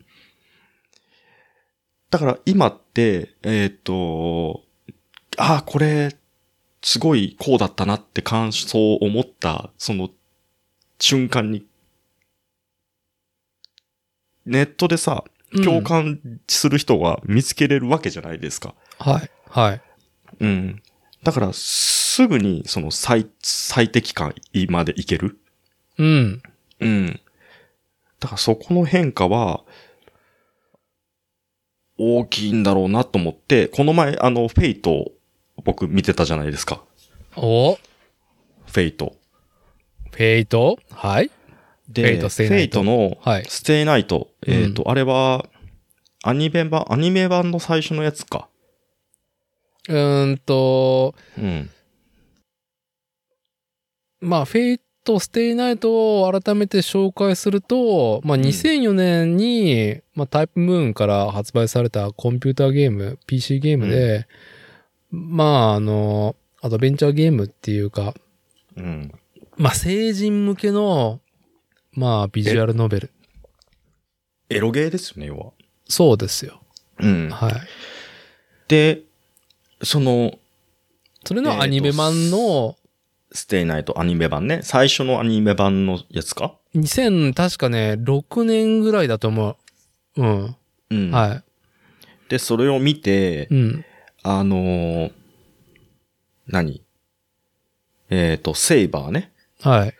[2.11, 4.63] だから今って、えっ、と、
[5.37, 6.15] ああ、これ、
[6.81, 10.09] すごいこうだったなって感想を思った、その
[10.99, 11.65] 瞬間に、
[14.45, 16.19] ネットでさ、うん共感
[16.49, 18.75] する人が見つけれるわけじゃないですか。
[18.99, 19.31] はい。
[19.49, 19.81] はい。
[20.41, 20.83] うん。
[21.23, 24.35] だから、すぐに、その最、最適解
[24.67, 25.39] までいける。
[25.97, 26.43] うん。
[26.81, 27.21] うん。
[28.19, 29.63] だからそこの変化は、
[31.97, 35.11] 大きいんだろうなと思って、この前、あの、 Fateを
[35.63, 36.83] 僕見てたじゃないですか。
[37.37, 37.75] お？
[37.75, 39.15] フェイト。
[40.11, 40.77] Fate？
[40.91, 41.31] はい。
[41.87, 44.29] で、 Fateステイトの、はい stay night。
[44.45, 45.45] えっ、と、うあれは、
[46.23, 48.49] アニメ版、アニメ版の最初のやつか。
[49.87, 51.69] うーんと、うん。
[54.19, 64.27] まあ、 Fate/stay night を改めて紹介すると、まあ、ん2004年に、まあ、 TYPE-MOON から発売されたコンピューターゲーム、PC ゲームで、
[65.11, 68.13] まあ、あの、アドベンチャーゲームっていうか、
[68.75, 69.11] うん。
[69.55, 71.21] まあ、成人向けの、
[71.93, 73.11] まあ、ビジュアルノベル。
[74.49, 75.51] エロゲーですよね、要は。
[75.87, 76.61] そうですよ。
[76.99, 77.29] うん。
[77.29, 77.53] はい。
[78.67, 79.03] で、
[79.83, 80.33] その、
[81.23, 82.75] それのアニメ版の、
[83.35, 84.61] ステイナイトアニメ版ね。
[84.63, 89.57] 最初のアニメ版のやつか？2000、確かね、6年ぐらいだと思
[90.15, 90.21] う。
[90.21, 90.55] うん。
[90.89, 91.43] うんは
[92.29, 93.85] で、それを見てい。、うん。
[94.23, 95.11] あのー
[96.47, 96.81] 何？
[98.09, 99.33] えっ、と、セイバーね。
[99.61, 99.93] はい。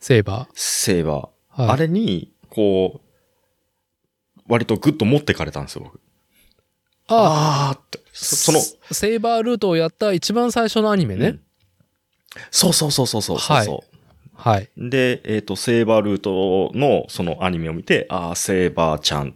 [0.00, 1.56] セイバセイバー。
[1.58, 1.62] ー。
[1.62, 1.70] はい。
[1.72, 6.00] あれに、こう、割とグッと持ってかれたんですよ、僕。
[7.08, 8.00] ああーって。
[8.12, 8.58] そその、
[8.90, 11.26] あ、セイバールートをやった一番最初のアニメね。
[11.28, 11.42] うん
[12.50, 13.92] そうそうそうそうそうそうそう。
[14.34, 14.68] はい。
[14.76, 19.34] で、えっ、と、セイバールートのそのアニメを見て、ああ、セイバーちゃん、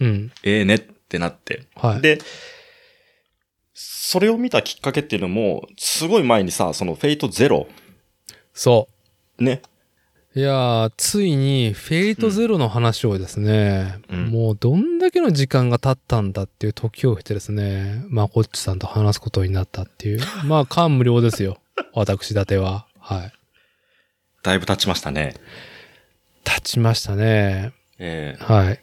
[0.00, 0.32] うん。
[0.42, 1.62] ええねってなって。
[1.76, 2.00] はい。
[2.00, 2.18] で、
[3.72, 7.66] それを見たきっかけっていうのも、すごい前にさ、そのフェイトゼロ、
[8.52, 8.88] そ
[9.38, 9.62] ね。
[10.36, 10.40] う。
[10.40, 20.20] いやー、ついに、フェイトゼロの話をですね、うんもうどんだけの時間が経ったんだっていう時を経てですね、まあ、こっちさんと話すことになったっていう。
[20.44, 21.58] まあ、感無量ですよ。
[21.94, 22.86] 私立ては。
[22.98, 23.32] はい。
[24.42, 25.34] だいぶ経ちましたね。
[26.44, 27.72] 立ちましたね。
[27.98, 28.80] えーはい。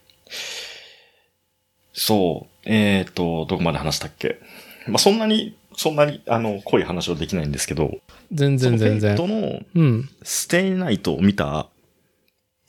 [1.94, 2.70] そう。
[2.70, 4.40] えっ、と、どこまで話したっけ？
[4.88, 8.00] まあ、そんなに、そんなに、あの、濃い話はできないんですけど、
[8.32, 9.28] 全然全然そ。
[9.28, 10.10] のフェイトのうん。
[10.24, 11.70] ステイナイトを見た、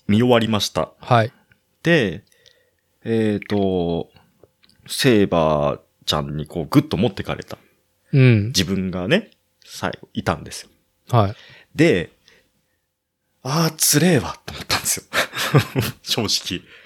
[0.09, 0.91] 見終わりました。
[1.01, 1.33] はい。
[1.83, 2.23] で、
[3.05, 4.11] えっ、と、
[4.87, 7.57] セーバーちゃんにこうグッと持ってかれた。
[8.13, 8.47] うん。
[8.49, 9.31] 自分がね、
[9.75, 10.69] 最後、いたんですよ。
[11.11, 11.35] はい。
[11.75, 12.11] で、
[13.43, 15.05] ああ、つれえわ、と思ったんですよ。
[16.03, 16.23] 正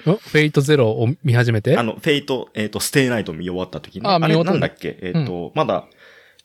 [0.07, 0.15] 直。
[0.15, 1.77] ん Fate/Zero を見始めて？
[1.77, 4.97] あの、 Fate、えっ、と、 stay night 見終わった時に、あれあ見終わったなんだっけ？
[5.03, 5.87] えっ、と、まだ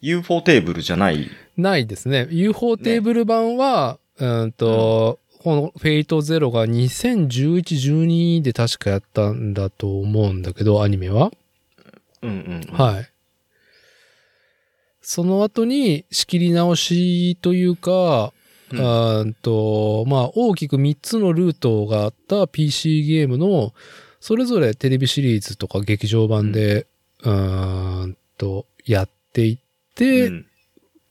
[0.01, 1.29] UFO テーブルじゃない。
[1.57, 2.27] ないですね。
[2.31, 11.31] UFO テーブル版は、うーんと、この Fate/Zero が2011、12で確かやったんだと思うんだけど、アニメは。
[12.21, 12.77] うんうん、うん。
[12.77, 13.10] はい。
[15.11, 18.31] その後に仕切り直しというか、
[18.71, 19.33] うん。
[19.41, 23.73] と、まあ、大きく3つのルートがあった PC ゲームの、
[24.21, 26.87] それぞれテレビシリーズとか劇場版で、
[27.23, 29.57] うーんと、やっていっ
[29.95, 30.45] て、うん。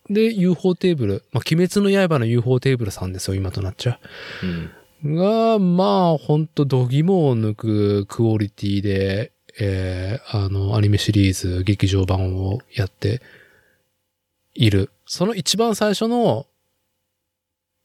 [0.09, 1.25] で、UFO テーブル。
[1.33, 3.99] まあ、鬼滅の刃の UFO テーブルさんですよ、今となっちゃ
[5.05, 5.17] うん。
[5.17, 13.21] が、まあ、ほんと、度肝を抜くクオリティで、えー、あの、アニメシリーズ、劇場版をやって
[14.55, 14.91] いる。
[15.07, 16.47] その一番最初の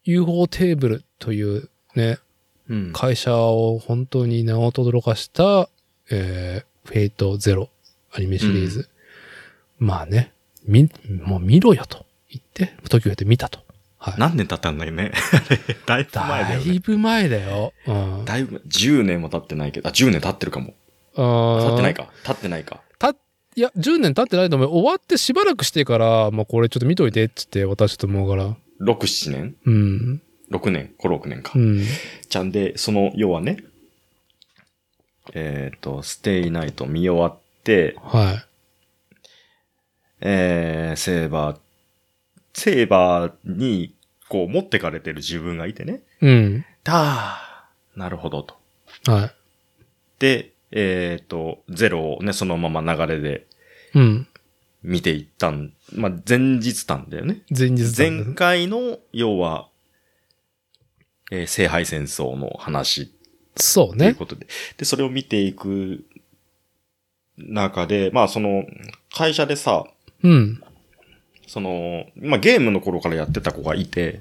[0.03, 2.19] UFO テーブルというね、
[2.69, 2.93] うん。
[2.93, 5.69] 会社を本当に名を轟かした、
[6.09, 7.69] えー、フェイトゼロ
[8.13, 8.89] アニメシリーズ。
[9.77, 10.31] まあね、
[10.65, 10.89] み、
[11.23, 13.59] もう見ろよと言って、時を経って見たと。
[13.97, 14.15] はい。
[14.17, 15.11] 何年経ったんだよね。
[15.85, 16.73] だいぶ前だだよね。
[16.73, 17.73] いぶ前だよ。
[17.87, 18.25] うん。
[18.25, 20.75] だいぶ、10年も経ってないけど、あ、10年経ってるかも。
[21.15, 22.11] あー経ってないか。
[22.23, 22.81] 経ってないか。
[23.57, 24.69] いや、10年経ってないと思う。
[24.69, 28.55] 終わってしばらくしてから、まあこれちょっと見といてっつって渡したと思うから。
[28.81, 29.55] 6、7年？
[29.65, 30.21] うん。
[30.51, 31.59] ?6 年 ?5、6年かう。
[31.59, 31.81] ん。
[32.27, 33.63] ちゃんで、その、要はね、
[35.33, 38.45] えっ、と、ステイナイト見終わって、は
[40.19, 41.57] えー、セーバー、
[42.53, 43.95] セーバーに、
[44.27, 46.01] こう、持ってかれてる自分がいてね。
[46.21, 46.25] い。
[46.25, 46.65] うん。
[46.83, 48.55] だー、なるほどと。
[49.07, 49.31] は
[50.19, 53.47] で、えっ、と、ゼロをね、そのまま流れで
[53.95, 53.99] い。
[53.99, 54.27] うん。
[54.83, 57.41] 見ていったん、まあ、前日たんだよね。
[57.49, 59.69] 前日だ前回の、要は、
[61.31, 63.11] えー聖杯戦争の話
[63.55, 64.07] そうね。
[64.07, 64.47] ということで。
[64.77, 66.05] で、それを見ていく
[67.37, 68.65] 中で、まあその、
[69.15, 69.85] 会社でさ、
[70.23, 70.61] うん。
[71.47, 74.19] その、まあゲームの頃からやってた子がいて、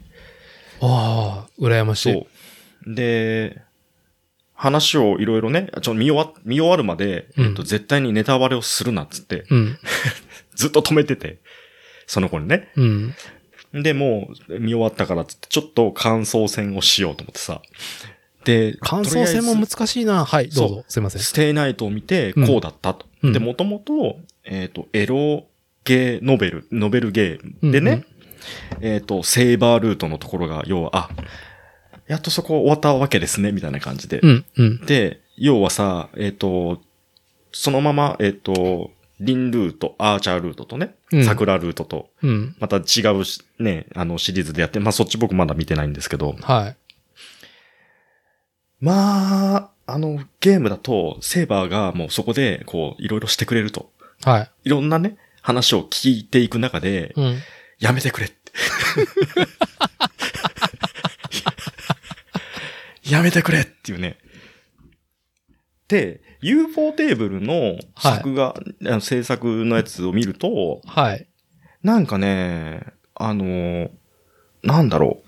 [0.81, 2.13] ああ、羨ましい。
[2.13, 2.27] そ
[2.87, 2.95] う。
[2.95, 3.61] で、
[4.65, 9.79] 話をいろいろね、ちょ見終わ、見終わるまで、うんえっと、絶対にネタバレをするなっつって、うん。
[10.57, 11.37] ずっと止めてて、
[12.07, 12.71] その子にね。
[12.75, 13.15] うん。
[13.75, 17.61] で、もう、見終わったからっつって、ちょっと感想戦をしようと思ってさ。
[18.45, 20.25] で、感想戦も難しいな。
[20.25, 20.85] はい、どうそぞ。
[20.89, 21.27] すいませんず。
[21.27, 23.07] ステイナイトを見て、こうだったと。
[23.23, 25.47] うんで、もともと、えっ、と、エロ
[25.85, 28.05] ゲーノベル、ノベルゲーでね、
[28.81, 31.11] えっ、と、セーバールートのところが、要は、あ、
[32.07, 34.21] やっとそこ終わったわけですね、みたいな感じで。
[34.21, 34.87] うん、うん。
[34.87, 36.81] で、要はさ、えっ、と、
[37.53, 38.91] そのまま、えっ、と、
[39.21, 42.57] リンルート、アーチャールートとね、うん桜ルートと、うん。
[42.59, 42.81] また違
[43.17, 46.77] うしね、あのシリーズでやって、まあそっち僕まだ見てないんですけど、はい。
[48.81, 53.91] まあ、あのゲームだと、セーバーがもうそこで、こう、いろいろしてくれると。
[54.25, 54.51] はい。
[54.65, 57.39] いろんなね、話を聞いていく中で、うん。
[57.79, 58.53] やめてくれって。
[63.15, 64.19] やめてくれっていうね。
[65.87, 71.29] で、UFO テーブルの作画、あの制作のやつを見ると、はい。
[71.85, 72.83] なんかね、
[73.15, 73.91] あの、
[74.65, 75.23] なんだろ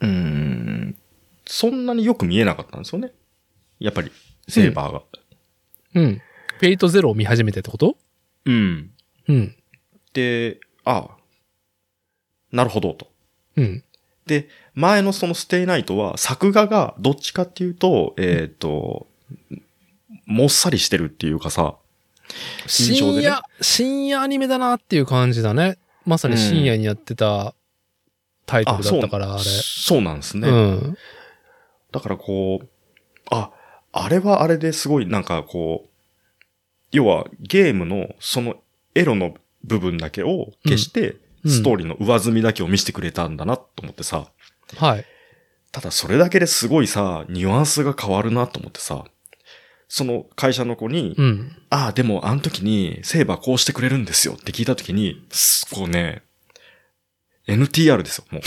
[0.00, 0.06] う。
[0.06, 0.98] うーん、
[1.46, 3.12] そんなによく見えなかったんですよね。
[3.78, 4.10] やっぱり、
[4.48, 5.02] セーバーが。
[5.94, 6.20] うん。
[6.58, 7.96] フェイトゼロを見始めてってこと？
[8.46, 8.90] うん。
[9.28, 9.56] うん。
[10.12, 11.16] で、あ
[12.50, 13.12] なるほどと。
[13.56, 13.84] うん。
[14.26, 14.48] で、
[14.80, 19.06] 前のそのステイナイトは作画がどっちかっていうと、えっ、と、
[20.24, 21.76] もっさりしてるっていうかさ、
[22.66, 25.76] 印象でね深夜、深夜アニメだなっていう感じだね。
[26.06, 27.54] まさに深夜にやってた
[28.46, 29.42] タイトルだったから、あれ。
[29.44, 30.48] そうなんですね。
[30.48, 30.96] うん。
[31.92, 32.68] だからこう、
[33.30, 33.50] あ、
[33.92, 35.88] あれはあれですごいなんかこう、
[36.90, 38.56] 要はゲームのその
[38.94, 44.26] エロの部分だけを消して、うんストーリーの上積みだけを見せてくれたんだなと思ってさ、
[44.76, 45.04] はい。
[45.72, 49.04] ただそれだけですごいさ、ニュアンスが変わるなと思ってさ、
[49.88, 51.56] その会社の子に、うん。
[51.68, 56.22] ああ、でもあの時にセーバーこうしてくれるんですよって聞いた時に、すこうね、
[57.46, 58.42] NTR ですよ、もう。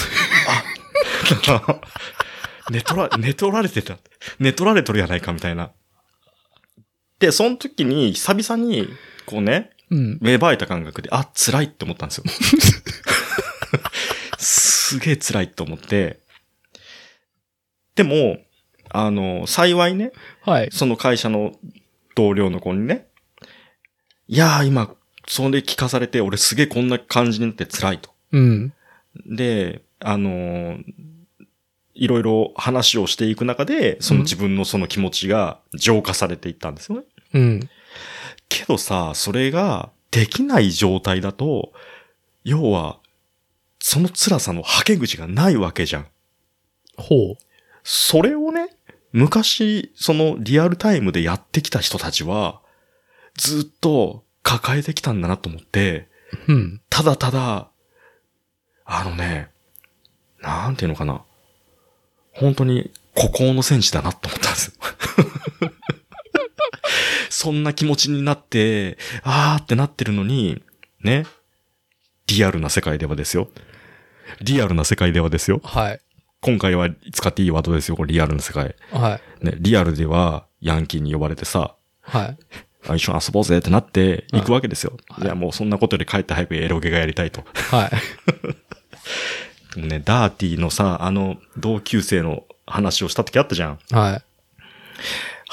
[0.47, 1.81] あ、
[2.71, 3.97] 寝取ら、寝取られてた。
[4.39, 5.71] 寝取られとるやないかみたいな。
[7.19, 8.87] で、その時に久々に、
[9.25, 10.17] こうね、うん。
[10.21, 12.23] 芽生えた感覚で、あ、辛いって思ったんですよ。
[14.85, 16.19] すげえ辛いって思って。
[17.95, 18.37] でも、
[18.89, 20.11] あの、幸いね、
[20.41, 20.69] はい。
[20.71, 21.53] その会社の
[22.15, 23.07] 同僚の子にね、
[24.27, 24.93] いやー今、
[25.25, 28.09] それ聞かされて、俺すげえこんな感じになって辛いと。
[28.33, 28.73] うん。
[29.25, 30.83] で、あのー
[31.95, 37.03] いろいろ話をしていく中で、その自分のその気持ちが浄化されていったんですよね。
[37.35, 37.69] うん。
[38.49, 41.71] けどさ、それができない状態だと、
[42.43, 42.97] 要は、
[43.85, 46.07] その辛さの吐け口がないわけじゃん。
[46.95, 47.35] ほう。
[47.83, 48.69] それをね、
[49.11, 52.61] 昔、そのリアルタイムでやってきた人たちは、
[53.35, 56.07] ずっと抱えてきたんだなと思って、
[56.47, 56.81] うん。
[56.89, 57.71] ただただ、
[58.85, 59.49] あのね、
[60.39, 61.21] なんていうのかな。
[62.31, 64.73] 本当に孤高の戦士だなと思ったんですよ。
[67.29, 70.63] そんな気持ちになって、あーってなってるのに、
[71.01, 71.25] ね。
[72.27, 73.49] リアルな世界ではですよ。
[74.41, 75.61] リアルな世界ではですよ。
[75.63, 75.99] はい。
[76.41, 78.75] 今回は使っていいワードですよ、これリアルの世界。
[78.91, 79.45] はい。
[79.45, 82.37] ね、リアルではヤンキーに呼ばれてさ、はい。
[82.87, 84.97] あ一緒に遊ぼうぜってなって行くわけですよ。
[85.09, 87.43] はいいや、もうそんなことより帰って早くエロゲがやりたいと。
[87.71, 87.89] は
[89.75, 89.79] い。
[89.79, 93.79] ね、ダーティーのさ、あの、同級生の話をした時あったじゃん。
[93.91, 94.21] はい。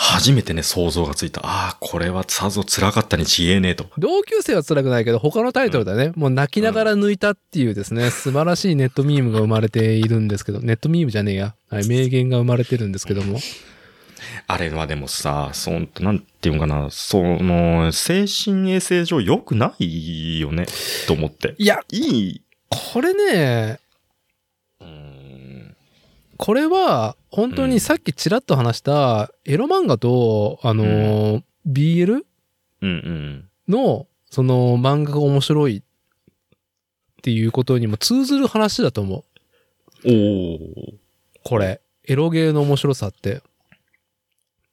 [0.03, 1.43] 初めてね、想像がついた。
[1.45, 3.85] ああ、これはさぞ辛かったにちげえねえと。
[3.99, 6.13] 同級生は辛くないけど、他のタイトルだね。
[6.17, 11.55] もう泣きながら抜いたっていうですね、素晴らしいネットミームが生まれているんですけど、ネットミームじゃねえや。
[11.69, 13.41] はい、名言が生まれてるんですけども。
[14.49, 20.65] あれはでもさ、そん、なんていうのかな、その、精神衛生上良くないよね、
[21.09, 21.55] と思って。
[21.59, 23.79] いや、いい、これね、
[24.81, 25.77] うーん、
[26.39, 32.23] これは、本当にさっきちらっと話した、エロ漫画と、あのー BL
[32.83, 33.49] うんうん。
[33.69, 35.83] の、その漫画が面白いっ
[37.23, 39.25] ていうことにも通ずる話だと思う。
[40.05, 40.95] おー。
[41.45, 41.81] これ。
[42.05, 43.43] エロゲーの面白さって。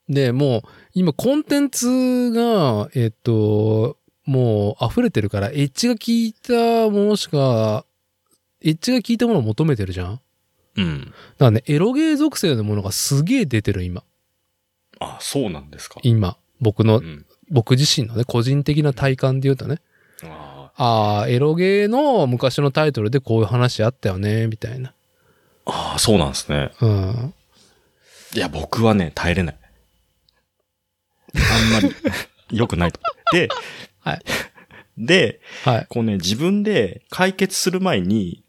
[0.09, 0.61] で、もう、
[0.93, 7.85] 今コンテンツが、えっと、もう溢れてるから、エッジが効いたものしか、
[8.61, 10.21] エッジが効いたものを求めてるじゃん
[10.77, 11.13] だかうん。
[11.39, 14.03] らね、エロゲー属性のものがすげえ出てる今。
[14.99, 15.99] あ、そうなんですか。
[16.03, 16.37] 今。
[16.61, 17.25] 僕のう、ん。
[17.49, 19.79] 僕自身のね、個人的な体感で言うとね。
[20.23, 24.93] あああ、エロゲーの昔のタイトルでこういう話あったよね、みたいな。
[25.65, 26.71] あー、そうなんですね。
[26.81, 27.33] うん。
[28.35, 29.57] いや、僕はね、耐えれない。
[31.35, 31.95] あんまり、
[32.55, 32.99] 良くないと。
[33.33, 33.49] で、
[33.99, 34.21] はい。
[34.97, 35.85] で、はい。
[35.89, 38.43] こうね、自分で解決する前に、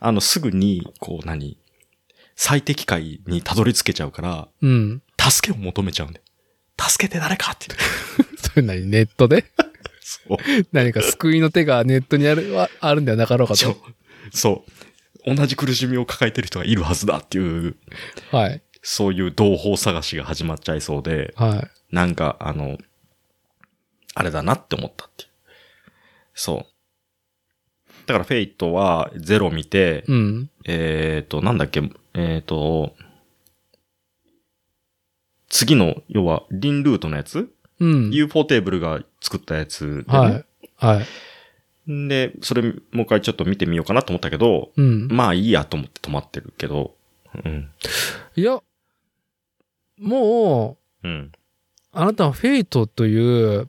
[0.00, 1.56] あの、すぐに、こう何、
[2.36, 5.02] 最適解にたどり着けちゃうから、うん。
[5.18, 6.20] 助けを求めちゃうんで。
[6.78, 7.68] 助けて誰かって。
[8.38, 9.46] それ何ネットで？
[10.00, 10.36] そう。
[10.72, 13.80] 何か救いの手がネットにある、はあるんではなかろうかそうと。。
[14.32, 14.64] そ
[15.26, 15.34] う。
[15.34, 17.74] 同じ苦しみを抱えてる人がいるはずだっていう、
[18.30, 18.62] はい。
[18.82, 21.94] そういう同胞探しが始まっちゃいそうで、はい。
[21.94, 22.78] なんか、あの、
[24.14, 25.28] あれだなって思ったっていう。
[26.34, 26.75] そう。
[28.06, 30.50] だからフェイトはゼロ見て、うん。
[30.64, 31.82] えっ、と、なんだっけ、
[32.14, 32.94] えっ、と、
[35.48, 38.10] 次の、要は、リンルートのやつ、うん。
[38.10, 40.44] ?UFO テーブルが作ったやつで、ねはい。
[40.76, 41.06] はい。
[42.08, 45.08] で、それもう一回ちょっと見てみようかなと思ったけど、うん。
[45.08, 46.94] まあいいやと思って止まってるけど、
[47.44, 47.70] うん。
[48.34, 48.60] いや、
[49.98, 51.32] もう、うん。
[51.92, 53.66] あなたは Fateという、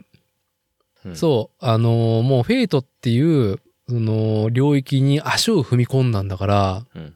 [1.06, 7.14] うんそう、あのーもう Fateっていう、その、領域に足を踏み込んだんだから、うん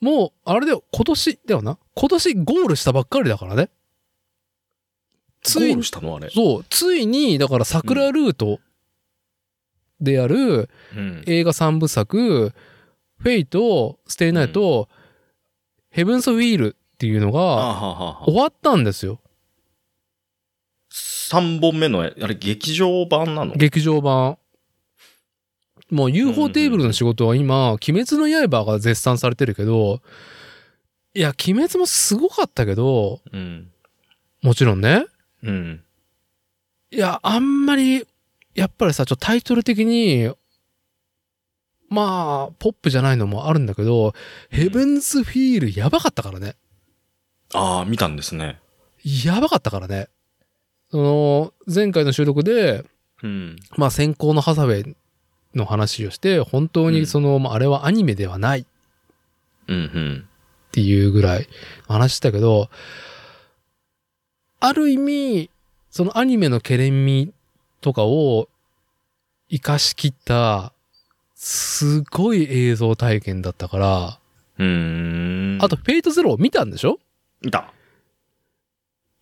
[0.00, 1.78] もう、あれだよ、今年、だよな。
[1.94, 3.70] 今年ゴールしたばっかりだからね。
[5.44, 6.16] ついゴールしたの？
[6.16, 6.28] あれ。
[6.28, 8.58] そう、ついに、だから桜ルート
[10.00, 11.22] であるうん。
[11.28, 12.52] 映画3部作、
[13.16, 14.88] Fate/stay night
[15.90, 19.20] Heaven's Feel っていうのあが終わったんですよ。
[20.90, 23.54] 3本目の、あれ劇場版なの？
[23.54, 24.36] 劇場版。
[25.92, 30.00] もう UFO テーブルの仕事は今、鬼滅の刃が絶賛されてるけど、
[31.14, 33.70] いや、鬼滅もすごかったけど、うん。
[34.42, 35.04] もちろんね。
[35.42, 35.84] うん。
[36.90, 38.06] いや、あんまり、
[38.54, 40.32] やっぱりさ、ちょっとタイトル的に、
[41.90, 44.14] まあ、ポップじゃないのもあるんだけど、
[44.48, 46.56] ヘブンズフィールやばかったからね。
[47.52, 48.60] ああ、見たんですね。
[49.26, 50.08] やばかったからね。
[50.90, 52.82] その、前回の収録で、
[53.22, 53.56] うん。
[53.76, 54.96] まあ先行のハサウェイ
[55.54, 58.64] の話をして、本当うんにその、まああれはアニメではないっ
[59.68, 60.28] うん、うん。
[60.72, 61.48] ていうぐらい
[61.86, 62.70] 話したけど、
[64.60, 65.50] ある意味、
[65.90, 67.32] そのアニメのケレン味
[67.80, 68.48] とかを
[69.50, 70.72] 活かしきった、
[71.34, 74.18] すごい映像体験だったから、
[74.58, 75.58] うーん。
[75.62, 76.98] あと、フェイトゼロを見たんでしょ？
[77.42, 77.72] 見た。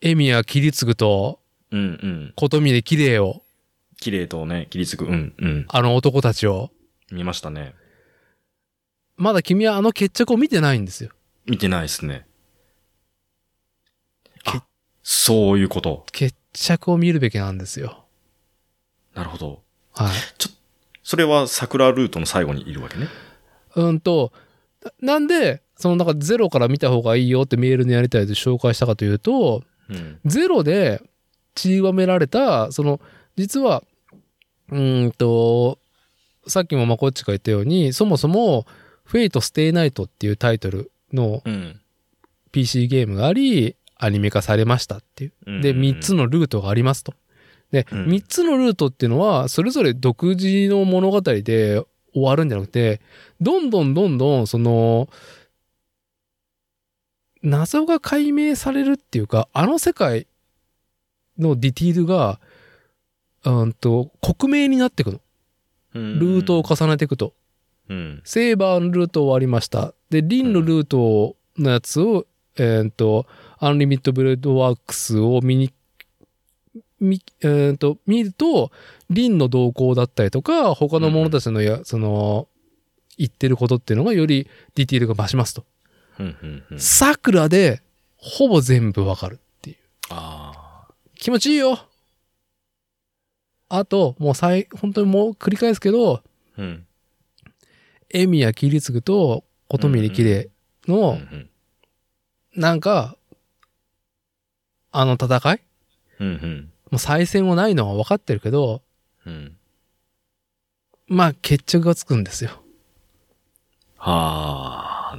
[0.03, 2.33] エミヤ切り継ぐと、うん、うん。
[2.37, 3.43] 琴峰綺麗を、
[4.01, 5.05] 綺麗とね、切りつく。
[5.05, 5.65] うん、うん。
[5.69, 6.71] あの男たちを。
[7.13, 7.75] 見ましたね。
[9.17, 11.11] まだ君はあの決着を見てないんですよ。
[11.47, 12.27] 見てないですね。
[14.47, 14.65] あ、
[15.03, 16.07] そういうこと。
[16.13, 18.07] 決着を見るべきなんですよ。
[19.15, 19.63] なるほど。
[19.93, 20.11] はい。
[21.03, 23.09] それは桜ルートの最後にいるわけね。
[23.77, 24.33] うんと、
[24.83, 30.21] ななんで、そのなんかゼロから見た方がいいよってメールのやりたいで紹介したかというと、うん。
[30.25, 31.03] ゼロで
[31.55, 33.01] 散りばめられた、その、
[33.37, 33.83] 実は、
[34.71, 35.79] うーんと、
[36.47, 38.67] さっきもまこっちが言ったように、そもそも、
[39.05, 41.81] Fate/stay night っていうタイトルのうん。
[42.53, 45.33] PC ゲームがあり、アニメ化されましたっていう。
[45.47, 47.15] うんで、3つのルートがありますと。
[47.71, 53.01] で、うん3つのルートっていうのは、それぞれ独自の物語で終わるんじゃなくて、
[53.41, 55.09] どんどんどんどん、その、
[57.43, 60.27] 謎が解明されるっていうか、あの世界
[61.39, 62.41] のディティールが、
[63.45, 65.21] うんと、克明になっていくの。
[65.95, 67.35] ルートを重ねていくと。
[67.89, 68.23] うん。
[68.25, 69.95] セーバーのルート終わりました。
[70.11, 72.27] で、リンのルートのやつを、
[72.57, 73.27] えっ、と、
[73.59, 75.73] Unlimited Blade Works を見に、
[77.01, 78.71] み、えっ、と、見ると、
[79.09, 82.49] リンの動向だったりとか、他の者たちのや、その、
[83.19, 85.65] 言ってることっていうのがよりディティールが増しますと。
[86.19, 86.27] うん。
[86.27, 86.63] うん。
[86.71, 86.81] うん。
[86.81, 87.83] 桜で、
[88.17, 89.77] ほぼ全部わかるっていう。
[90.11, 90.53] あ
[90.89, 90.95] あ。
[91.17, 91.90] 気持ちいいよ
[93.73, 96.23] あと、もう最、本当にもう繰り返すけど、
[96.59, 96.87] うん。
[98.11, 100.51] エミやキリツグと琴ミリキレ
[100.89, 101.51] うんうの、ん。
[102.57, 103.17] なんか、
[104.91, 105.61] あの戦い？
[106.19, 106.73] うん。
[106.91, 108.83] もう再戦はないのは分かってるけど、
[109.25, 109.57] うん。
[111.07, 112.51] まあ決着がつくんですよ。
[113.99, 115.19] はあ。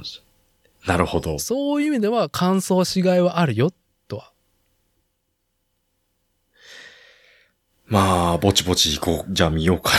[0.86, 1.38] なるほど。
[1.38, 3.72] そういう意味では感想しがいはあるよ、
[4.08, 4.32] とは。
[7.92, 9.32] まあ、ぼちぼち行こう。
[9.34, 9.90] じゃあ見ようか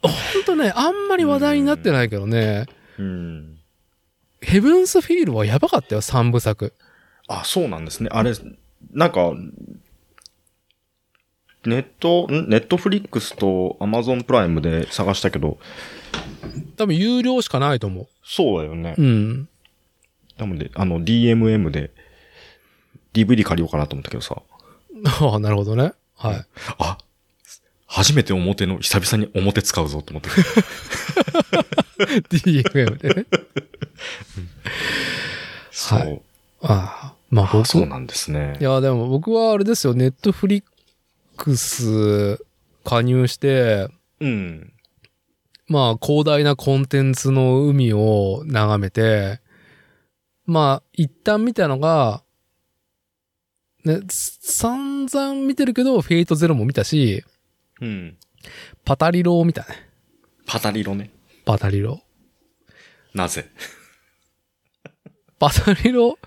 [0.00, 2.64] ほんとね、あんまり話題になってないけどね、
[2.98, 3.04] な。
[3.04, 3.58] うん。
[4.40, 6.72] ヘブンスフィールはやばかったよ、三部作。
[7.28, 8.08] あ、そうなんですね。
[8.10, 8.32] あれ、
[8.92, 9.34] なんか、
[11.66, 12.48] ネット、ん？
[12.48, 15.58] ネットフリックスとアマゾンプライムで探したけど、
[16.78, 19.02] 多分有料しかないと思そうだよねう。。
[19.02, 19.48] うん。
[20.38, 21.90] なので、あの、DMM で
[23.12, 24.40] DVD 借りようかなと思ったけどさ。
[25.20, 25.92] ああ、なるほどね。
[26.28, 26.46] はい。
[26.78, 26.98] あ、
[27.86, 30.30] 初めて表の、久々に表使うぞと思って。
[32.30, 33.26] DFM でね。
[35.70, 35.98] そう。
[35.98, 36.22] はい
[36.62, 37.14] ああ。
[37.30, 38.64] まあそうなんですねい。
[38.64, 40.64] や、でも僕はあれですよ、ネットフリッ
[41.36, 42.44] クス
[42.84, 43.88] 加入して、
[44.20, 44.72] うん。
[45.66, 49.40] まあ広大なコンテンツの海を眺めて、
[50.44, 52.22] まあ一旦見たのが、
[53.84, 57.24] ね、散々見てるけど、フェイトゼロも見たし、
[57.80, 58.16] うん。
[58.84, 59.90] パタリロを見たね。
[60.46, 61.10] パタリロね。
[61.44, 62.00] パタリロ。
[63.14, 63.50] なぜ？
[65.38, 66.18] パタリロ、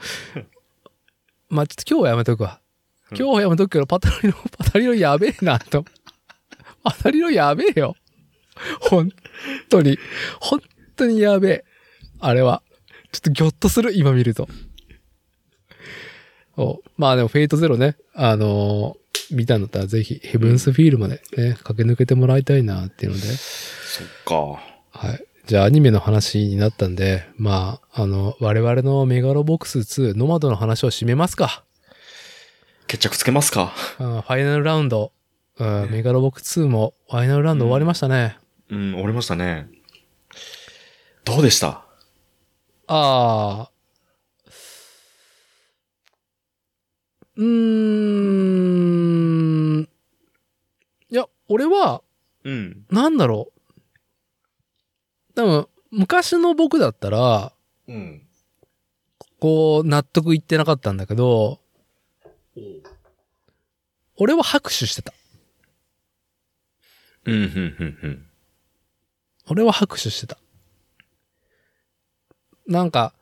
[1.47, 2.59] まあちょっと今日はやめとくわ。
[3.11, 5.85] 今日はやめとくけど、パタリロ、パタリロやべえなと。
[6.83, 7.95] パタリロやべえよ。
[8.81, 9.11] 本
[9.69, 9.97] 当に。
[10.41, 10.61] 本
[10.97, 11.65] 当にやべえ。
[12.19, 12.61] あれは。
[13.13, 14.49] ちょっとギョッとする、今見ると。
[16.57, 23.23] おまあでも、フェイトゼロね、あのー見たんだったらぜひ、ヘブンスフィールまでね、駆け抜けてもらいたいなっていうので。
[23.25, 24.61] そっか。
[24.91, 25.25] はい。
[25.47, 31.63] じゃあアニメの話になったんで、まあ、あの、我々のメガロボックス2、ノマドの話を締めますか。
[32.85, 33.73] 決着つけますか。
[33.99, 35.11] うんファイナルラウンド、
[35.57, 38.37] うんメガロボックス2もファイナルラウンド終わりましたね。
[38.69, 39.69] うん、終わりましたね。
[41.23, 41.67] どうでした？
[42.87, 43.69] ああ。
[47.37, 47.45] うー
[49.81, 49.89] ん。
[51.09, 52.01] いや、俺は、
[52.43, 52.85] うん。
[52.89, 55.33] なんだろう。
[55.35, 57.51] 多分、昔の僕だったら、
[57.87, 58.21] うん。
[59.39, 61.59] こう、納得いってなかったんだけど、
[64.17, 65.13] 俺は拍手してた。
[67.25, 68.25] うん、うん、うん、うん。
[69.47, 70.37] 俺は拍手してた。
[72.67, 73.13] なんか、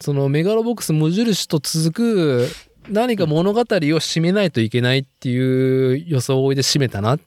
[0.00, 2.48] そのメガロボックス無印と続く
[2.88, 7.20] 何か物語を締めないといけないっていう装いで締めたなっ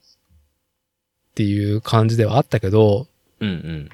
[1.34, 3.07] ていう感じではあったけど、
[3.40, 3.90] うん、うん。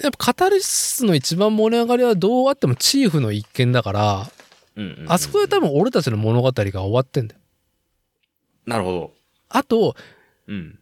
[0.00, 4.30] やっぱカタルシスの一番盛り上がりはどうあってもチーフの一件だから、
[4.74, 7.40] うんうんうんあそこで多分俺たちの物語が終わってんだよ。
[8.64, 9.12] なるほど。
[9.50, 9.94] あと、
[10.46, 10.78] うん。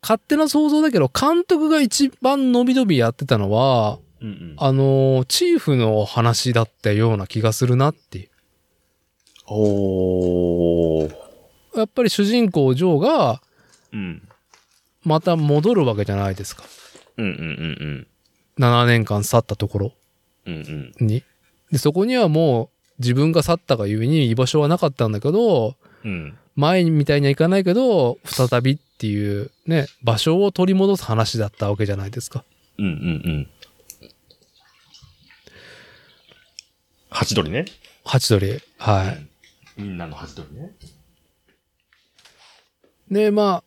[0.00, 4.54] 勝手な想像だけど、監督が一番伸び伸びやってたのは、うん、うん。
[4.58, 8.28] あのーチーフの話だったような気がするなっていう。
[9.46, 11.14] おー。
[11.76, 13.42] やっぱり主人公ジョーが
[13.92, 14.28] うん。
[15.04, 16.64] また戻るわけじゃないですか。
[17.16, 19.92] うん、うん、うん、7年間去ったところ
[20.46, 20.54] うん。
[20.54, 21.06] うん、うん。
[21.06, 21.22] に。
[21.70, 22.68] で、そこにはもう
[22.98, 26.36] 自分が去ったがゆえに居場所はなかったんだけど、うん。
[26.56, 32.44] 前みたいにはいかないけど、再びっていうね、場所を取り戻す話だったわけじゃないですか。
[32.78, 32.94] うん、うん、う
[33.28, 33.48] ん。
[37.10, 37.64] ハチドリね。
[38.04, 38.60] ハチドリ。
[38.78, 39.80] はい。
[39.80, 40.72] みんなのハチドリね。
[43.10, 43.62] で、ま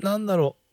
[0.00, 0.66] あ、なんだろう。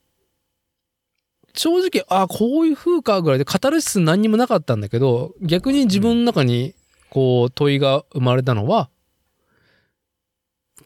[1.57, 6.73] 正直、あこういう風かぐらいで、カタルシス何にもなかったんだけど、逆に自分の中に、
[7.09, 8.89] こう、問いが生まれたのは、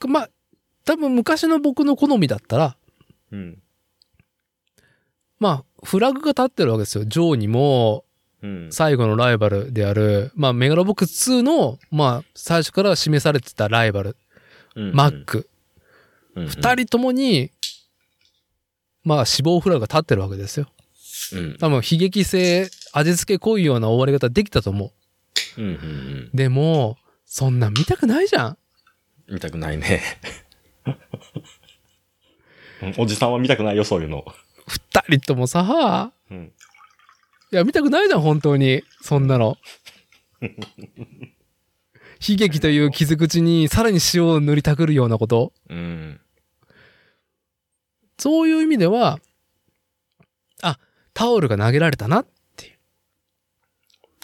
[0.07, 0.29] まあ、
[0.83, 2.77] 多分昔の僕の好みだったら、
[3.31, 3.61] うん。
[5.39, 7.05] まあ、フラグが立ってるわけですよ。
[7.05, 8.06] ジョーにも、うん。
[8.69, 14.15] 最後のライバルである、まあ、メガロボックス2の、まあ、最初から示されてたライバル、
[14.75, 15.25] うんマッ。
[15.25, 15.49] ク。
[16.35, 17.51] 二二人ともに、
[19.03, 20.67] まあ、死亡フラグが立ってるわけですよ。
[21.33, 21.57] うん。
[21.57, 24.91] 多分、悲劇性、味付け濃いような終わり方できたと思
[25.57, 25.63] うん。
[25.63, 25.71] うん。
[25.71, 26.37] うんう。
[26.37, 28.57] でも、そんなん見たくないじゃん。
[29.29, 30.01] 見たくないね。
[32.81, 34.23] う んおじさんは見たくないよ、そういうの。
[34.67, 36.51] 二人ともさ、うん。
[37.51, 38.83] いや、見たくないじゃん、本当に。
[39.01, 39.57] そんなの。
[42.27, 45.53] 悲劇という傷口にさらに塩を塗りたくるようなこと。
[45.69, 46.19] うん。
[48.17, 49.19] そういう意味では、
[50.61, 50.79] あ、
[51.13, 52.25] タオルが投げられたな。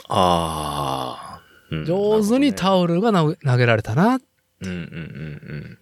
[0.10, 1.44] ああ。
[1.72, 4.20] うん上手にタオルが投げられたな。
[4.62, 5.80] うんうんうん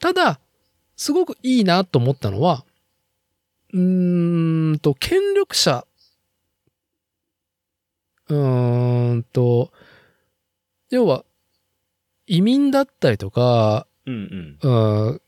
[0.00, 0.40] ただ、
[0.96, 2.64] すごくいいなと思ったのは、
[3.72, 5.86] うーんと、権力者、
[8.28, 9.70] うーんと、
[10.90, 11.24] 要は、
[12.26, 14.58] 移民だったりとか、うん。
[14.62, 14.70] う
[15.12, 15.20] ん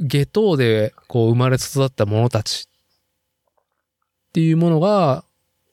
[0.00, 5.24] 下等でこう生まれ育った者たちっていうものが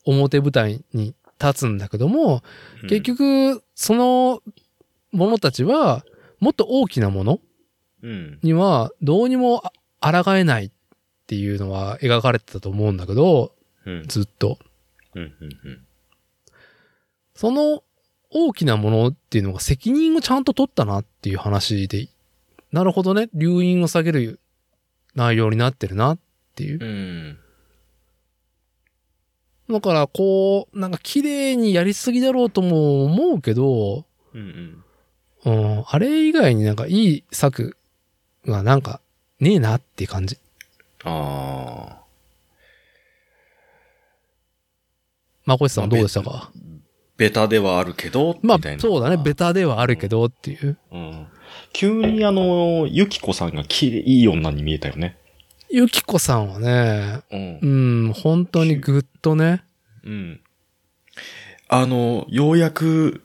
[0.04, 2.42] 表舞台に立つんだけども、
[2.90, 4.42] 結局、その
[5.12, 6.04] 者たちは、
[6.40, 7.40] もっと大きなもの
[8.02, 8.40] うん。
[8.44, 9.64] にはどうにも
[10.00, 10.72] あ抗えないっ
[11.28, 13.54] ていうのは描かれてたと思うんだけど、
[13.86, 14.04] うん。
[14.08, 14.60] ずっと。
[15.16, 15.24] うん。
[15.24, 15.86] うん。
[17.36, 17.84] その
[18.30, 22.08] 大きなものっていうのが責任をちゃんと取ったなっていう話で、
[22.72, 24.40] なるほどね、留飲を下げる
[25.16, 26.20] 内容になってるなっ
[26.56, 26.80] ていう。
[26.84, 27.38] うん。
[29.70, 34.84] だから、こう、なんか綺麗にやりすぎだろうとも思うけど、うん。
[35.46, 37.78] うん、あれ以外になんかいい作
[38.46, 39.00] がなんか
[39.40, 40.38] ねえなっていう感じ。
[41.06, 42.06] ああ。
[45.46, 46.52] まこしさんはどうでしたか？
[47.18, 49.18] ベタではあるけど、まあみたい、なそうだね。
[49.18, 50.78] ベタではあるけどっていう。
[50.92, 51.28] うん。
[51.72, 55.18] 急にあの、ゆきこさんがきれいいい女に見えたよね。
[55.70, 58.10] ゆきこさんはね、うんう。
[58.10, 59.64] ん、本当にぐっとね、
[60.04, 60.42] うん。
[61.68, 63.24] あの、ようやく、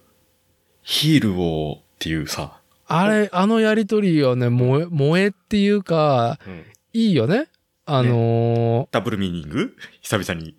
[0.82, 2.61] ヒールをっていうさ。
[2.86, 6.65] あれ、あのやりとりはね、萌え、萌えっていうか、うん。
[6.93, 7.48] いいよね。
[7.93, 9.77] あのダブルミーニング？
[10.01, 10.55] 久々に。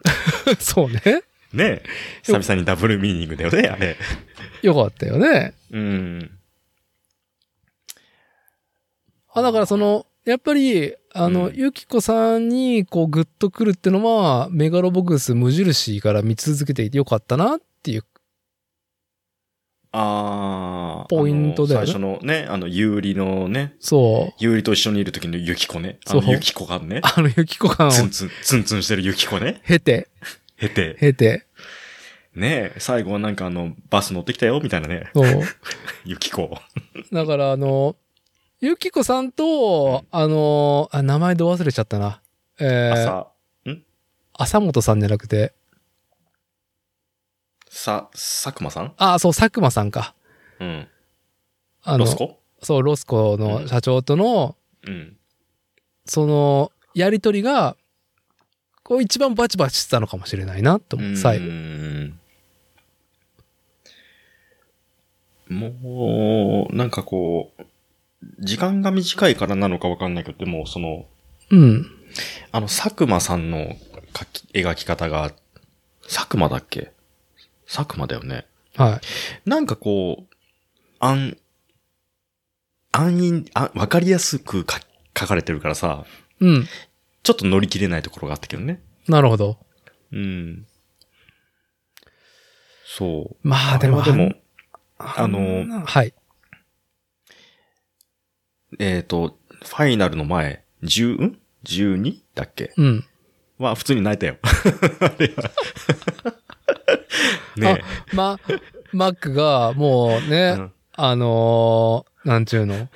[0.46, 1.24] ー そうね。
[1.54, 1.82] ね
[2.24, 3.96] 久々にダブルミーニングだよね、あれ。
[4.62, 5.54] よかったよね。
[5.72, 6.32] うん。
[9.34, 18.04] あ、だからその、やっぱり、あの、うんゆきこさんに、こう、グッとくるってのは、メガロボックス無印から見続けていてよかったなっていう。
[19.92, 21.16] あー。
[21.16, 24.34] ポイントだよね最初のね、あの、有利のね、そう。
[24.40, 26.00] 有利と一緒にいる時のユキコね。
[26.06, 27.02] あそうのユキコがね。
[27.04, 29.62] あのゆきこ感をツンツン、ツンツンしてるユキコね。
[29.66, 30.08] 経て、
[30.58, 30.96] 経て。
[31.00, 31.46] 経て、
[32.36, 35.10] ね最後はなんかあの、バス乗ってきたよ、みたいなね。
[35.14, 35.42] そう。
[36.06, 36.58] ユキコ。
[37.12, 37.96] だから、あの、
[38.62, 42.22] ゆきこさんと、あの、あ、名前ど忘れちゃったな。
[42.60, 43.28] えー、朝、
[44.34, 45.54] 浅本さんじゃなくて、
[47.82, 48.94] さ、佐久間さん？
[48.98, 50.14] あ、そう、佐久間さんか。
[50.60, 50.88] うん。
[51.84, 52.40] あのロスコ？
[52.62, 54.56] そう、ロスコの社長との、
[54.88, 55.18] うん。
[56.06, 57.76] その、やりとりが、
[58.84, 61.46] こう一番バチバチしてたのかもしれないな、と思う、最後。
[65.50, 65.54] 後。
[65.54, 67.64] もう、なんかこう、
[68.40, 71.08] 時間が短いからなのかわかんないけど、でもその、
[71.50, 71.88] うん。
[72.52, 73.76] あの、佐久間さんの
[74.14, 75.32] 描き描き方が、
[76.04, 76.92] 佐久間だっけ？
[77.74, 78.46] 佐久間だよね。
[78.76, 79.00] は
[79.46, 79.50] い。
[79.50, 80.36] なんかこう、
[81.00, 81.38] 安、
[82.92, 84.82] 安易、あ、わかりやすくか
[85.18, 86.06] 書かれてるからさ、
[86.42, 86.68] うん。
[87.24, 88.82] ちょっと乗り切れないところがあったけどね。
[89.08, 89.58] なるほど。
[90.12, 90.68] うん。
[92.86, 93.48] そう。
[93.48, 94.34] まあでも、でも、
[94.98, 96.14] ああのはい。
[98.80, 102.20] えっ、と、ファイナルの前、10、ん ?12?
[102.36, 102.74] だっけ？
[102.76, 103.06] うん。
[103.60, 104.38] は、普通に泣いたよ。
[105.00, 105.52] あれは
[107.58, 107.82] ね
[108.14, 108.40] ま、
[108.92, 110.30] マックが、もうえ。
[110.30, 112.88] ね、うんあのーなんちゅうの、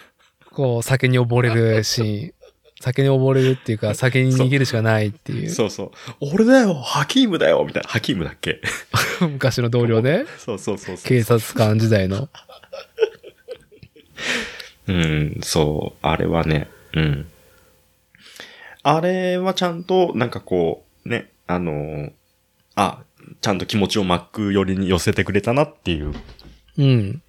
[0.51, 2.33] こう、酒に溺れるシーン。
[2.81, 5.91] 酒に溺れるっていうか、酒に逃げるしかないっていう、そうそう。
[6.33, 7.89] 俺だよハキームだよみたいな。
[7.89, 8.61] ハキームだっけ？
[9.21, 11.05] 昔の同僚で、そうそうそうそう。
[11.07, 12.29] 警察官時代の。
[14.87, 15.99] うん、そう。
[16.05, 17.27] あれはね、うん。
[18.83, 22.11] あれはちゃんと、なんかこう、ね、あのー
[22.75, 22.99] あ、
[23.41, 26.13] ちゃんと気持ちをマック寄りに寄せてくれたなっていう、
[26.77, 27.21] うん。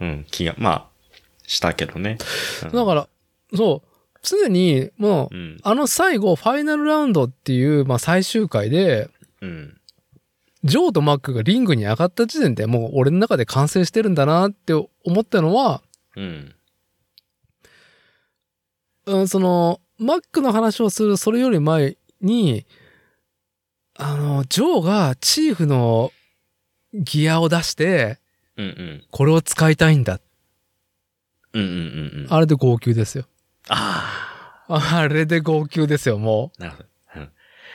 [0.00, 0.88] うん、気が、まあ、
[1.46, 2.18] したけどね。
[2.64, 3.08] うんだから、
[3.54, 3.88] そう、
[4.22, 5.58] 常に、もう、うん。
[5.62, 9.08] あの最後、ファイナルラウンドっていう、まあ最終回で、
[9.40, 9.80] うん。
[10.64, 14.90] ジョーとマックがリングに上がった時点でもう俺の中で完成してるんだなって思
[15.20, 15.82] ったのは、
[16.16, 16.54] うん。
[19.06, 22.66] うん、その、マックの話をするそれより前に、
[24.00, 26.12] あの、ジョーがチーフの
[26.94, 28.18] ギアを出して、
[28.56, 29.04] うんうん。
[29.10, 30.20] これを使いたいんだ。
[31.52, 32.32] うんうんうんうん。
[32.32, 33.24] あれで号泣ですよ。
[33.68, 36.62] ああれで号泣ですよ、もあ。
[36.62, 36.88] なるほど。
[37.16, 37.30] うん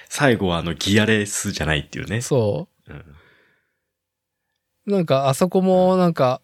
[0.09, 2.21] 最後はあのギアレースじゃないっていうねう。。
[2.21, 2.95] そうん。
[4.85, 4.91] う。
[4.91, 6.39] なんか、あそこも、なんか、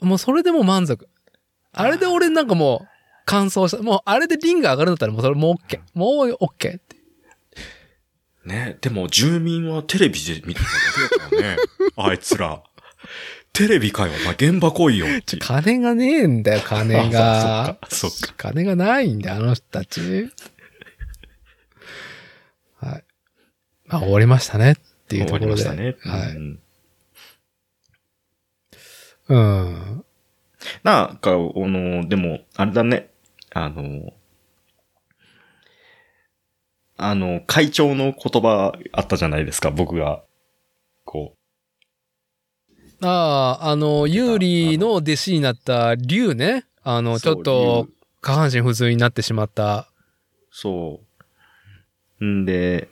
[0.00, 1.08] もうそれでもう満足。
[1.72, 2.88] あれで俺なんかもう、
[3.24, 3.82] 完走した。
[3.82, 5.80] もう、あれでリング上がるんだったらもうそれもう OK。
[5.94, 6.91] もう OK って。
[8.44, 11.56] ねでも住民はテレビで見てただけだからね。
[11.96, 12.62] あいつら。
[13.52, 15.42] テレビかよ、お前現場来いよっていう。
[15.42, 17.62] 金がねえんだよ、金が。
[17.62, 18.34] あそっか、そっか。
[18.50, 20.30] 金がないんだよ、あの人たち。
[22.80, 23.04] はい。
[23.86, 25.62] まあ、終わりましたねっていうところで。
[25.62, 26.22] 終わりましたね。
[26.24, 26.36] はい。
[26.36, 26.58] うん
[29.28, 30.04] うん。
[30.82, 33.10] なんか、あの、でも、あれだね。
[33.52, 34.12] あの、
[37.02, 40.22] あの、会長の言葉あったじゃないですか、僕が。
[41.04, 41.34] こ
[43.02, 46.64] ああ、あの、有利の弟子になった竜ね。
[46.82, 47.02] あう。
[47.02, 47.88] の、ちょっと、
[48.20, 49.88] 下半身不随になってしまった。
[50.50, 51.00] そ
[52.20, 52.24] う。
[52.24, 52.88] んで、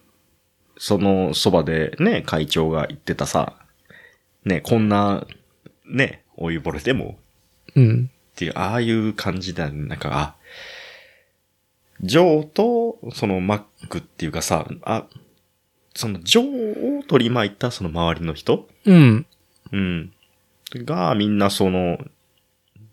[0.77, 3.55] そのそばでね、会長が言ってたさ、
[4.45, 5.27] ね、こんな、
[5.85, 7.19] ね、お湯ぼれでも
[7.77, 8.11] うん。
[8.33, 10.37] っていう、ああいう感じだ、なんか、あ、
[12.03, 15.07] ジョーと、そのマックっていうかさ、あ、
[15.95, 18.69] そのジョーを取り巻いたその周りの人？
[18.87, 19.27] うん。
[19.73, 20.13] うん。
[20.75, 21.99] が、みんなその、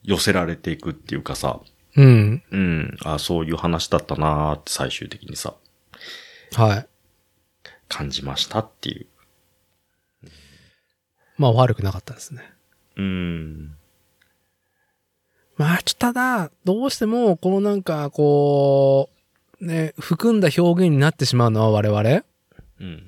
[0.04, 1.60] 寄せられていくっていうかさ、
[1.96, 2.44] うん。
[2.52, 5.56] うん、あそういう話だったなーって最終的にさ、
[6.56, 6.88] はい。
[7.90, 9.08] 感じましたっていう。
[11.38, 12.42] まあ、悪くなかったですね。
[12.96, 13.77] うん。
[15.58, 19.10] まあ、ちょただ、どうしても、このなんか、こ
[19.60, 22.24] う、ね、含んだ表現になってしまうのは我々。
[22.80, 23.08] うん。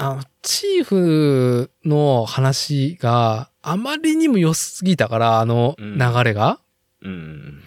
[0.00, 6.60] あの、チーフの話があまりにも良すぎたから、あのうん流れが、
[7.02, 7.64] うん。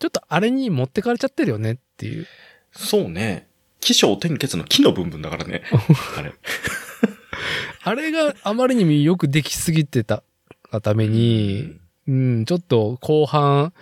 [0.00, 2.26] ちょっとあれに持ってかれちゃってるよねっていう。
[2.72, 3.46] そうね。
[3.78, 5.62] 起承転結の木の部分だからね。
[6.18, 6.34] あれ。
[7.84, 10.24] あれがあまりにもよくできすぎてた
[10.70, 13.72] がために、うん、ちょっと後半、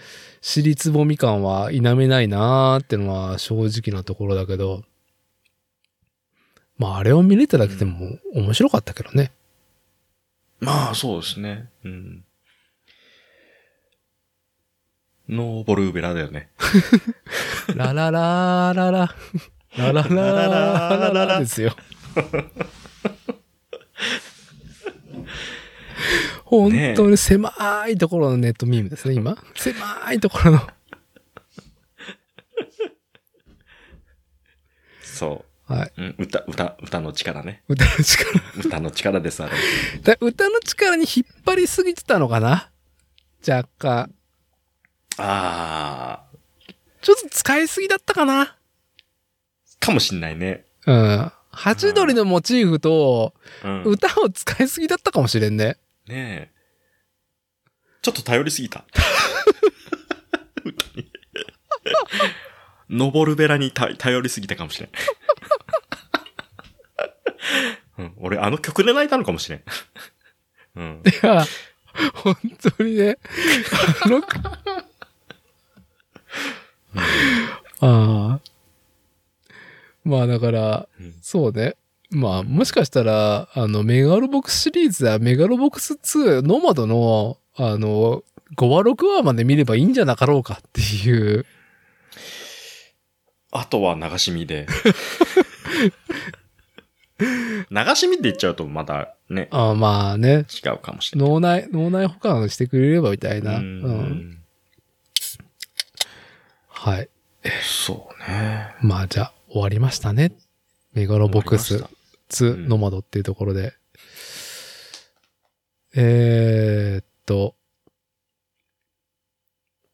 [0.40, 4.82] 尻つぼみ感は否めないなーってのは正直なところだけど、
[6.78, 9.32] まああれを見れただけでも面白かったけどね。
[10.60, 11.68] まあ、そうですね。
[11.84, 12.24] うん。
[15.28, 16.50] ノーボルーベラだよね。
[17.74, 19.14] ラララーララ、
[19.76, 20.10] ラララー
[21.00, 21.74] ラララですよ。
[26.46, 27.52] 本当に狭
[27.88, 29.36] いところのネットミームですね、今。
[29.56, 30.60] 狭いところの。
[35.02, 35.92] そはい。
[35.96, 36.02] う。
[36.02, 37.64] うん、歌、歌、歌の力ね。
[37.66, 38.30] 歌の力。
[38.64, 39.52] 歌の力です、あれ。
[40.02, 42.70] だ歌の力に引っ張りすぎてたのかな？
[43.46, 44.14] 若干。
[45.18, 46.22] あ
[47.02, 48.44] ちょっと使いすぎだったかな？
[48.44, 48.48] ー、
[49.80, 50.64] かもしんないね。
[50.86, 51.32] うん。
[51.50, 53.82] ハチドリのモチーフとうん。
[53.82, 55.78] 歌を使いすぎだったかもしれんね。
[56.08, 56.56] ねえ。
[58.02, 58.84] ちょっと頼りすぎた。
[60.64, 61.10] 歌に。
[62.88, 64.90] ノボルベラにた頼りすぎたかもしれん。
[67.98, 69.62] うん、俺、あの曲で泣いたのかもしれん。
[70.76, 71.02] うん。
[71.04, 71.44] いや、
[72.14, 72.36] 本
[72.76, 73.18] 当にね。
[74.04, 74.22] あの、
[77.80, 78.40] ああ。
[80.04, 81.76] まあだから、うんそうね。
[82.16, 88.24] まあもしかしたら、あの、メガロボックスシリーズやメガロボックス2、ノマドの、あの、
[88.56, 91.44] 5話6話まで見ればいいんじゃなかろうかっていう。
[93.52, 94.66] あとは流し見で。
[97.70, 101.28] 流し見って言っちゃうとまだね、あまあね、違うかもしれない。
[101.28, 103.58] 脳内、脳内保管してくれればみたいな。
[103.58, 103.62] ううん。
[103.64, 104.38] ん。
[106.68, 107.10] はい。
[107.62, 108.74] そうね。
[108.80, 110.32] まあじゃあ終わりましたね。
[110.94, 111.84] メガロボックス
[112.28, 113.74] 終わりました2うんノマドっていうところで。
[115.94, 117.54] えー、っと。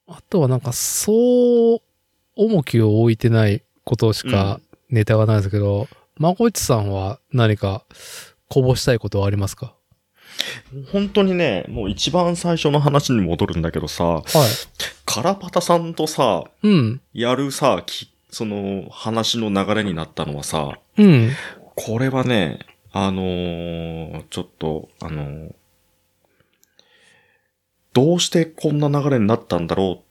[0.07, 1.81] あとはなんかそう
[2.37, 4.61] 重きを置いてないことしか
[4.91, 7.85] ネタがないですけど、まこいちさんは何か
[8.49, 9.75] こぼしたいことはありますか？
[10.93, 14.23] 本当にね、もう一番最初の話に戻るんだけどさ、はい。
[15.05, 17.01] カラパタさんとさ、うん。
[17.13, 21.31] やるさ、きその話の流れになったのはさ、うん。
[21.75, 22.61] これはね、
[22.93, 25.55] あのーちょっと、あのー
[27.95, 30.03] どうしてこんな流れになったんだろうっ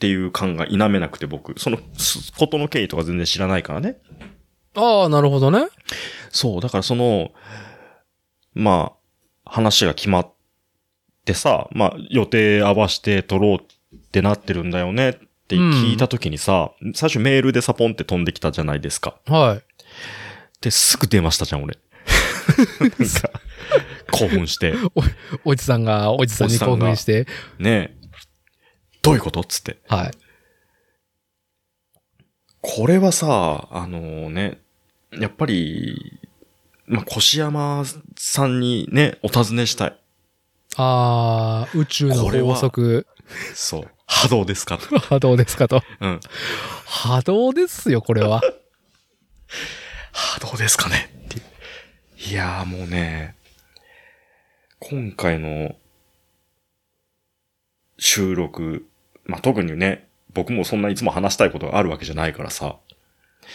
[0.00, 3.96] ていう感が否めなくて僕、その、すことの経緯とか全然知らないからね。
[4.74, 5.68] ああ、なるほどね。
[6.30, 7.30] そう、だからその、
[8.52, 8.92] ま
[9.46, 10.32] あ、話が決まっ
[11.24, 15.12] てさ、まあ、予定合わせて撮ろうってなってるんだよねっ
[15.48, 19.18] て聞いた時にさ、最初メールでサポンって飛んできたじゃないですか。
[19.26, 19.83] はい。
[20.64, 21.76] で、すぐ電話したじゃん、俺。
[22.80, 22.96] なんか、
[24.10, 24.74] 興奮して。
[25.44, 27.26] おじさんが、おじさんに興奮して。
[27.58, 27.96] ねえ。
[29.02, 29.40] どういうこと？
[29.40, 29.76] っつって。
[29.88, 30.10] はい。
[32.62, 34.62] これはさ、あのね、
[35.12, 36.18] やっぱり、
[36.86, 37.84] まあ、越山
[38.16, 40.00] さんにね、お尋ねしたい。
[40.76, 43.06] ああ、宇宙の法則、
[43.54, 43.90] そう。
[44.06, 44.86] 波動ですかと。
[44.98, 45.82] 波動ですかと。
[46.00, 46.20] うん。
[46.86, 48.40] 波動ですよ、これは。
[50.14, 51.10] 波動ですかね？
[51.26, 52.30] っていう。
[52.30, 53.34] いやーもうね、
[54.78, 55.74] 今回の
[57.98, 58.86] 収録、
[59.24, 62.76] まあ、特にね、僕もそんないつも話したいことがあるわけじゃないからさ、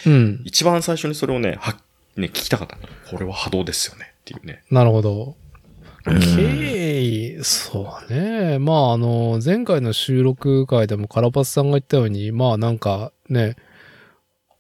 [0.05, 0.41] うん。
[0.43, 1.77] 一番最初にそれをね、は、
[2.15, 2.81] ね、聞きたかったの。
[3.09, 4.63] これは波動ですよねっていうね。
[4.69, 5.35] なるほど。
[6.05, 8.57] うん経緯、そうね。
[8.59, 13.57] まあ、あの、前回の収録会でもカラパスさんが言ったように、まあなんかね、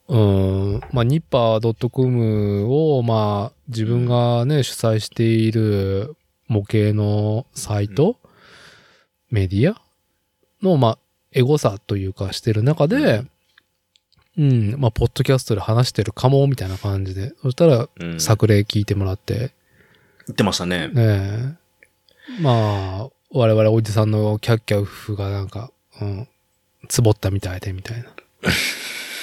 [0.09, 6.15] うーん、まあ、ニッパー .com を、まあ、自分がね、主催している
[6.47, 8.17] 模型のサイト、
[9.29, 9.79] メディア？
[10.61, 10.97] の、まあ、
[11.31, 13.23] エゴサというかしてる中で、
[14.37, 17.33] うん、まあ、ポッドキャストで話してるかも、みたいな感じで。
[17.41, 18.19] そしたら、うん。
[18.19, 19.51] 作例聞いてもらって、
[20.27, 20.87] 言ってましたね。
[20.87, 21.55] ねえ。
[22.41, 25.71] まあ、我々おじさんのキャッキャウフがなんか、
[26.01, 26.27] うん、
[26.87, 28.05] つぼったみたいで、みたいな。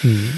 [0.05, 0.31] うん。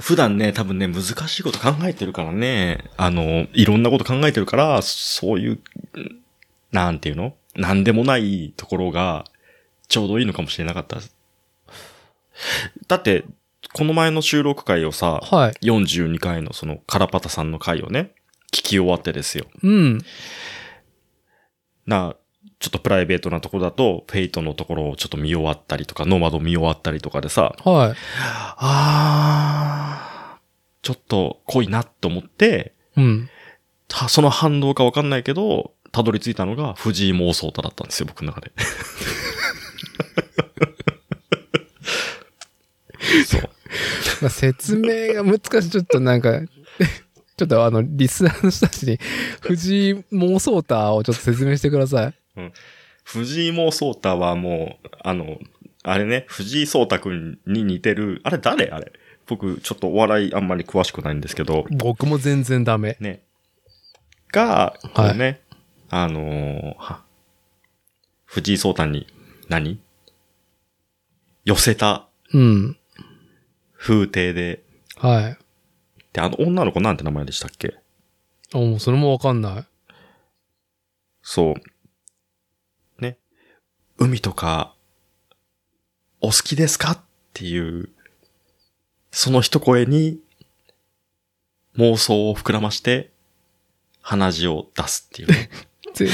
[0.00, 5.60] 普段ね、多分ね、難しいこと考えてるからね、あの、いろんなこと考えてるから、そういう、
[5.94, 6.18] うん
[6.70, 7.34] なんていうの？
[7.56, 9.24] なんでもないところが、
[9.88, 10.98] ちょうどいいのかもしれなかった。
[12.88, 13.24] だって、
[13.72, 15.52] この前の収録会をさ、はい。
[15.66, 18.10] 42回のそのカラパタさんの回をね、
[18.52, 19.46] 聞き終わってですよ。
[19.62, 20.02] うん。
[21.86, 22.14] な、
[22.58, 27.94] ちょっとプライベートなところだと、 Fate のところをちょっと見終わったりとか、ノーマド見終わったりとかでさ、はい。
[28.56, 30.38] あー、
[30.82, 33.30] ちょっと濃いなって思って、うん。
[33.86, 38.50] たその反動かわかんないけど、たどり着いたのが藤井妄想太だったんですよ、僕の中で。
[43.24, 43.42] そう。
[44.20, 45.70] まあ、説明が難しい。
[45.70, 46.40] ちょっとなんか、
[47.36, 48.98] ちょっとあの、リスナーの人たちに、
[49.42, 52.14] 藤井妄想タをちょっと説明してください。
[53.04, 55.38] 藤井妄想太はもう、あの、
[55.82, 58.66] あれね、藤井聡太くんに似てる、あれ誰？
[58.70, 58.92] あれ
[59.26, 62.96] 僕、ちょっとお笑いあんまり詳しくないんですけど、僕も全然ダメ。
[63.00, 63.22] ね。
[64.32, 65.40] が、こうね、
[65.90, 67.02] あのーは
[68.24, 69.06] 藤井聡太に
[69.48, 69.80] 何？
[71.44, 72.76] 寄せたうん。
[73.74, 74.62] 風景で、
[74.96, 75.38] はい。
[76.12, 77.74] で、あの女の子なんて名前でしたっけ？
[78.52, 79.64] あ、もうそれもわかんない。
[81.22, 81.54] そう。
[83.98, 84.06] ね。
[84.06, 84.74] 海とか、
[86.20, 86.92] お好きですか？
[86.92, 87.00] っ
[87.34, 87.90] ていう、
[89.10, 90.18] その一声に、
[91.76, 93.10] 妄想を膨らまして、
[94.00, 95.50] 鼻血を出すっていうね。
[95.94, 96.08] 全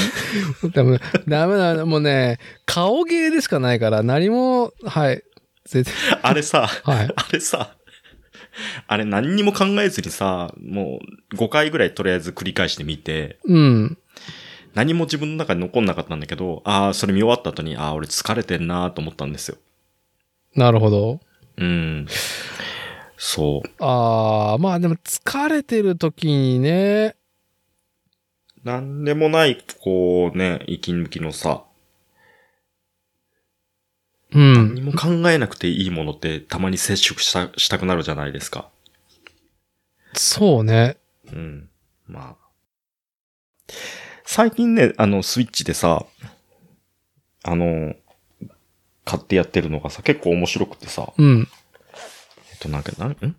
[0.73, 1.05] ダメだ。
[1.27, 1.85] ダメだ。
[1.85, 5.23] もうね、顔芸でしかないから、何も、はい。
[5.65, 5.91] 絶
[6.21, 7.13] あれさ、対、はい。
[7.15, 7.75] あれさ、
[8.87, 10.99] あれ何にも考えずにさ、も
[11.31, 13.97] う5回ぐらいとりあえず繰り返してみて、うん。
[14.75, 19.57] 何も自分の中に残んなかったんだけど、ああ、それ見終わった後に、ああ、俺疲れてんなと思ったんですよ。
[20.53, 21.19] なるほど。
[21.57, 22.07] うん。
[23.17, 23.83] そう。
[23.83, 27.15] ああ、まあでも疲れてる時にね、
[28.65, 31.63] なんでもない、こうね、息抜きのさ、
[34.33, 34.75] うん。
[34.75, 38.69] 何も考えなくていいものってたまに接触した、したくなるじゃないですか。
[40.13, 40.97] そうね。
[41.31, 41.69] うん。
[42.07, 43.73] まあ。
[44.25, 46.05] 最近ね、あの、スイッチでさ、
[47.43, 47.95] あの、
[49.05, 51.47] 買ってやってるのがさ、結構面白くてさ、うん。
[52.51, 53.35] えっと、なんか、なん、ん？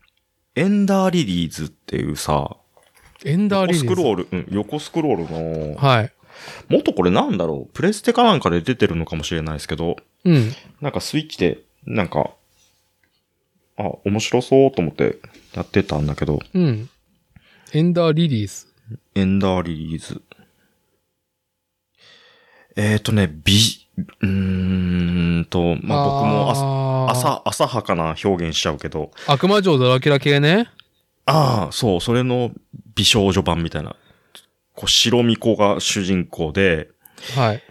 [0.54, 2.56] エンダーリリーズっていうさ、
[3.24, 3.88] エンダー横リリーズ？
[3.88, 6.12] スクロール、うん、横スクロールの、はい。
[6.68, 7.72] もっとこれなんだろう？
[7.72, 10.52] プレステかなんかで出てるのかもしれないですけど、うん。
[10.80, 12.30] なんかスイッチで、なんか、
[13.76, 15.18] あ、面白そうと思って
[15.54, 16.88] やってたんだけど、うん。
[17.72, 18.66] エンダーリリーズ。
[19.14, 20.22] エンダーリリーズ。
[22.76, 23.54] えっ、とね、美、
[23.96, 26.50] うーんと、まあ僕も
[27.10, 30.68] 朝、朝、浅はかな表現しちゃうけど、悪魔城ドラキュラ系ね。
[31.24, 32.52] ああ、そう、それの
[32.94, 33.96] 美少女版みたいな。
[34.74, 36.90] こう、白巫女が主人公で、
[37.34, 37.62] はい。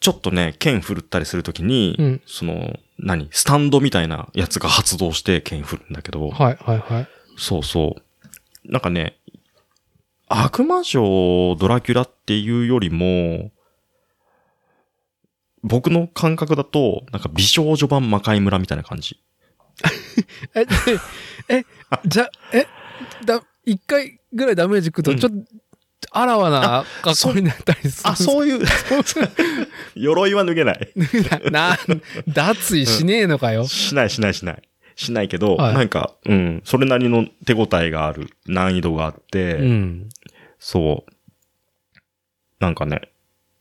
[0.00, 7.08] ちょっとね、剣振るったりするときに、うんその、何スタンドみたいなやつが発動して剣振るんだけど、はい、はい、はい。
[7.36, 8.70] そうそう。
[8.70, 9.18] なんかね、
[10.28, 13.50] 悪魔城ドラキュラっていうよりも、
[15.62, 19.20] 僕の感覚だと、なんか美少女版魔界村みたいな感じ。
[20.54, 20.66] え、
[21.48, 21.64] え、
[22.06, 22.66] じゃ、え、
[23.24, 25.38] だ、一回ぐらいダメージ食うと、うんちょっと、
[26.10, 28.10] あらわな格好になったりする。
[28.10, 28.64] あ、そういう、
[29.94, 30.92] 鎧は脱げない。
[31.44, 31.50] う。
[31.50, 31.78] な、
[32.28, 33.66] 脱衣しねえのかよ。
[33.66, 34.62] しないしないしない。
[34.96, 40.08] しないけど、はいなんか、うん、それなりの手応えがある、難易度があって、うん。
[40.58, 41.12] そう。
[42.58, 43.07] なんかね、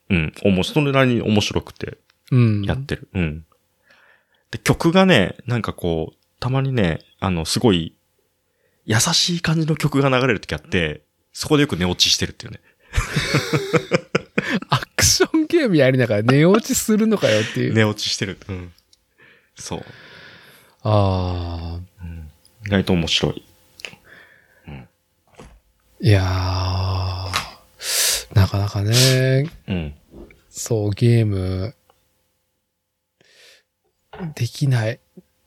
[0.09, 1.97] うん、おも、それなりに面白くて
[2.31, 2.63] うん。
[2.63, 3.09] やってる。
[3.13, 3.45] うん。
[4.51, 7.97] で、曲がね、なんかこう、たまにね、あの、すごい、
[8.85, 11.01] 優しい感じの曲が流れる時あって、
[11.33, 12.59] そこでよく寝落ちしてるっていうね。
[14.69, 17.73] アクションゲームやりながら寝落ちするのかよっていう。
[17.73, 18.37] 寝落ちしてる。
[18.47, 18.71] うん。
[19.55, 19.85] そう。
[20.83, 21.79] ああ。
[22.65, 23.43] 意外と面白い。
[25.99, 27.56] いやー、
[28.37, 29.95] なかなかね、うん。
[30.47, 31.73] そう、ゲーム、
[34.35, 34.99] できない。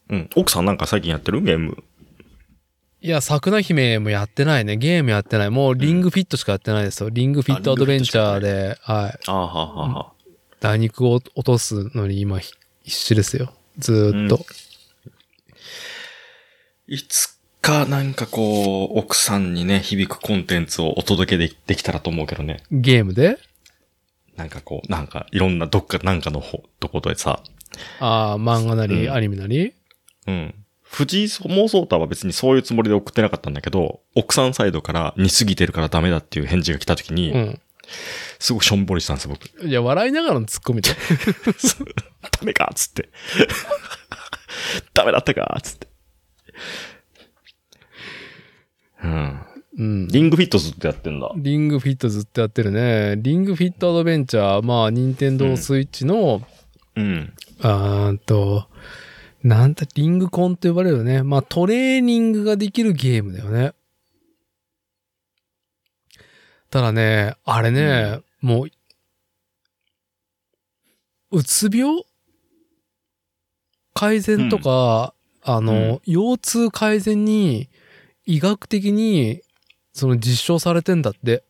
[0.08, 0.30] うん。
[0.34, 1.40] 奥さんなんか最近やってる？
[1.40, 1.84] ゲーム。
[3.00, 4.76] いや、桜姫もやってないね。
[4.76, 5.50] ゲームやってない。
[5.50, 7.10] もうリングフィットしかやってないですよ。
[7.10, 9.18] リングフィットアドベンチャーで、はい。
[9.28, 10.12] ああ、はあはあはあ。
[10.58, 12.52] 打肉を落とすのに今ひ
[12.82, 13.54] 必死ですよ。
[13.78, 14.44] ずーっと。
[16.88, 22.62] いつかなんかこう、奥さんにね、響くコンテンツをお届けでできたらと思うけどね。
[22.70, 23.38] ゲームで？
[24.36, 27.42] なんかこう、なんかいろんなどっかなんかのほところでさ、
[28.00, 29.74] ああ、漫画なり、うんアニメなり？
[30.26, 30.54] うん。
[30.82, 37.60] 藤井妄想太は別にそういうつもりで送ってなかったんだけど、奥さんサイドから似すぎてるからダメだっていう返事が来た時に、うん。
[38.38, 39.66] すごくしょんぼりしたんですよ、僕。
[39.66, 40.90] いや、笑いながらのツッコミで。
[42.40, 43.08] ダメかっつって。
[44.94, 45.88] ダメだったかっつって。
[49.02, 49.40] うん。
[49.78, 50.08] うん。
[50.08, 51.32] リングフィットずっとやってんだ。
[51.36, 53.16] リングフィットずっとやってるね。
[53.18, 56.42] リングフィットアドベンチャー、まあ、ニンテンドースイッチの、
[56.96, 57.32] うん。
[57.60, 58.68] あーんと、
[59.42, 61.22] なんて、リングコンと呼ばれるね。
[61.22, 63.72] まあ、トレーニングができるゲームだよね。
[66.68, 68.70] ただね、あれね、もう、
[71.32, 72.04] うつ病？
[73.94, 77.69] 改善とか、あの、腰痛改善に、
[78.32, 79.42] 医学的に、
[79.92, 81.42] その実証されてんだって。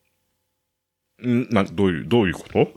[1.22, 1.46] ん？
[1.50, 2.72] な、どういう、どういうこと？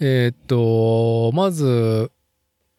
[0.00, 2.10] えーっと、まず、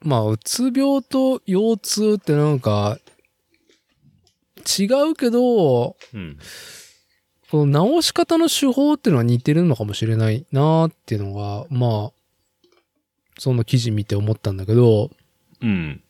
[0.02, 3.00] まあ、うつ病と腰痛ってなんか、
[4.58, 6.38] 違うけど、うん。
[7.50, 12.12] この治し方の手法っていうのは似てるのかもしれないなっていうのが、まあ、
[13.40, 15.12] その記事見て思ったんだけど、
[15.62, 16.04] うん。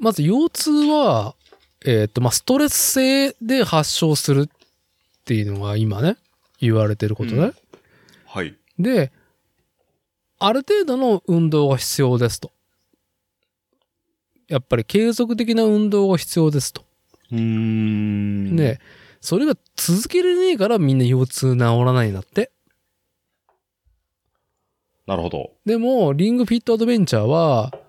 [0.00, 1.34] まず腰痛は、
[1.84, 6.16] えーっと、まあ、ストレス性で発症するっていうのが今ね、
[6.58, 7.38] 言われてることね。
[7.38, 7.54] うん
[8.32, 8.54] はい。
[8.78, 9.10] で、
[10.38, 12.52] ある程度の運動が必要ですと。
[14.46, 16.84] やっぱり継続的な運動が必要ですと。
[17.32, 18.56] うーん。
[18.56, 18.78] で、
[19.20, 22.52] それが続けれねえからみんな腰痛治らないんだって。
[25.08, 25.50] なるほど。
[25.66, 27.80] でも、リングフィットアドベンチャーは、うん。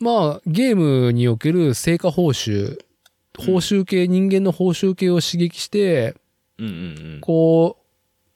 [0.00, 2.78] まあ、ゲームにおける成果報酬、
[3.36, 6.14] 報酬系、人間の報酬系を刺激して、
[6.58, 7.84] うんうんこう、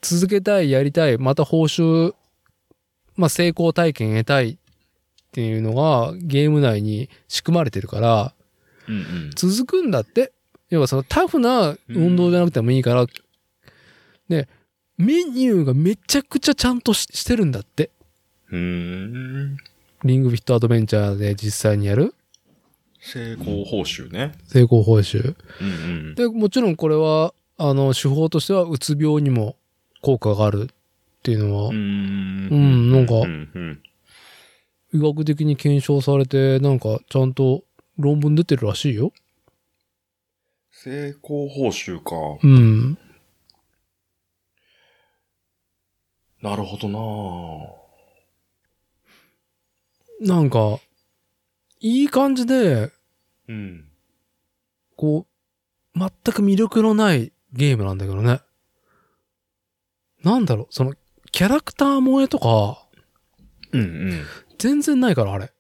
[0.01, 2.14] 続けたい、やりたい、また報酬、
[3.16, 4.56] まあ成功体験得たいっ
[5.32, 8.34] ていうのがゲーム内に仕組まれてるから、
[8.89, 8.94] うん。
[8.94, 9.30] うんうん。
[9.34, 10.32] 続くんだって。
[10.70, 13.06] 要はそのタフな運動じゃなくてもいいから、
[14.28, 14.48] で、
[14.97, 17.90] メニューがめちゃくちゃちゃんとししてるんだって。
[18.51, 19.59] うーん。
[20.05, 22.15] リングフィットアドベンチャーで実際にやる？
[23.01, 24.33] 成功報酬ね。
[24.47, 25.37] 成功報酬？
[25.61, 25.70] うんう
[26.12, 26.15] ん。
[26.15, 29.57] で、もちろんこれは、あの、手法としてはうつ病にも
[30.01, 30.74] 効果があるっ
[31.23, 31.79] ていうのは、うんう
[32.57, 33.83] んなんかうんうん。
[34.95, 37.65] 医学的に検証されて、なんかちゃんと
[37.99, 39.12] 論文出てるらしいよ。
[40.70, 42.16] 成功報酬か。
[42.43, 42.99] うん。
[46.41, 47.81] なるほどなぁ
[50.24, 50.78] なんか、
[51.81, 52.93] いい感じで、
[53.49, 53.89] うん。
[54.97, 55.27] こ
[55.97, 58.40] う、全く魅力のないゲームなんだけどね。
[60.23, 60.94] なんだろう、その、
[61.32, 62.86] キャラクター萌えとか、
[63.73, 64.23] うんうん。
[64.59, 65.53] 全然ないから、あれ。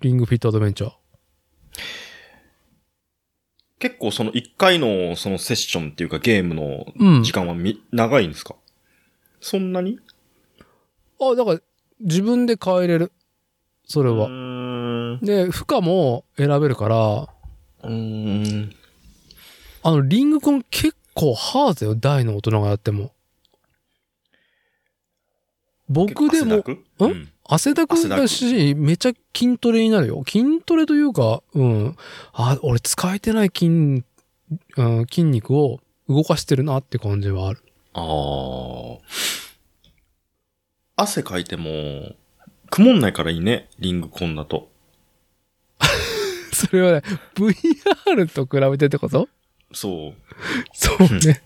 [0.00, 0.92] リングフィットアドベンチャー。
[3.78, 8.54] 結構その1回のそのセッションっていうかゲームのうん時間はみ、長いんですか？
[9.40, 9.98] そんなに？
[11.20, 11.60] あ、だから、
[12.00, 13.12] 自分で変えれる。
[13.92, 15.18] それうは。
[15.20, 17.28] で、負荷も選べるから、
[17.82, 18.74] うーん。
[19.82, 23.12] あの、リングコン結構ハードよ、大の大人がやっても。
[25.90, 26.84] 僕でも、汗だく？
[27.00, 27.28] うん？
[27.44, 30.24] 汗だくだし、めちゃ筋トレになるよ。
[30.26, 31.96] 筋トレというか、うん。
[32.32, 34.02] あ、俺使えてない筋、う
[34.82, 37.62] ん、筋肉を動かしてるなって感じはある。
[37.92, 38.00] あ
[40.96, 41.02] あ。
[41.02, 42.14] 汗かいても、
[42.72, 44.70] 曇んないからいいね、リングコンだと。
[46.54, 47.02] それはね、
[47.34, 49.28] VR と比べてってこと？
[49.74, 50.14] そう。
[50.72, 51.42] そうね。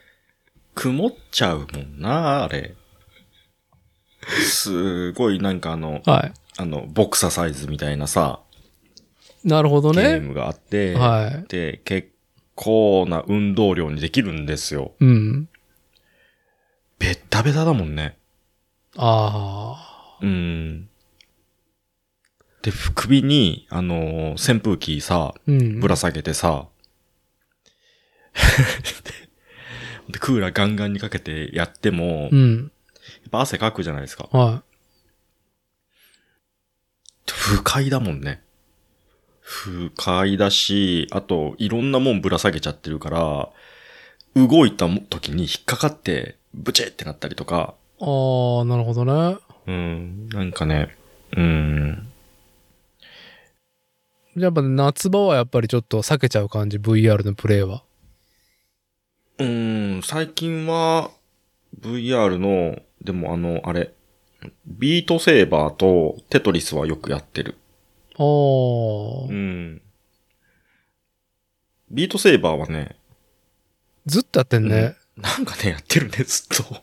[0.74, 2.74] 曇っちゃうもんな、あれ。
[4.26, 8.40] すごいなんかあの、はあの、ボクササイズみたいなさ、
[9.44, 9.48] い。
[9.48, 10.02] なるほどね。
[10.02, 11.48] ゲームがあって、はい。
[11.48, 12.08] で、結
[12.54, 14.94] 構な運動量にできるんですよ。
[14.98, 15.46] うん。
[16.98, 18.16] ベッタベタだもんね。
[18.96, 19.93] あ
[20.24, 20.88] うん。
[22.62, 25.34] で、首に、あのー扇風機さ。
[25.46, 26.66] ぶら下げてさ、
[30.08, 32.72] で、クーラーガンガンにかけてやっても、やっうん。
[33.30, 34.28] ぱ汗かくじゃないですか。
[34.32, 34.62] は
[37.26, 38.42] 不快だもんね。
[39.40, 43.50] 不快だし、あと、いろんなもんぶら下げちゃってるから、
[44.34, 48.04] 動いた時に引っかかって、ブチってなったりとか、い。
[48.04, 49.36] ああ、なるほどね。
[49.66, 50.94] うん、なんかね、
[51.36, 52.12] うん、
[54.36, 57.84] やっぱ夏場はやっぱりちょっと避けちゃう感じ、VR のプレイは。
[59.38, 61.10] うん、最近は、
[61.80, 63.92] VR の、でもあの、あれ、
[64.66, 67.56] ビートセーバーとテトリスはよくやってる。
[68.16, 69.26] ああ。
[69.28, 69.82] うん。
[71.90, 72.96] ビートセーバーはね、
[74.06, 74.96] ずっとやってんね。
[75.16, 76.82] なんかね、やってるね、ずっと。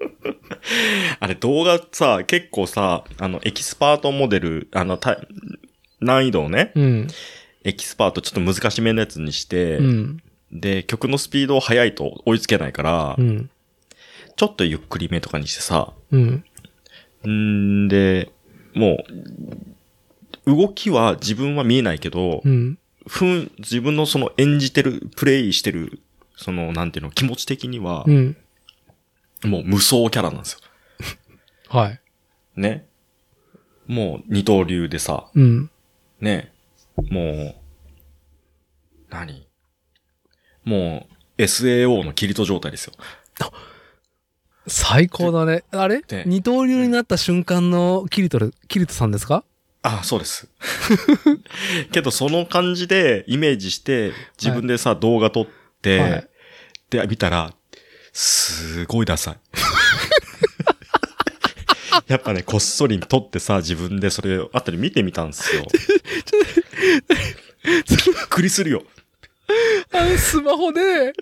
[1.20, 5.20] あれ、動画さ、結構さ、あの、エキスパートモデル、あの、た
[6.00, 7.08] 難易度をね、うん。
[7.64, 10.22] エキスパートちょっと難しめのやつにして、うん。
[10.52, 13.50] で、曲のスピードを速いと追いつけないから、うん。
[14.36, 16.44] ちょっとゆっくりめとかにしてさ、うん。
[17.26, 18.30] んで、
[18.74, 19.04] も
[20.46, 22.78] う、動きは自分は見えないけど、うん。
[23.06, 26.00] ふん、自分のその演じてる、プレイしてる、
[26.36, 28.36] その、なんていうの、気持ち的にはう、ん。
[29.44, 30.60] もう無双キャラなんですよ。
[31.68, 32.00] はい。
[32.56, 32.86] ね。
[33.86, 35.70] もう二刀流でさ、うん。
[36.20, 36.52] ね。
[37.10, 37.54] もう、
[39.10, 39.46] 何？
[40.64, 41.06] も
[41.38, 42.94] う、SAO のキリト状態ですよ。
[44.66, 45.64] 最高だね。
[45.70, 46.02] あれ？
[46.02, 49.44] で二刀流になった瞬間のキリトル、キリトさんですか？
[49.82, 50.48] あ、そうです。
[51.92, 55.46] けど、その感じでイメージして、自分でさ、動画撮っ
[55.80, 56.28] て、はい
[56.90, 57.54] で、見たら、
[58.20, 59.36] すごいダサい。
[62.10, 65.64] やっぱね、こっそり撮ってさ、自分でそれを後で見てみたんですよ。
[67.62, 67.80] びっ
[68.28, 68.82] くりするよ。
[69.92, 71.12] あの、スマホで、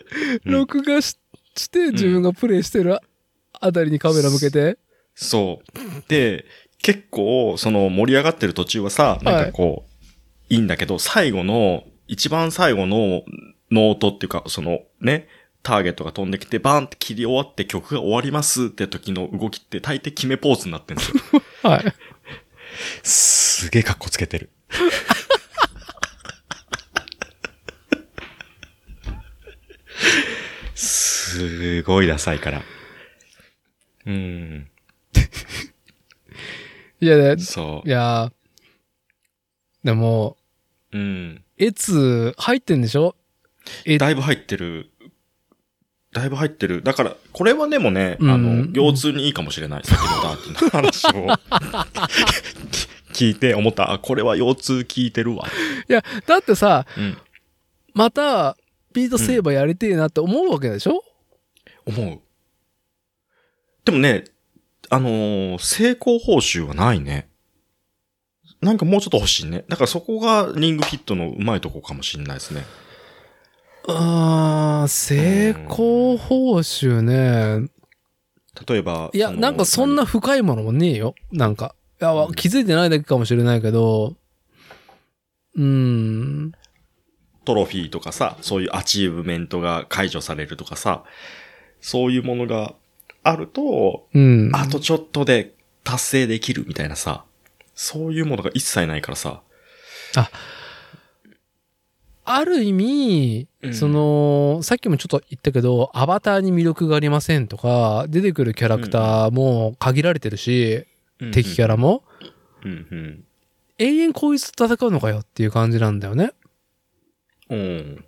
[0.45, 1.19] 録画し,、
[1.55, 2.99] して、自分がプレイしてる
[3.53, 4.79] あたりにカメラ向けて。
[5.15, 6.03] そう。
[6.09, 6.47] で、
[6.81, 9.91] 結構、その盛り上がってる途中はさ、なんかこう、
[10.49, 13.23] い、いんだけど、最後の、一番最後の
[13.71, 15.29] ノートっていうか、そのね、
[15.67, 21.43] ターゲットが飛んできて、バーンって切り終わって曲が終わりますって時の動きって大抵決めポーズになってるんですよ。
[21.69, 21.93] はい。
[23.03, 24.51] すげえ格好つけてる。
[30.77, 32.63] すごいダサいから。
[34.07, 34.71] うん。
[37.01, 38.31] いやね、そいや
[39.83, 40.37] でも、
[40.93, 40.99] う。
[40.99, 41.45] うん。
[41.59, 43.17] エツ入ってんでしょ？
[43.85, 44.93] えだいぶ入ってる。
[46.17, 46.83] だいぶ入ってる。
[46.83, 49.85] だから、これはでもね、うんあの、腰痛にいいかもしれない。
[49.85, 51.29] 先のダーティの話を
[53.13, 53.93] 聞いて思った。
[53.93, 55.47] あ、これは腰痛効いてるわ。
[55.87, 57.19] いや、だってさ、うん。
[57.93, 58.57] また、
[58.95, 61.05] ビートセーバーやりてえなって思うわけでしょ、
[61.85, 62.21] 思う。
[63.85, 64.25] でもね、
[64.89, 67.29] あのー成功報酬はないね。
[68.63, 69.67] なんかもうちょっと欲しいね。
[69.69, 72.65] だからそこがリングフィットのうまいとこかもしれないですね。
[73.89, 77.69] あー、成功報酬ね。
[78.67, 79.11] 例えば。
[79.13, 81.15] いや、のなんかそんな深いものもねえよ。
[81.33, 81.75] なんか。
[82.01, 84.17] いや、わ気づいてないだけかもしれないけど、
[85.55, 86.53] うーん。
[87.45, 91.05] トロフィーとかさ、そういうアチーブメントが解除されるとかさ、
[91.81, 92.75] そういうものが
[93.23, 94.51] あると、うん。
[94.55, 95.55] あとちょっとで
[95.85, 97.25] 達成できるみたいなさ、
[97.75, 99.43] そういうものが一切ないからさ。
[100.17, 100.31] あ
[102.45, 110.85] る意味、うんその、さっきもちょっと言ったけど、アバターに魅力がありませんとか、出てくるキャラクターも限られてるし、
[111.33, 111.77] 敵キャラ。
[111.77, 112.03] も、
[112.65, 113.25] うんうん。
[113.79, 116.33] 永遠こいつと戦うのかよっていう感じなんだよね。
[117.51, 118.05] うん。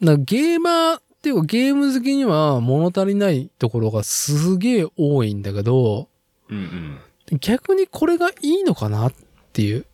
[0.00, 6.08] なゲーマーっていうかゲーム好きには物足りないところがすげえ多いんだけど、
[6.48, 6.98] うん
[7.30, 7.38] うん。
[7.40, 9.14] 逆にこれがいいのかなっ
[9.52, 9.86] ていう。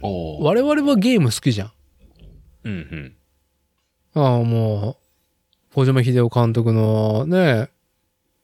[0.00, 1.72] 我々はゲーム好きじゃん。
[2.64, 3.14] うん
[4.14, 4.98] ああ、も
[5.72, 7.70] う、小島秀夫監督のね、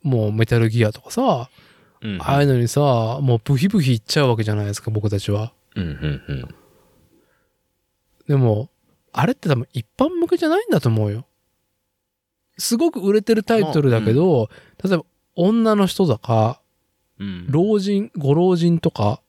[0.02, 1.50] もうメタルギアとかさ、
[2.00, 2.14] うん。
[2.14, 2.22] うん。
[2.22, 5.52] ああいうのにさ、もうブヒブヒいっちゃうわけじゃないですか、僕たちは。
[5.74, 6.54] うんうんうん。
[8.28, 8.70] でも、
[9.12, 11.26] あれって多分一般向けじゃないんだと思うよ。
[12.58, 14.48] すごく売れてるタイトルだけど、
[14.82, 15.04] 例えば
[15.34, 16.60] 女の人とか、
[17.18, 17.46] うん。
[17.48, 19.20] 老人、ご老人とか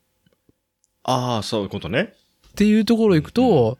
[1.08, 2.14] ああ、そういうことね。
[2.50, 3.78] っていうところ行くと、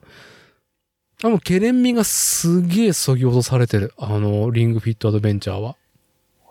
[1.24, 3.94] あの、ケレン味がすげえ削ぎ落とされてる。
[3.98, 5.76] あの、リングフィットアドベンチャーは。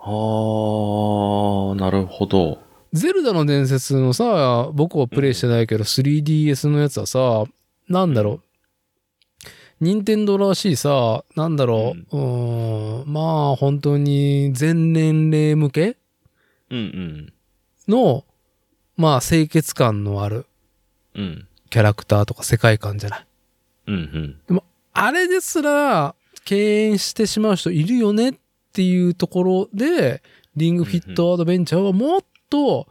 [0.00, 2.58] ああ、なるほど。
[2.92, 7.44] ゼルダの伝説のさ、僕はプレイしてないけど、3DS のやつはさ、
[7.88, 8.40] なんだろう。
[9.80, 12.16] 任天堂らしいさ、なんだろう。
[12.16, 13.20] うーん、ま
[13.52, 15.96] あ、本当に全年齢向け
[16.70, 17.32] うんうん。
[17.86, 18.24] の、
[18.96, 20.46] まあ、清潔感のある
[21.14, 21.48] うん。
[21.70, 23.26] キャラクターとか世界観じゃない。
[23.88, 24.62] うんうん。
[24.92, 26.14] あれですら、
[26.44, 28.34] 敬遠してしまう人いるよねっ
[28.72, 30.22] ていうところで、
[30.56, 32.86] リングフィットアドベンチャーはもっと、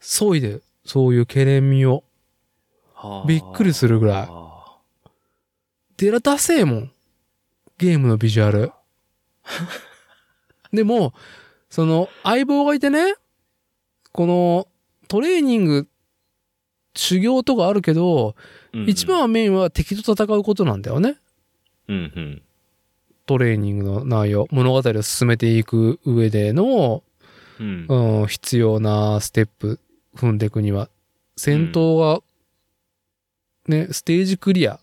[0.00, 0.62] 削いでる。
[0.84, 2.04] そういうケレン味を。
[2.94, 4.28] はあびっくりするぐらい
[5.98, 6.92] デラダセえもん。
[7.76, 8.72] ゲームのビジュアル。
[10.72, 11.12] でも、
[11.70, 13.14] その、相棒がいてね、
[14.12, 14.68] この、
[15.08, 15.88] トレーニング、
[16.98, 18.34] 修行とかあるけど、
[18.72, 21.16] うんうん一番はメインは敵と戦うことなんだよね。
[21.88, 22.42] うんうん。
[23.24, 27.02] トレーニングの内容、物語を進めていく上での、
[27.58, 27.86] うん。
[27.88, 29.80] うん、必要なステップ
[30.14, 30.90] 踏んでいくには、
[31.36, 32.20] 戦闘が、
[33.68, 34.80] ね、ステージクリア、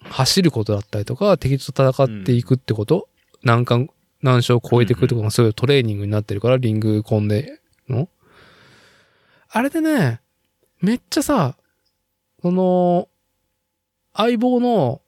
[0.00, 3.08] 走ることだったりとか、敵と戦っていくってこと、
[3.42, 3.90] 難関、
[4.22, 8.08] 難所を超えていくとがそういうトレーニングになってるから、リングコンでの。
[9.50, 10.20] あれでね、
[10.84, 11.56] めっちゃさ、
[12.42, 13.08] その、
[14.12, 15.00] 相棒の、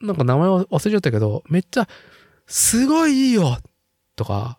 [0.00, 1.88] なんか名前忘れちゃったけど、めっちゃ、
[2.46, 3.58] すごいいいよ
[4.16, 4.58] とか、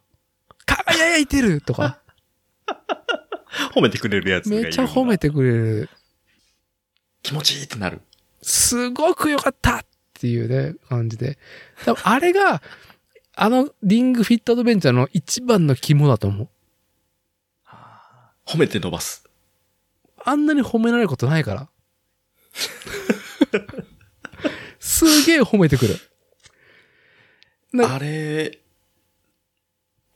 [0.66, 2.00] 輝いてるとか、
[3.74, 5.90] 褒めてくれるやつがいるんだめっちゃ褒めてくれる。
[7.24, 8.02] 気持ちいいってなる。
[8.42, 11.40] すごく良かったっていうね、感じで。
[11.86, 12.62] 多分あれが、
[13.34, 16.50] あのリングフィットアドベンチャーの一番の肝だと思う。
[18.46, 19.31] 褒めて伸ばす。
[20.26, 21.70] あんなに褒められることないから。
[24.80, 25.96] すげえ褒めてくる。
[27.74, 28.60] なあれ、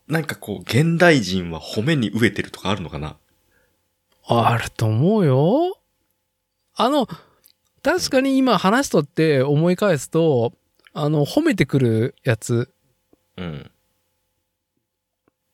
[0.08, 3.18] なんかこう、現代人は褒めに飢えてるとかあるのかな？
[4.28, 5.78] あると思うよ。
[6.76, 7.08] あの、
[7.82, 10.54] 確かに今話しとって思い返すと、
[10.94, 12.74] あの、褒めてくるやつ
[13.38, 13.72] うん。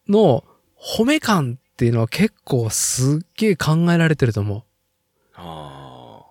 [0.08, 0.44] の
[0.76, 4.64] 褒め感っていうのは結構すっげえ考えられてると思う。
[5.34, 6.22] あ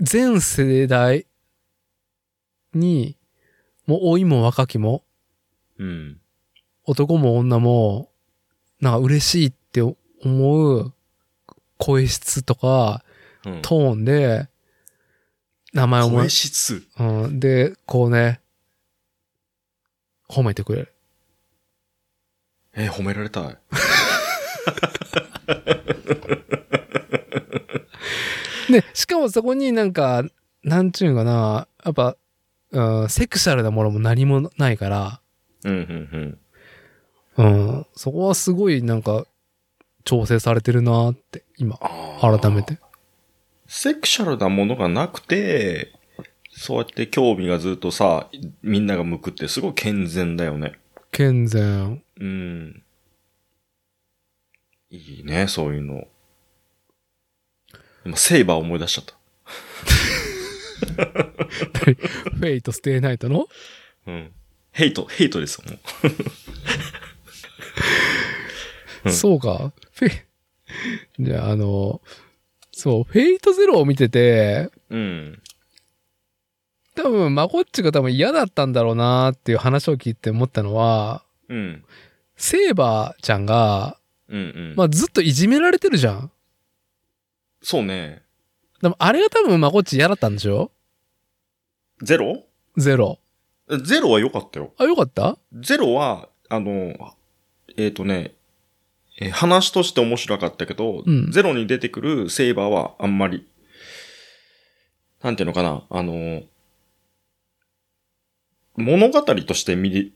[0.00, 1.26] 全世代
[2.72, 3.16] に、
[3.86, 5.02] もう老いも若きも、
[5.80, 5.82] あ。
[5.82, 6.20] うん。
[6.84, 8.12] 男も女も、
[8.80, 9.96] なんか嬉しいって思
[10.76, 10.94] う
[11.78, 13.02] 声質とか
[13.44, 13.62] うん。
[13.62, 14.48] トーンで、
[15.72, 16.86] 名前をも声質？
[17.00, 18.40] うん、で、こうね、
[20.28, 20.92] 褒めてくれる。
[22.76, 23.58] えー褒められたい。
[28.70, 30.24] で、しかもそこになんか、
[30.62, 32.16] なんちゅうんかな、やっぱ、
[32.72, 35.20] うん、セクシャルなものも何もないから、
[35.64, 36.38] うん、うん、
[37.36, 37.46] うん。
[37.46, 39.26] うん、そこはすごいなんか、
[40.04, 41.78] 調整されてるなって、今、
[42.20, 42.78] 改めて。
[43.66, 45.92] セクシャルなものがなくて、
[46.50, 48.30] そうやって興味がずっとさ、
[48.62, 50.78] みんなが向くってすごい健全だよね。
[51.12, 52.02] 健全。
[52.18, 52.82] うん。
[54.90, 56.06] いいね、そういうの。
[58.04, 59.14] 今、セイバー思い出しちゃった。
[62.36, 63.48] フェイト、ステイナイトの？
[64.06, 64.32] うん。
[64.72, 65.78] フェイト、フェイトですよ、もう。
[69.06, 69.72] うんそうか。
[69.92, 70.12] フェイ、
[71.20, 72.00] じゃあ、あの、
[72.72, 75.40] そう、フェイトゼロを見てて、うん。
[76.96, 81.84] 多分、マコッチが多分嫌だったんだろうなっていう話を聞いて思ったのは、うん。
[82.36, 83.96] セーバーちゃんが、
[84.28, 84.42] うんう
[84.72, 84.74] ん。
[84.76, 86.30] まあ、ずっといじめられてるじゃん。
[87.62, 88.22] そうね。
[88.82, 90.70] でも、あれが多分、まこっち嫌だったんでしょ？
[92.02, 92.44] ゼロ？
[92.76, 93.18] ゼロ。
[93.84, 94.72] ゼロは良かったよ。
[94.78, 95.38] あ、よかった？
[95.52, 96.94] ゼロは、あの、
[97.76, 98.34] えっ、とね、
[99.18, 103.46] えー話として面白かったけど、うんゼロに出てくるセイバーはあんまり、
[105.22, 106.42] なんていうのかな、あの、
[108.76, 110.12] 物語として見り、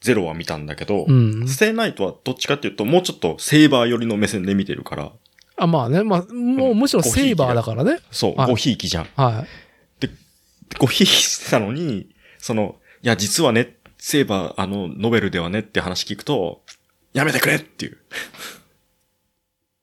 [0.00, 1.48] ゼロは見たんだけど、うん。
[1.48, 5.12] ステイナイトはどっちかっていうと、もうちょっとセイバー寄りの目線で見てるから、
[5.60, 6.02] あ、まあね。
[6.02, 8.00] まあ、もうむしろセーバーだからね。
[8.10, 9.08] そう、はいごひいきじゃん。
[9.14, 9.44] は
[10.78, 16.62] ごひいきしてたのに、その、いや、実はね、セイバー、あの、ノベルではねって話聞くと、
[17.12, 17.98] やめてくれっていう。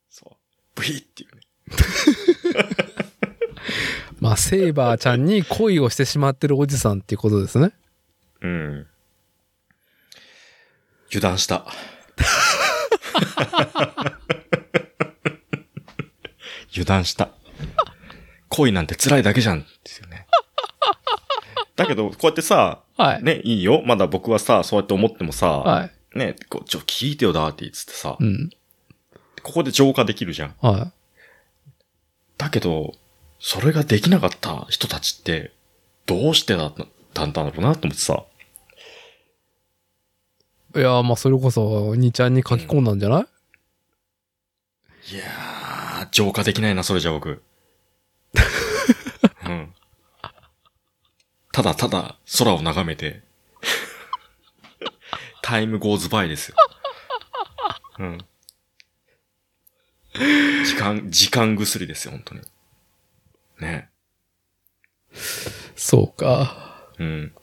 [0.09, 0.35] そう。
[0.73, 1.41] ブヒっていうね。
[1.41, 1.47] い。
[4.19, 7.73] まあ、セーバーちゃんに恋をしてしまってるおじさんっていうことですね。
[8.41, 8.87] うん。
[11.17, 11.65] 油断した。
[16.71, 17.29] 油断した。
[18.49, 19.61] 恋なんて辛いだけじゃん。
[19.61, 20.27] ですよね。
[21.75, 23.23] だけど、こうやってさ、はい。
[23.23, 23.81] ね、いいよ。
[23.85, 26.17] まだ僕はさ、そうやって思ってもさ、はい。
[26.17, 28.49] ね、こう、ちょ、聞いてよ、ダーティーっつってさ、うん。
[29.41, 30.55] ここで浄化できるじゃん。
[30.61, 30.91] は
[32.37, 32.93] だけど、
[33.39, 35.51] それができなかった人たちって、
[36.05, 36.73] どうしてだっ
[37.13, 38.23] たんだろうなと思ってさ。
[40.77, 40.81] い。
[40.81, 43.25] いや、まあ、それこそ、兄ちゃんに書き込んだんじゃない、
[45.13, 47.41] いやー、浄化できないな、それじゃ僕。
[49.45, 49.73] うん。
[51.51, 53.23] ただただ空を眺めて、
[55.41, 56.57] タイムゴーズバイですよ。
[57.99, 58.25] うん。
[60.65, 62.41] 時間、時間薬ですよ、本当に。
[63.59, 63.89] ね。
[65.75, 66.89] そうか。
[66.99, 67.33] うん。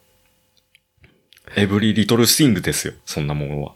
[1.57, 3.75] エブリリトルスイングですよ、そんなものは。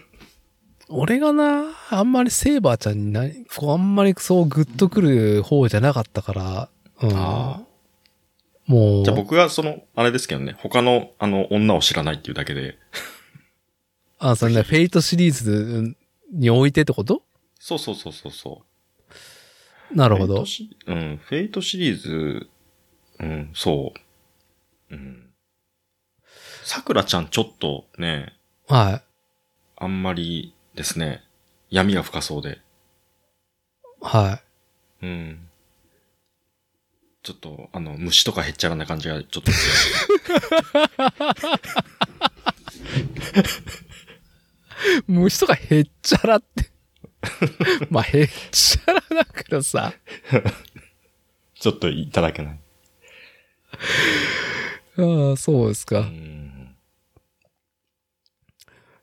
[0.88, 3.24] 俺がな、あんまりセーバーちゃんにな、
[3.56, 6.68] こう、あんまりそうグッとくる方じゃなかったから、
[7.02, 7.10] うん。
[7.14, 7.62] あ
[8.66, 12.78] もう、じゃあ僕がその、あれですけどね、他の、あの、女を知らないっていうだけで、
[14.18, 15.96] あ、そのね、フェイトシリーズ
[16.32, 17.22] においてってこと？
[17.58, 18.62] そうそうそうそうそ
[19.92, 19.96] う。
[19.96, 20.44] なるほど
[20.86, 22.48] うん、フェイトシリーズ、
[23.20, 23.92] うん、そ
[24.90, 24.94] う。
[24.94, 25.25] うん。
[26.68, 28.32] 桜ちゃんちょっとね、
[28.66, 29.02] はい。
[29.76, 31.22] あんまりですね、
[31.70, 32.58] 闇が深そうで、
[34.00, 34.40] は
[35.00, 35.48] うん。
[37.22, 39.54] ちょっと、あの、虫とかへっちゃらな感じがちょっと強い。
[44.98, 45.02] い。
[45.06, 46.68] 虫とかへっちゃらって。
[47.90, 49.94] まあ、へっちゃらだけどさ。
[51.54, 52.60] ちょっといただけない。
[54.98, 56.00] ああ、そうですうか。
[56.00, 56.45] ん。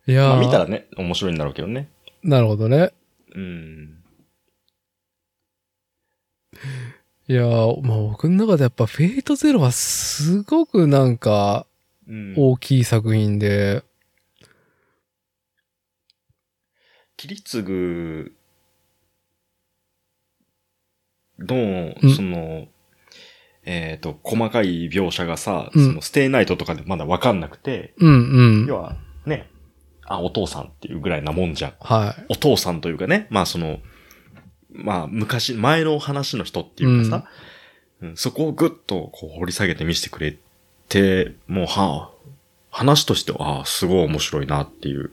[0.06, 1.90] いやーまあ見たらね、面白いんだろうけどね。
[2.24, 2.92] なるほどね。
[3.36, 4.04] うん。
[7.28, 11.66] いやーまあ僕の中でやっぱフェイトゼロはすごくなんか
[12.08, 12.34] うん。
[12.36, 13.84] 大きい作品で、
[17.16, 18.34] 切り継ぐ
[21.40, 22.68] のうん、その、
[23.66, 28.76] えっ、と、細かい描写がさ、うんそのステイナイトとかでまだわかんなくて、うんうん要。
[28.76, 29.50] はね、
[30.06, 31.74] あ、お父さんっていうぐらいなもんじゃん。
[31.80, 32.26] はい。
[32.30, 33.80] お父さんというかね、まあその、
[34.72, 37.24] まあ昔、前の話の人っていうかさ、うん
[38.16, 40.38] そこをぐっとこう掘り下げて見せてくれ
[40.90, 42.30] て、もうはあ、
[42.70, 45.12] 話としては、ああ、すごい面白いなっていう。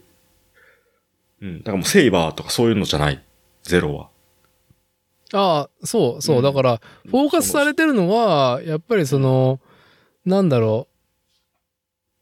[1.40, 1.58] うん。
[1.58, 3.22] だからもうセイバーとかそういうのじゃない。
[3.62, 4.08] ゼロは。
[5.32, 6.36] ああ、そうそう。
[6.38, 9.60] うんだから、フォーカスされてるのは、やっぱりその、
[10.24, 10.88] なんだろ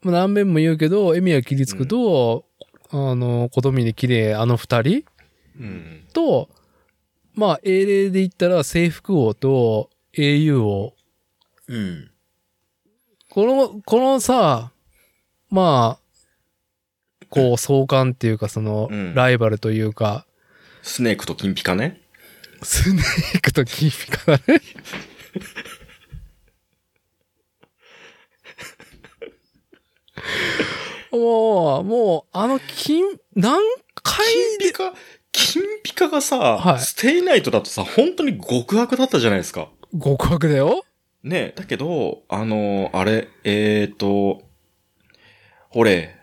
[0.03, 0.11] う。
[0.11, 2.45] まあ何遍も言うけど、エミヤ切りつくと、
[2.91, 5.05] あの、小富で綺麗、あの二人？
[5.59, 6.05] うん。
[6.13, 6.49] と、
[7.35, 10.95] まあ、英霊で言ったら、征服王と英雄王。
[11.69, 12.11] うん。
[13.31, 14.73] この、このさ、
[15.51, 20.27] まあ、こう、相関っていうか、その、うんライバルというか、
[20.83, 22.01] スネークとキンピカね。
[22.63, 24.61] スネークとキーピカだね。
[31.13, 33.05] もう、もう、あの金、
[33.35, 33.61] 何
[34.03, 34.27] 回
[34.59, 34.95] で、キンピカ、
[35.33, 39.69] キンピカがさ、はいステイナイトだとさ、本当に極悪だったじゃないですか。
[39.93, 40.85] 極悪だよ
[41.23, 44.43] ねだけど、あのあれ、えーと、
[45.71, 46.17] ほれ、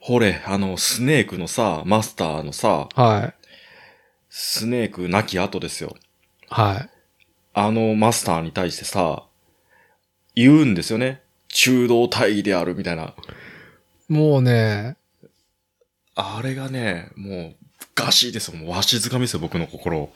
[0.00, 3.34] ほれ、あの、スネークのさ、マスターのさ、はい。
[4.30, 5.96] スネーク亡き後ですよ。
[6.48, 6.90] はい。
[7.52, 9.24] あのマスターに対してさ、
[10.36, 11.20] 言うんですよね。
[11.48, 13.14] 中道大義であるみたいな。
[14.10, 14.96] もうね、
[16.16, 17.54] あれがね、もう、
[17.94, 18.58] ガシですよ。
[18.58, 20.12] もう、わしづかみですよ、僕の心を。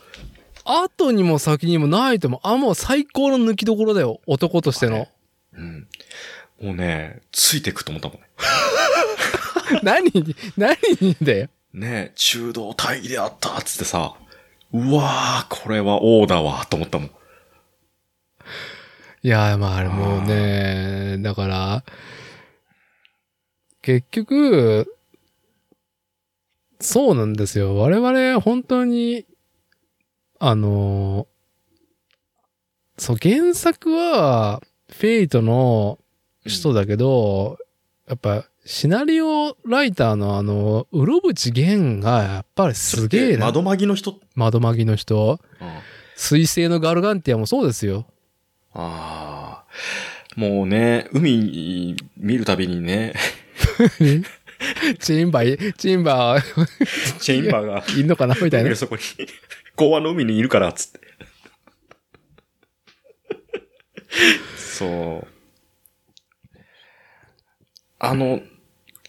[0.64, 4.20] 後にも先にもないとも、あ、もう最高の抜きどころだよ。
[4.26, 5.06] 男としての。
[5.52, 5.86] うん。
[6.60, 8.26] もうね、ついてくと思ったもんね。
[9.84, 11.48] 何に、何にだよ。
[11.72, 14.14] ね中道大義であったっつってさ、
[14.72, 17.10] うわー、これは王だわ、と思ったもん。
[19.22, 21.84] いや、まああれもうね、だから、
[23.84, 24.96] 結局、
[26.80, 27.76] そうなんですよ。
[27.76, 29.26] 我々、本当に、
[30.38, 31.26] あの、
[32.96, 35.98] そう、原作は、フェイトの
[36.46, 37.58] 人だけど、
[38.08, 43.46] やっぱ、シナリオライターのあの、うろぶち源が、やっぱりすげえな。
[43.46, 45.38] 窓マギの人、窓マギの人。
[45.60, 45.82] あ
[46.16, 48.06] 水星のガルガンティアもそうですよ。
[48.72, 50.40] あー。
[50.40, 53.12] もうね、海見るたびにね、
[55.00, 58.74] チンバイ、チンバー、チェインバーが、いんのかなみたいな。
[58.76, 59.02] そこに、
[59.76, 61.00] 港湾の海にいるから、つって。
[64.56, 65.26] そう。
[67.98, 68.40] あの、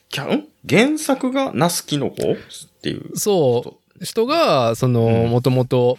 [0.09, 2.15] キャン原作がナスキノコ？
[2.15, 2.35] っ
[2.81, 3.17] ていう。
[3.17, 4.03] そう。
[4.03, 5.97] 人が、その、うんもともと、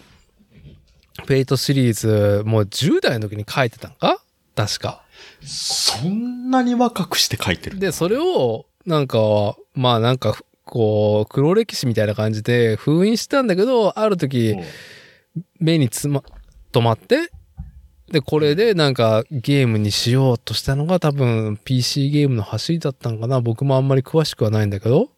[1.25, 4.21] フェイトシリーズ、もう10代の時に書いてたんか？
[4.55, 5.03] 確か。
[5.43, 7.79] そんなに若くして書いてる。
[7.79, 14.57] で、それを、なんか、まあなんか、こう、黒歴史みたいな感じで封印したんだけど、ある時、
[15.59, 16.23] 目につま、
[16.73, 17.31] 止まって、
[18.11, 25.11] で、これでなんかゲームにしようとしたのが多分 PC ゲームの走りだったのかな僕もあんまり詳しくはないんだけど。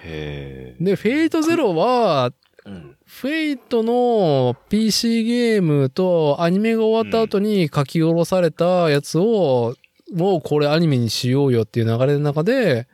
[0.00, 2.41] へで、フェイトゼロは、え。
[2.64, 2.96] うん。
[3.04, 9.74] フェイトの PC ゲームとアニメが終わった後に書き下ろされたやつを、
[10.12, 12.86] もうこれアニメにしようよっていう流れの中で、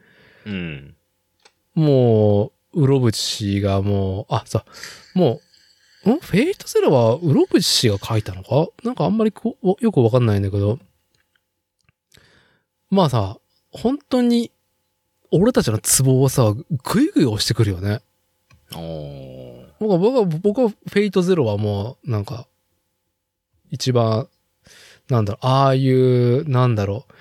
[0.46, 0.94] うん。
[1.74, 4.64] もう、うろぶちがもう、あ、さ、
[5.14, 5.40] も
[6.06, 6.18] う、ん？
[6.20, 8.68] フェイトゼロはうろぶちが書いたのか？
[8.84, 10.78] なんかあんまりこうよくわかんないんだけど。
[12.88, 13.38] まあさ、
[13.70, 14.50] 本当に、
[15.30, 18.00] 俺たちのツボをさ、ぐいぐい押してくるよね。
[18.74, 19.57] おー。
[19.80, 22.46] 僕は、僕は、僕はフェイトゼロはもう、なんか、
[23.70, 24.28] 一番、
[25.08, 27.12] なんだろう、ああいう、なんだろう、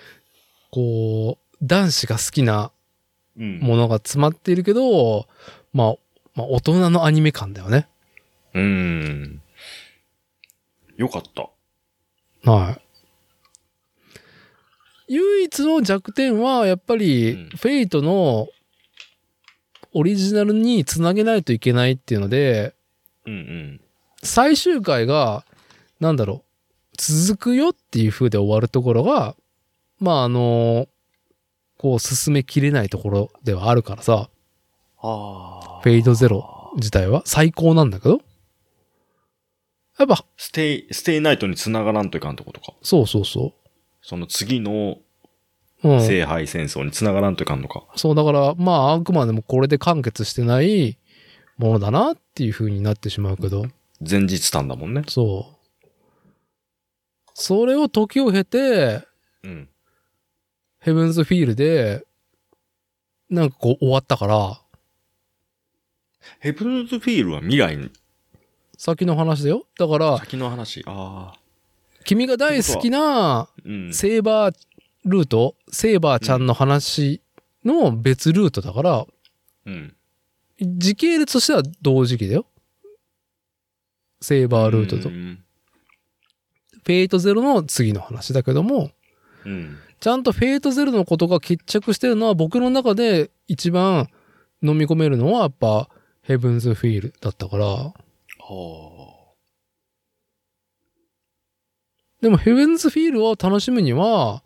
[0.72, 2.72] こう、男子が好きな
[3.38, 5.28] うんものが詰まっているけど、
[5.74, 5.96] まあ、
[6.36, 7.88] まあ、大人のアニメ感だよね。
[8.54, 9.42] うん。
[10.98, 12.52] よかった。
[12.52, 12.82] はい。
[15.14, 18.48] 唯一の弱点は、やっぱり、うんフェイトの
[19.94, 22.76] オリジナルにつなげないといけないっていうので、
[23.26, 23.82] うんうん。
[24.24, 25.46] 最終回が、
[26.00, 26.44] なんだろ
[26.94, 29.36] う、続くよっていう風で終わるところが、
[30.00, 30.88] まああの、
[31.78, 34.30] こう進めきれないところではあるからさ。
[35.00, 38.22] フェイトゼロ自体は最高なんだけど、
[39.98, 42.74] やっぱ、ステイ、ステイナイトに繋がらんといかんとことか。
[42.84, 43.54] そうそうそ
[44.02, 44.98] その次の
[45.84, 45.90] う。
[45.90, 46.02] うん。
[46.02, 47.86] 聖杯戦争に繋がらんといかんのか。
[47.96, 50.98] そう、だから、まあ、あくまでもこれで完結してない
[51.58, 53.66] ものだなっていう風になってしまうけど、
[54.00, 55.04] 前日短だもんね。
[55.08, 55.90] そう。
[57.34, 59.06] それを時を経て、
[59.44, 59.70] うん。
[60.80, 62.06] ヘブンズフィールで、
[63.30, 64.62] なんかこう終わったから、
[66.40, 67.92] ヘブンズフィールは未来に、
[68.78, 69.66] 先の話だよ。
[69.78, 70.84] だから、先の話。
[70.86, 71.40] ああ。
[72.04, 73.94] 君が大好きなうん。
[73.94, 74.56] セーバー
[75.06, 77.22] ルート、セーバーちゃんの話
[77.64, 79.06] の別ルートだから、
[79.66, 79.96] うん。
[80.60, 82.46] 時系列としては同時期だよ。
[84.22, 85.12] セーバールートとう。
[85.12, 85.44] ん。
[86.84, 88.92] フェイトゼロの次の話だけども、
[89.46, 89.78] うん。
[90.00, 94.10] ちゃんとフェイトゼロのことが決着してるのは僕の中で一番
[94.62, 95.90] 飲み込めるのはやっぱ
[96.22, 97.94] ヘブンズフィールだったから、は
[102.22, 104.44] でもヘブンズフィールを楽しむには、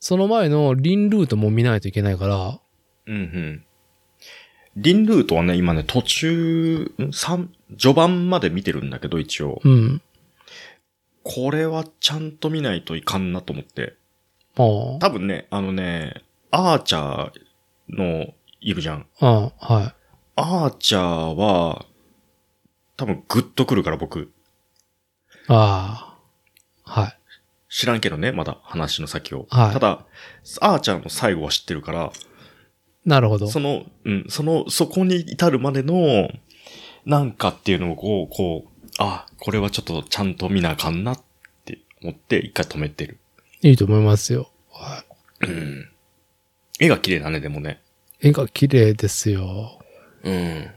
[0.00, 2.60] その前のリンルートも見ないといけないから、あ。
[3.06, 3.64] うんうん。
[4.76, 9.60] リンルートはね、今ね、途中、ん三、序盤まで見てるんだけど、一応。
[9.64, 10.02] うん。
[11.24, 13.96] これはちゃんと見ないといかんなと思って。
[14.56, 14.62] あ
[15.00, 17.32] 多分ね、あのね、アーチャー
[17.88, 19.06] の、いるじゃん。
[19.20, 19.94] あ、ああ、はい。
[20.36, 21.02] アーチャー
[21.34, 21.86] は、
[22.96, 24.32] 多分グッとくるから僕。
[25.48, 26.16] あ
[26.84, 27.17] あ、はい。
[27.70, 29.46] 知らんけどね、まだ話の先を。
[29.50, 30.06] はいただ、
[30.60, 32.12] アーチャーの最後は知ってるから、
[33.04, 33.48] なるほど。
[33.48, 36.28] その、うん、その、そこに至るまでの、
[37.06, 41.22] なんかっていうのをこう、こう、あ、これはちょっとちゃんと見なあかんなっ
[41.64, 43.18] て思って一回止めてる。
[43.62, 44.50] いいと思いますよ。
[44.70, 45.04] は
[45.40, 45.88] うん。
[46.78, 47.80] 絵が綺麗だね、でもね。
[48.20, 49.78] 絵が綺麗ですよ。
[50.22, 50.70] うん。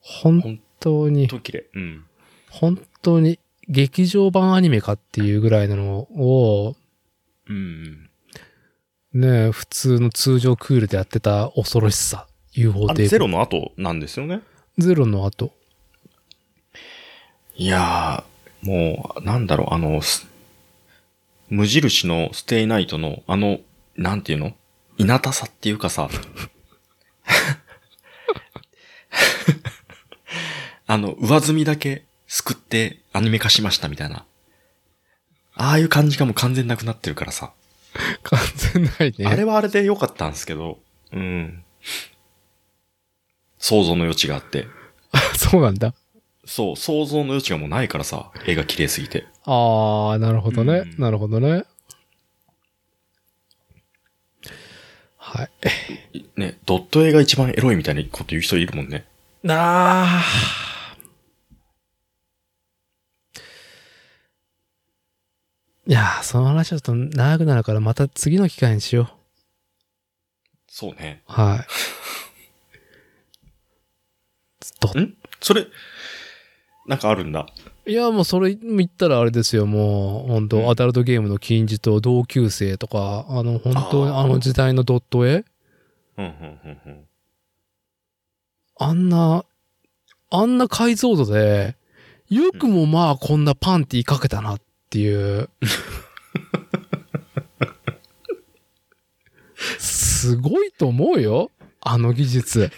[0.00, 1.66] 本当に、と綺麗。
[1.74, 2.04] うん。
[2.50, 6.76] 本当に劇場版アニメかっていうぐらいなのを、
[7.48, 8.08] うん。
[9.12, 12.26] ね、普通の通常クールでやってた恐ろしさ。
[12.52, 13.02] UFO あテープ。
[13.02, 14.40] れゼロの後なんですよね？
[14.78, 15.52] ゼロの後。
[17.56, 20.26] いやー、もう、なんだろう、あの、す
[21.48, 23.58] 無印のステイナイトの、あの、
[23.96, 24.54] なんていうの？
[24.96, 26.08] 稲田さっていうかさ、
[30.86, 34.24] あの、上積みだけすくってアニメ化しましたみたいな。
[35.54, 37.52] ああいう感じがもう完全なくなってるからさ。
[38.22, 38.38] 完
[38.72, 39.26] 全ないね。
[39.26, 40.78] あれはあれで良かったんですけど、
[41.12, 41.64] うん。
[43.58, 44.68] 想像の余地があって。
[45.36, 45.94] そうなんだ。
[46.44, 49.26] そう、想像の余地がもうないからさ、絵が綺麗すぎて。
[49.44, 50.72] ああ、なるほどね。
[50.78, 51.64] うんなるほどね。
[55.16, 55.50] はい。
[56.36, 59.06] ね、ドット絵が一番エロいみたいなこと言う人いるもんね。
[59.42, 60.22] なあ。
[65.88, 69.08] いやー、その話だと長くなるからまた次の機会にしよ
[70.66, 71.22] そうね。
[71.26, 71.32] う。
[71.32, 71.66] はい。
[74.94, 75.14] どん？
[75.40, 75.66] それ、
[76.86, 77.46] なんかあるんだ？
[77.86, 85.42] いや、もうそれ言ったらあれですよ、もう、本当、うんアダルトゲームの金字と同級生とか、あの、本当にあの時代のドット絵？
[86.18, 86.30] うん、うん、
[86.64, 87.08] うん、うん。
[88.78, 89.42] あんな、
[90.28, 91.76] あんな解像度で、
[92.28, 94.60] よくもまあこんなパンティかけたなっ
[94.90, 95.48] ていう。
[99.78, 101.50] すごいと思うよ。
[101.80, 102.70] あの技術。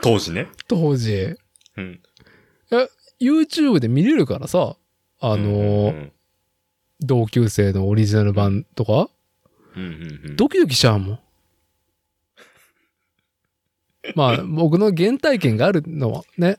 [0.00, 0.48] 当時ね。
[0.66, 1.36] 当時。
[1.76, 2.00] うん。
[3.20, 4.76] YouTube で見れるからさ。
[5.20, 6.12] あの、うん、
[7.00, 9.10] 同級生のオリジナル版とか、
[9.74, 10.36] うん、うん、うん。
[10.36, 11.20] ドキドキしちゃうもん。
[14.14, 16.58] まあ、僕の原体験があるのはね、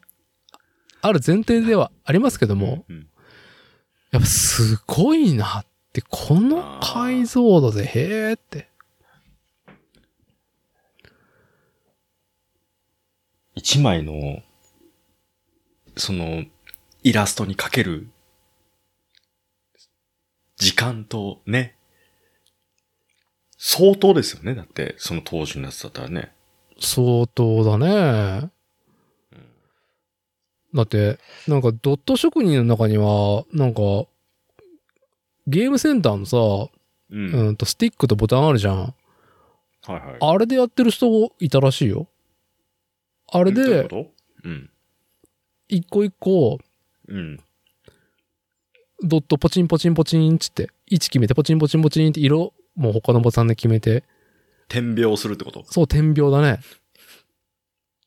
[1.01, 3.07] ある前提ではありますけども、うん、
[4.11, 8.67] やっぱすごいなって、この解像度でへーって。
[13.55, 14.41] 一枚の、
[15.97, 16.45] その、
[17.03, 18.07] イラストにかける、
[20.57, 21.76] 時間とね、
[23.57, 24.55] 相当ですよね。
[24.55, 26.34] だって、その当時のやつだったらね。
[26.80, 28.49] 相当だね。
[30.73, 33.81] だって、なんかドット職人の中には、なんか、
[35.47, 36.37] ゲームセンターのさ、
[37.11, 37.31] うん。
[37.33, 38.75] うんとスティックとボタンあるじゃん。
[38.77, 38.93] は
[39.89, 40.17] いはい。
[40.19, 41.07] あれでやってる人
[41.39, 42.07] いたらしいよ。
[43.31, 44.07] あれで、ど
[44.43, 44.69] うん。
[45.67, 46.59] 一個一個、
[47.07, 47.39] うん。
[49.01, 54.03] ドットポチンポチンポチンっつって、位置決めてポチンポチンポチンって色も他のボタンで決めて、
[54.67, 55.63] 点描するってこと？
[55.65, 56.59] そう、点描だね。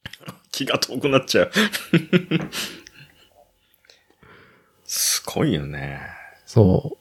[0.53, 1.51] 気が遠くなっちゃう。
[4.85, 6.01] すごいよね。
[6.47, 6.99] そ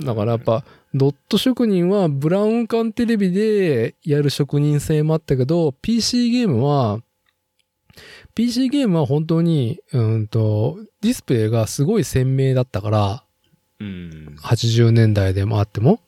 [0.00, 0.04] う。
[0.04, 0.64] だからやっぱ、
[0.94, 7.02] ドット職人はブラウン管テレビでやる職人性もあったけど、PC ゲームは、
[8.34, 13.24] PC ゲームは本当に、うんと、ディスプレイがすごい鮮明だったから、
[13.80, 14.36] うん。
[14.40, 16.00] 80年代でもあっても、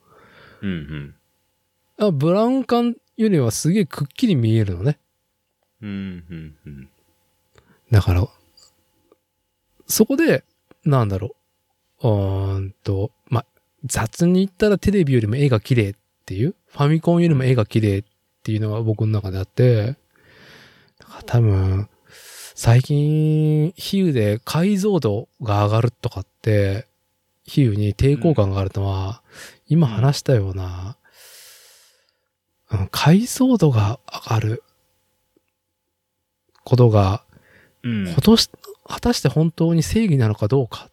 [0.63, 1.15] うんうん。
[1.99, 4.99] あブラウン管よりはすげえくっきり見えるのね。
[5.83, 6.89] うんうんうん。
[7.91, 8.27] だから、
[9.87, 10.45] そこで、
[10.85, 11.35] なんだろ
[12.03, 12.09] う。
[12.09, 13.45] うーんと、ま、
[13.85, 15.95] 雑に言ったらテレビよりも絵が綺麗っ
[16.27, 18.05] ていう、ファミコンよりも絵が綺麗っ
[18.43, 19.97] ていうのが僕の中であって、
[20.99, 21.89] だから多分、
[22.55, 26.87] 最近、比喩で解像度が上がるとかって、
[27.45, 29.23] 比喩に抵抗感があるのは、
[29.69, 30.97] 今話したような、
[32.71, 33.99] うん解像度が
[34.29, 34.63] 上がる
[36.69, 37.25] ことが、
[37.83, 38.51] うん今年、
[38.87, 40.91] 果たして本当に正義なのかどうかっ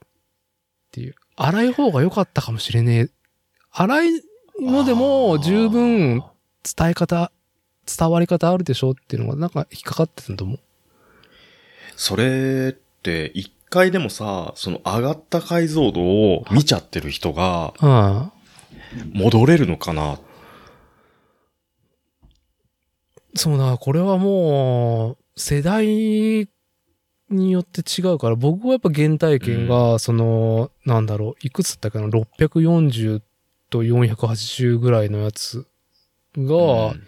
[0.91, 1.15] ていう。
[1.35, 3.09] 荒い方が良かったかもしれねえ。
[3.71, 4.21] 荒い
[4.61, 6.23] のでも十分
[6.63, 7.31] 伝え方、
[7.85, 10.59] 伝わり方あるでしょっていうのがなんか引っかかってたと思う。
[11.97, 18.31] それって、一回でもさ、その上がった解像度を見ちゃってる人が。
[19.13, 20.19] 戻れるのかな？
[23.35, 26.47] そうだ、これはもう、世代
[27.29, 33.21] によって違うから、僕はやっぱ原体験が、その、なんだろう、いくつだったかな、640
[33.69, 35.67] と480ぐらいのやつ
[36.37, 37.07] が、うん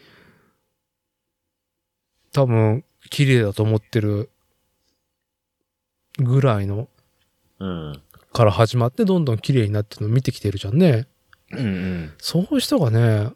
[2.38, 4.30] 多分、綺麗だと思ってる
[6.20, 6.88] ぐらいの、
[7.58, 8.02] うん。
[8.32, 11.08] から始まって、どんどん綺麗になってるのを見てきてるじゃんね。
[11.52, 12.14] うんうん。
[12.20, 13.32] そういう人がね、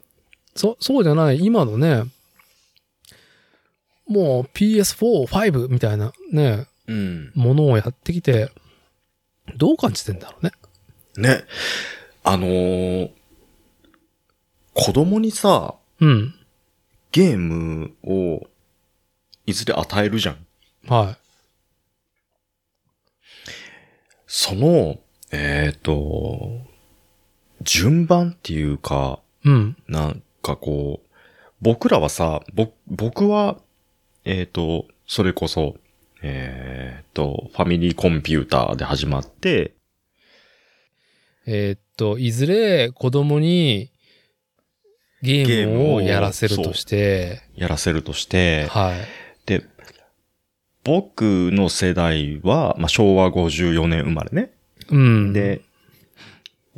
[0.54, 2.04] そ、そうじゃない、今のね、
[4.06, 7.32] もう PS4、5みたいなね、うん。
[7.34, 8.50] ものをやってきて、
[9.56, 10.52] どう感じてんだろうね。
[11.16, 11.44] ね。
[12.24, 13.10] あのー
[14.74, 16.34] 子供にさ、うん。
[17.10, 18.46] ゲームを
[19.44, 20.46] いずれ与えるじゃん。
[20.88, 21.18] は
[24.26, 24.98] その、
[25.30, 26.62] えっ、と、
[27.60, 29.48] 順番っていうか、い。
[29.48, 29.76] うん。
[29.88, 31.08] なんかこう、
[31.60, 33.60] 僕らはさ、ぼ、僕は、
[34.24, 35.76] えっ、と、それこそ、
[36.22, 39.74] えっ、と、ファミリーコンピューターで始まって、
[41.46, 43.90] えーっと、いずれ子供に
[45.22, 48.96] ゲームをやらせるとして、やらせるとして、はい。
[49.46, 49.64] で、
[50.84, 54.52] 僕の世代は、まあ、昭和54年生まれね。
[54.90, 55.32] うん。
[55.32, 55.62] で、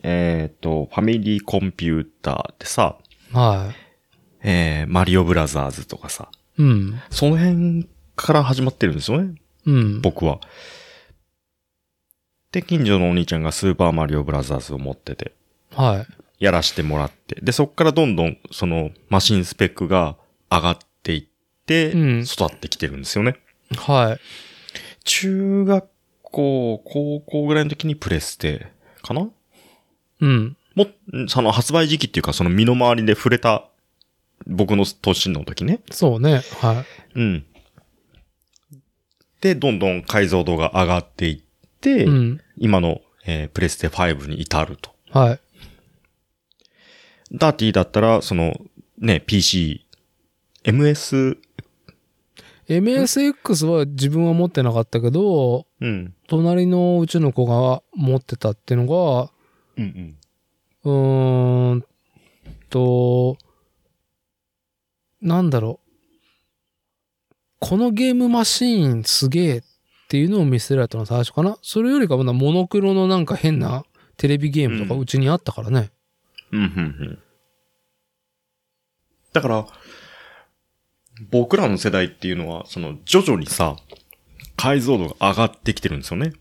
[0.02, 2.98] えっ、と、ファミリーコンピューターってさ、
[3.32, 3.72] は
[4.42, 6.43] えー、マリオブラザーズとかさ、い。
[6.58, 7.00] うん。
[7.10, 9.34] その辺から始まってるんですよね、
[9.66, 10.00] うん。
[10.00, 10.40] 僕は。
[12.52, 15.32] で、近所のお兄ちゃんがスーパーマリオブラザーズを持ってて、
[15.74, 16.06] は
[16.38, 16.44] い。
[16.44, 20.16] やらしてもらって、で、そっからどんどん、その、マシンスペックが
[20.50, 21.22] 上がっていっ
[21.66, 23.36] て、うん育ってきてるんですよね。
[23.76, 24.20] はい。
[25.04, 25.88] 中学
[26.22, 28.68] 校、高校ぐらいの時にプレステ
[29.02, 29.28] かな？
[30.20, 30.56] うん。
[30.74, 30.86] も、
[31.28, 33.68] その発売時期っていうか、その身の回りで触れた、
[34.46, 35.80] 僕の年の時ね。
[35.90, 36.42] そうね。
[36.60, 36.84] は
[37.14, 37.46] うん。
[39.40, 41.40] で、どんどん解像度が上がっていっ
[41.80, 42.04] て、い。
[42.04, 42.40] うん。
[42.56, 44.90] 今の、えープレステ5に至ると。
[45.10, 45.40] はい。
[47.32, 48.54] ダーティーだったら、その、
[48.98, 49.86] ね、PC、
[50.64, 51.38] MS、
[52.68, 56.14] MSX は自分は持ってなかったけど、うん。
[56.28, 59.30] 隣のうちの子が持ってたっていうのが、
[59.76, 60.16] うん
[60.84, 61.84] うーん
[62.70, 63.36] と、
[65.24, 65.84] なんだろう。
[67.60, 69.62] このゲームマシーンすげえっ
[70.08, 71.56] ていうのを見せられたのが最初かな。
[71.62, 73.84] それよりかはモノクロのなんか変な
[74.18, 75.90] テレビゲームとかうちにあったからね。
[76.52, 76.60] うん。
[76.60, 77.18] うん、うん、うん。
[79.32, 79.66] だから、
[81.30, 83.76] 僕らの世代っていうのは、その、徐々にさ、
[84.56, 86.34] 解像度が上がってきてるんですよね。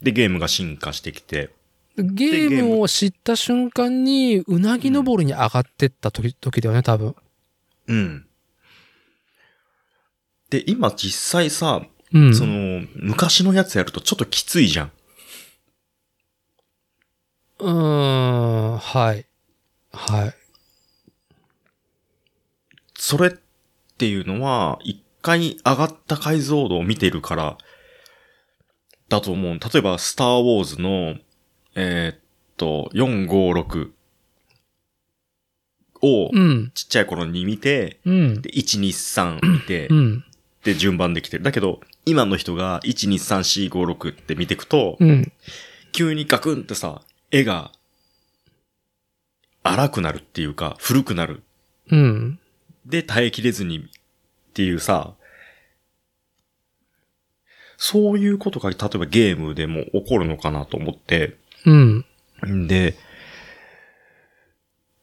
[0.00, 1.50] で、ゲームが進化してきて。
[1.96, 7.14] ゲームを知った瞬間にうなぎ登りに上がってった時,、時だよね、多分。
[7.88, 8.26] うん。
[10.50, 11.82] で、今実際さ、
[12.12, 12.34] うん。
[12.34, 14.92] その、昔のやつやるとちょっときついじゃん。
[17.58, 19.26] うーん、はい。
[19.92, 20.34] はい。
[22.94, 23.30] それっ
[23.98, 27.58] ていうのは、一回上がった解像度を見てるから、
[29.08, 29.54] だと思う。
[29.54, 31.16] 例えば、スターウォーズの、
[31.74, 32.20] えーっ
[32.56, 33.92] と、456
[36.02, 36.72] をうん。
[36.74, 38.42] ちっちゃい頃に見て、うん。
[38.42, 40.24] で、1、2、3見てう、ん。
[40.64, 41.44] で、順番できてる。
[41.44, 45.32] だけど、今の人が1、2、3、4、5、6って見ていくと、うん。
[45.92, 47.70] 急にガクンってさ、絵が
[49.62, 51.42] 荒くなるっていうか、古くなる。
[51.90, 52.38] うん。
[52.86, 53.82] で、耐えきれずにっ
[54.54, 55.14] ていうさ、
[57.76, 62.04] そういうことが、例えばゲームでも起こるのかなと思って、うん。
[62.46, 62.96] んで、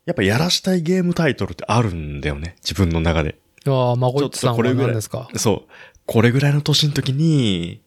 [0.10, 2.56] やっぱやらしたいゲームタイトルってあるんだよね。
[2.61, 3.38] 自分の中で。
[3.64, 5.30] いやー、まこいつさんらい何ですか？
[5.36, 5.72] そう。
[6.07, 7.84] これぐらいの年の時に、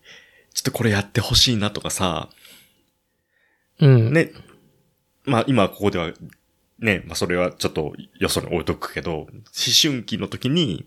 [0.55, 2.29] ちょっとこれやってほしいなとかさ、
[3.81, 4.13] うん。
[4.13, 4.31] ね、
[5.25, 6.13] まあ今ここでは、
[6.79, 9.29] ね、まあそれはちょっとよそに置いとくけど、思
[9.83, 10.87] 春期の時に、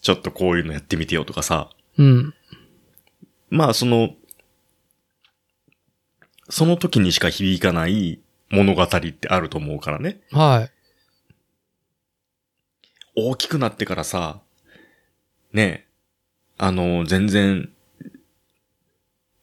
[0.00, 2.34] ちょっとこういうのやってみてよとかさ、うん。
[3.50, 4.14] まあその、
[6.50, 8.18] その時にしか響かない
[8.50, 10.20] 物語ってあると思うからね。
[10.32, 10.71] はい。
[13.14, 14.40] 大きくなってからさ、
[15.52, 15.86] ね、
[16.58, 17.70] あの、全然、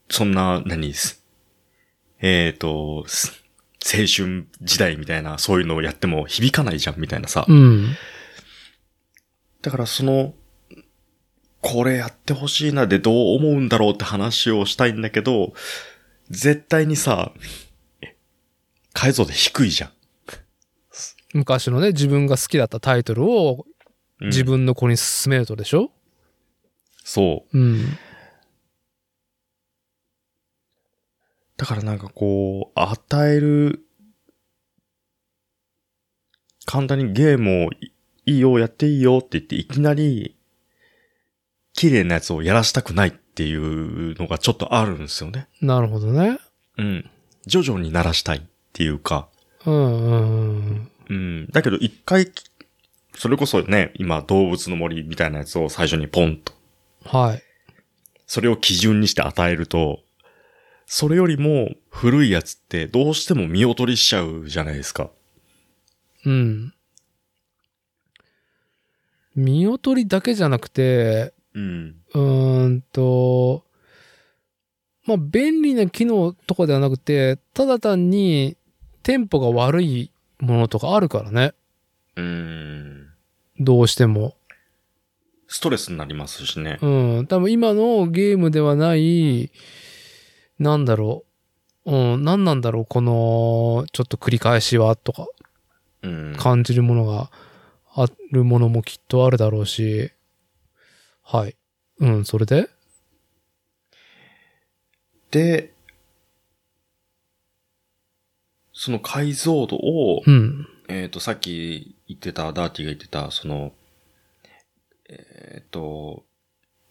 [0.09, 1.23] そんな、何す、
[2.19, 3.43] えっ、と、す
[3.85, 7.45] 青春時代みたいな、そういうのをやっても響かないじゃん、みたいなさ。
[7.47, 7.95] うん。
[9.61, 10.33] だからその、
[11.61, 15.53] これやってほしいなでどう思うんだろうって話をしたいんだけど、
[16.29, 17.33] 絶対にさ、
[18.01, 18.15] え
[18.93, 19.91] 解像度低いじゃん。
[21.33, 23.65] 昔のね、自分が好きだったタイトルを
[24.21, 25.91] うん自分の子に勧めるとでしょ？
[27.05, 27.57] そう。
[27.57, 27.85] うん。
[31.55, 33.85] だからなんかこう、与える、
[36.65, 37.93] 簡単にゲームをい
[38.25, 40.35] いいよ、やっていいよって言って、いきなり、
[41.73, 45.47] 綺麗なやつをやらしたくないっていうのがちょっとあるんですよね。
[45.61, 46.37] なるほどね。
[46.77, 47.09] うん。
[47.45, 48.41] 徐々に鳴らしたいっ
[48.73, 49.29] ていうか、
[49.65, 50.88] うんうんうん。
[51.09, 51.47] うん。
[51.51, 52.31] だけど一回、
[53.15, 56.53] それこそね、今動物の森みたいなやつを最初にポンと、
[57.05, 57.43] はい。
[58.27, 59.99] それを基準にして与えると、
[60.85, 65.09] それよりも古いやつってどうしても見劣りしちゃうじゃないですか。
[66.25, 66.73] うん。
[69.35, 71.95] 見劣りだけじゃなくて、うん。
[72.13, 73.63] うーんと、
[75.05, 78.57] まあ、便利な機能とかではなくて、ただ単に
[79.01, 81.53] テンポが悪いものとかあるからね。
[82.15, 83.09] うーん。
[83.59, 84.35] どうしても。
[85.47, 86.77] ストレスになりますしね。
[86.81, 87.27] うん。
[87.27, 89.51] 多分今のゲームではない、
[90.59, 91.25] なんだろ
[91.85, 91.91] う。
[91.91, 95.27] うん、何なんだろう、この、ちょっと繰り返しは、とか、
[96.03, 96.35] うん。
[96.37, 97.31] 感じるものが
[97.93, 100.11] あるものもきっとあるだろうし、
[101.23, 101.57] はい。
[101.99, 102.69] うん、それで？
[105.31, 105.73] で、
[108.81, 110.65] その解像度を、うん。
[110.87, 113.73] えっ、と、さっき言ってた、ダーティが言ってた、その、
[115.09, 116.23] えっ、と、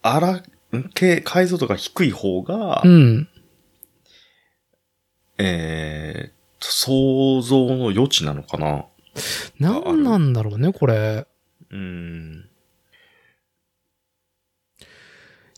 [0.02, 0.42] あら、
[1.24, 3.28] 解像度が低い方が、うん。
[5.38, 8.84] えー、想像の余地なのかな
[9.58, 11.26] 何なんだろうね、これ。
[11.70, 12.50] うん。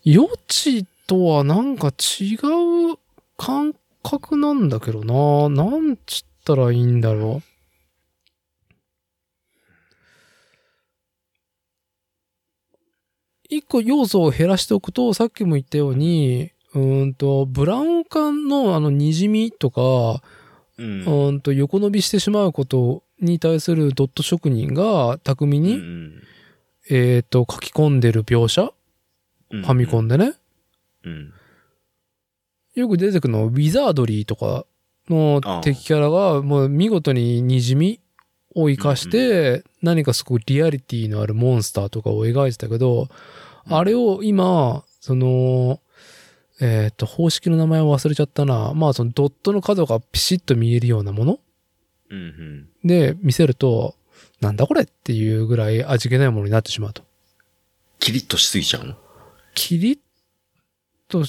[0.06, 2.98] 余地とはなんか違う
[3.36, 5.48] 感覚なんだけどな。
[5.48, 7.50] なんちったらいいんだろう。
[13.48, 20.22] 一個要素を減らしておくと、さっきも言ったように、うーんと、ブラウン管のあの滲みとか、
[20.78, 21.00] うん。
[21.00, 26.22] うーんと横伸びしてしまうことに対するドット職人が巧みに、うん
[26.88, 28.72] えっ、と、書き込んでる描写？
[29.50, 30.34] うんファミコンでね。
[31.04, 31.32] うん。
[32.80, 34.66] よく出てくるのは、ウィザードリーとか
[35.08, 38.00] の敵キャラが、もう見事に滲み
[38.54, 43.08] を活かして、何かすごくリアリティのあるモンスターとかを描いてたけど、うん
[43.66, 45.80] あれを今、その、
[46.60, 48.72] えっ、と、方式の名前を忘れちゃったな。
[48.74, 51.40] まあ、そのドットの角がピシッと見えるようなもの
[52.10, 52.68] うんうん。
[52.84, 53.94] で見せると、
[54.40, 57.02] なんだこれっていうぐらい味気ないものになってしまうと。
[57.98, 58.94] キリッとしすぎちゃうの？
[59.54, 59.98] キリッ
[61.08, 61.24] と、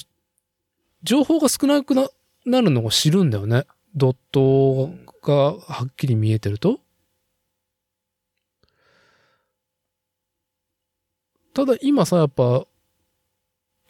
[1.02, 2.08] 情報が少なくな
[2.44, 3.66] なるのを知るんだよね。
[3.94, 4.90] ドット
[5.22, 6.80] がはっきり見えてると。
[11.54, 12.66] ただ今さ、やっぱ、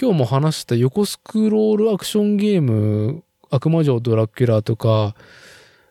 [0.01, 5.15] 今日も話した横スクロールアクションゲーム、悪魔城ドラキュラとか、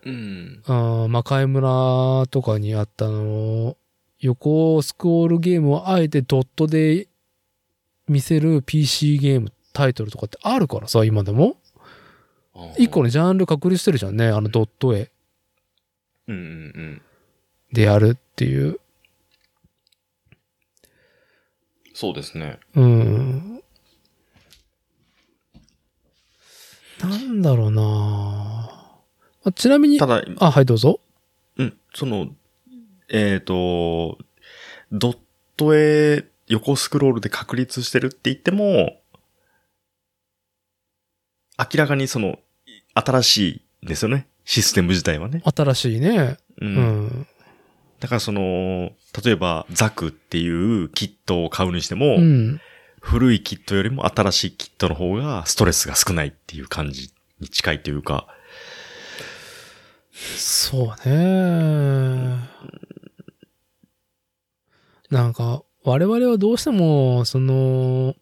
[0.04, 0.62] うん。
[0.66, 3.76] あー魔界村とかにあったの、
[4.18, 7.08] 横スクロールゲームをあえてドットで
[8.06, 11.56] 見せる PC ゲームタイトルとかってあるからさ、今でも？
[12.78, 15.10] 一個のジャンル確立してるじゃんね、あのドット絵
[16.28, 17.02] うんうんうん。
[17.72, 18.78] でやるっていう。
[21.94, 22.58] そうですね。
[22.74, 23.62] うん。
[27.00, 28.70] なんだろうな
[29.44, 31.00] あちなみにた、だ、あ、はい、どうぞ。
[31.56, 32.28] うん、その、
[33.08, 34.18] えっ、と、
[34.92, 35.18] ドッ
[35.56, 39.01] トへ横スクロールで確立してるって言っても、
[41.58, 42.38] 明らかにその、
[42.94, 44.26] 新しいんですよね。
[44.44, 45.42] システム自体はね。
[45.44, 46.36] 新しいね。
[46.60, 46.66] う。
[46.66, 47.26] うんん。
[48.00, 48.92] だからその、
[49.24, 52.60] 例えばザクっていうキットを買うにしても、うん。
[53.00, 58.28] 古いキットよりも新しいキットの方がストレスが少ないっていう感じに近いというか、
[60.36, 62.36] そうね。
[65.10, 68.14] なんか、我々はどうしても、その、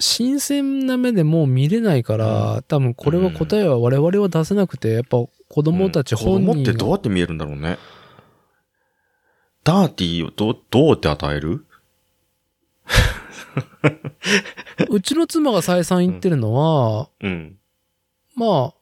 [0.00, 5.18] 新鮮な目でもう見れないから、多分これは答えは我々は出せなくて、やっぱ
[5.48, 7.78] 子供たち本うん子供ってどうやって見えるんだろうね。
[9.64, 11.66] ダーティーをどう、どうやって与える？
[14.88, 17.58] うちの妻が再三言ってるのは、うん。
[18.36, 18.74] まあ、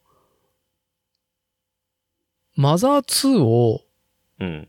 [2.55, 3.81] マザー2を、
[4.39, 4.67] うん。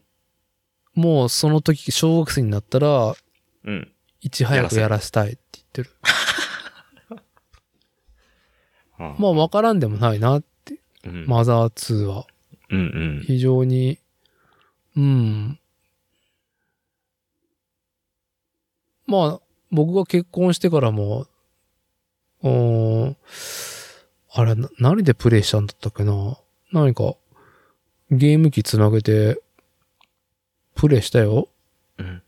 [0.95, 3.15] もうその時小学生になったら、
[3.65, 3.93] うん。
[4.21, 5.91] いち早くやらせたいって言ってる。
[8.99, 10.43] ままあ、わからんでもないな。
[11.05, 12.27] うん、マザー2は。
[12.71, 12.83] うんう
[13.21, 13.25] ん。
[13.25, 13.99] 非常に、
[14.97, 15.59] うん。
[19.07, 21.27] まあ、僕が結婚してからも、
[22.43, 23.17] うーん、
[24.33, 26.39] あれ、な何でプレイしたんだったっけな
[26.73, 27.15] 何か、
[28.11, 29.41] ゲーム機つなげて、
[30.75, 31.49] プレイしたよ。
[31.99, 32.23] うん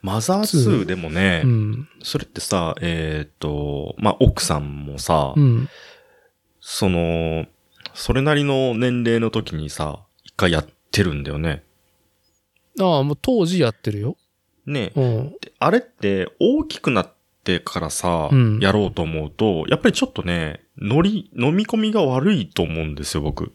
[0.00, 1.88] マザー2でもね、うん。
[2.02, 5.68] それってさ、えっ、と、まあ、奥さんもさ、うん。
[6.60, 7.46] その、
[7.94, 11.64] それなりの年齢の時にさ、一回やってるんだよね。
[12.78, 14.16] ああ、もう当時やってるよ。
[14.66, 15.30] ねうん。
[15.40, 17.14] であれって大きくなっ
[17.44, 23.52] てからさ、うんやろうと思うと、やっぱりちょっとね、乗り、飲み込みが悪いと思うんですよ、僕。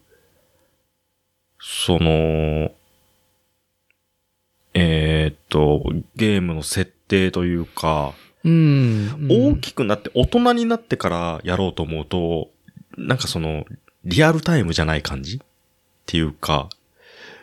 [1.58, 2.70] その、
[4.74, 5.82] えーっと、
[6.16, 8.12] ゲームの設定というか、
[8.44, 9.26] うん。
[9.28, 12.50] 大きくなって大人になってからやろうと思うと、
[12.96, 13.64] なんかその、
[14.04, 15.40] リアルタイムじゃない感じっ
[16.06, 16.68] ていうか、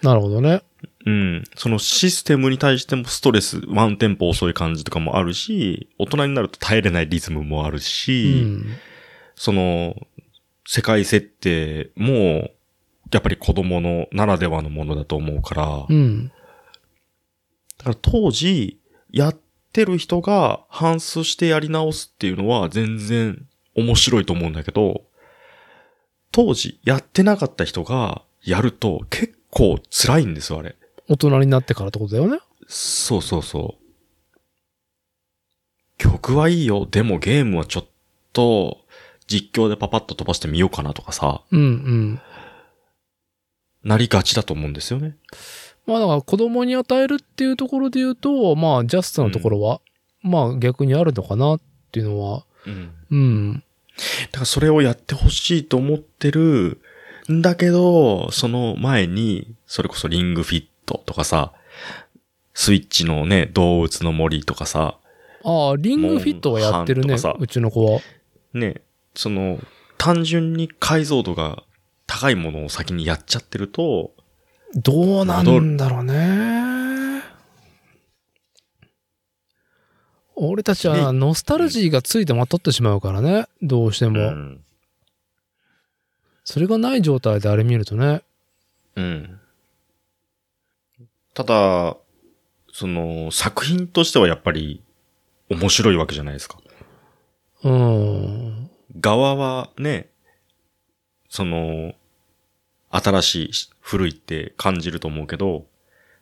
[0.03, 0.61] なるほどね。
[1.05, 1.43] うん。
[1.55, 8.65] そのシステムに対してもストレス、ワンテンポ遅い感じとかもあるし、大人になると耐えれないリズムもあるうし、ん。
[9.35, 9.95] その、
[10.65, 12.51] 世界設定も、
[13.11, 16.31] やっぱり子供のならではのものだと思うから、うん。
[17.77, 19.39] だから当時、やっ
[19.71, 25.03] てる人が反数してやり直すっていうのは全然面白いと思うんだけど、
[26.34, 30.76] 当時やってなかった人がやると結構辛いんですよ、あれ。
[31.07, 32.39] 大人になってからってことだよね。
[32.68, 33.84] そうそうそう。
[35.97, 36.88] 曲はいいよ。
[36.89, 37.85] でもゲームはちょっ
[38.34, 38.80] と
[39.27, 42.22] 実況でパパッと飛ばしてみようかなとかさ、うんうん。
[43.84, 45.15] なりがちだと思うんですよね。
[45.85, 49.81] まあだから子供に与えるっていうところで言うと、まあジャストなところは、
[50.23, 51.61] まあ逆にあるのかなっ
[51.91, 52.91] ていうのは、うん。
[53.11, 53.64] うん。
[54.32, 56.82] だからそれをやってほしいと思ってる
[57.32, 61.53] んだけど、その前に、それこそリングフィットとかさ、
[62.53, 64.98] スイッチのね、動物の森とかさ、
[65.45, 67.99] ああ、リングフィットはやってるねうちの子は。
[68.53, 68.82] ね、
[69.14, 69.60] その、
[69.98, 71.64] 単純に解像度が
[72.07, 74.11] 高いものを先にやっちゃってると、
[74.76, 76.62] どうなんだろうね。
[80.35, 83.47] 俺たちはノスタルジーがついてまとってしまうからね。
[83.61, 84.19] どうしても。
[84.19, 84.64] うん。
[86.43, 88.22] それがない状態であれ見るとね。
[88.95, 89.39] うん。
[91.34, 91.97] ただ、
[92.72, 94.81] その、作品としてはやっぱり
[95.49, 96.57] 面白いわけじゃないですか。
[97.64, 98.69] うん。
[98.99, 100.10] 側はね、
[101.30, 101.93] その、
[102.89, 105.65] 新しい、古いって感じると思うけど、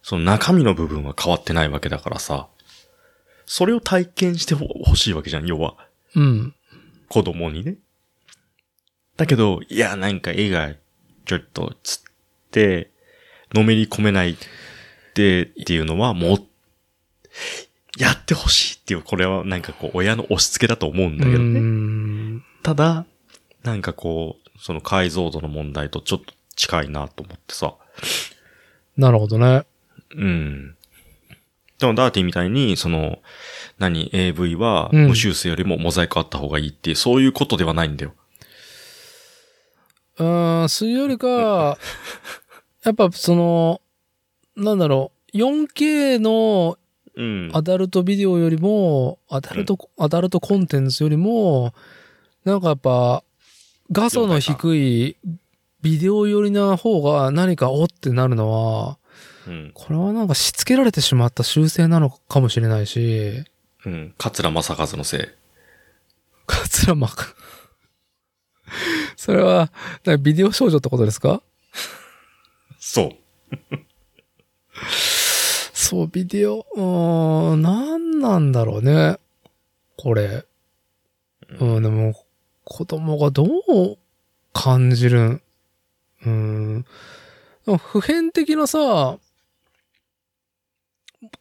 [0.04, 2.48] その中身の部分は変わってないわけだからさ、
[3.54, 5.76] それを体験してほ欲しいわけじゃん、要は。
[6.16, 6.56] うん。
[7.10, 7.76] 子供にね。
[9.18, 10.74] だけど、いや、なんか絵が、
[11.26, 12.02] ちょっと、つっ
[12.52, 12.92] て、
[13.54, 14.36] のめり込めないっ
[15.14, 16.48] て、っていうのは、もう、
[17.98, 21.60] やってほしいっていう、これはなんかこう、親の押し付けだと思うんだけどうね。
[21.60, 22.44] ん。
[22.64, 23.06] ただ、
[23.64, 27.76] なんかこう、その解像度の問題とちょっと近いなと思ってさ。
[28.96, 29.66] なるほどね。
[30.16, 30.78] うん。
[31.82, 33.18] でもダーティーみたいに、その、
[33.80, 38.14] 何、AV はうん無修正よりもモザイクあった方がいいっていう、そういうことではないんだよ。
[40.20, 41.80] うーん、それよりか、
[42.86, 43.82] やっぱその、
[44.56, 46.78] なんだろう、4K の
[47.16, 47.52] うん。
[47.54, 51.74] アダルトビデオよりも、アダルト、アダルトコンテンツよりも、
[52.46, 53.24] なんかやっぱ、
[53.92, 55.18] 画素の低い
[55.82, 58.98] ビデオ寄りな方が何かおってなるのは、
[59.48, 59.72] うん。
[59.74, 63.44] これはなんかしつけられてしまった修正なのかもしれないし、
[63.86, 64.14] うん。
[64.18, 65.22] 桂正和のせい。
[66.46, 67.34] 桂まか。
[69.16, 69.72] それは、
[70.06, 71.42] なんかビデオ少女ってことですか？
[72.80, 73.16] そう。
[75.74, 79.18] そう、ビデオ、うーん、なんなんだろうね。
[79.98, 80.46] これ。
[81.60, 82.16] うん、でも、
[82.64, 83.98] 子供がどう
[84.54, 85.42] 感じるん？
[86.26, 86.86] うん。
[87.78, 89.18] 普遍的なさ、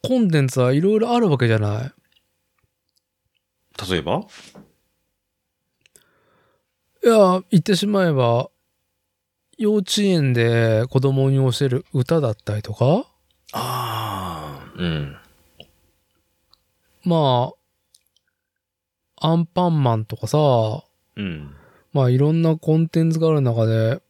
[0.02, 1.92] コンテンツはいろいろあるわけじゃない。
[3.90, 4.26] 例えば？
[7.02, 8.50] いや、言ってしまえば、
[9.56, 13.06] 幼稚園で子供に教える歌だったりとか、
[13.52, 14.72] ああ。
[14.76, 15.16] うん。
[17.04, 17.52] ま
[19.18, 20.38] あ、アンパンマンとかさ、
[21.16, 21.54] うん。
[21.92, 24.00] まあいろんなコンテンツがある中で、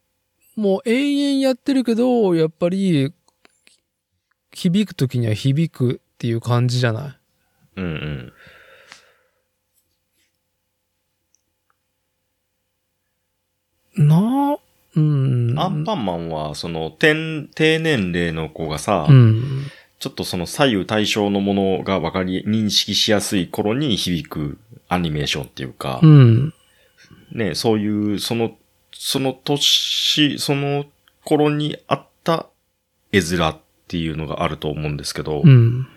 [0.55, 3.13] もう永遠やってるけど、やっぱり、
[4.53, 7.17] 響くときには響くっていう感じじゃな
[7.77, 7.81] い？
[7.81, 8.33] うん
[13.97, 14.07] うん。
[14.07, 14.59] なあ、
[14.95, 15.59] うん。
[15.59, 19.65] アンパンマンは、その、低、低年齢の子がさ、うん。
[19.99, 24.57] ちょっとその左右対称のものが分かり、認識しやすい頃に響く
[24.87, 26.53] アニメーションっていうか、うん。
[27.31, 28.57] ね、そういう、その、
[28.93, 30.85] その年、その
[31.23, 32.47] 頃にあった
[33.11, 33.57] 絵面っ
[33.91, 35.87] ていうのがあると思うんですけど、うん。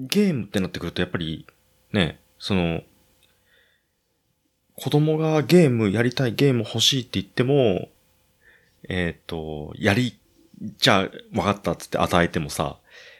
[0.00, 1.46] ゲームってなってくるとやっぱり、
[1.92, 2.82] ね、その、
[4.74, 7.88] 子供がゲームやりたい、ゲーム欲しいって言っても、
[8.88, 10.18] えっ、と、やり
[10.78, 12.78] じゃあ、分かったっつって与えてもさ、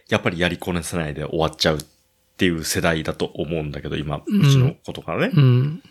[0.08, 1.80] やっぱりやりこなせないで終わっちゃうっ
[2.36, 5.30] ていう世代だと思うんだけど、今、うちの子とかね。
[5.34, 5.82] うん。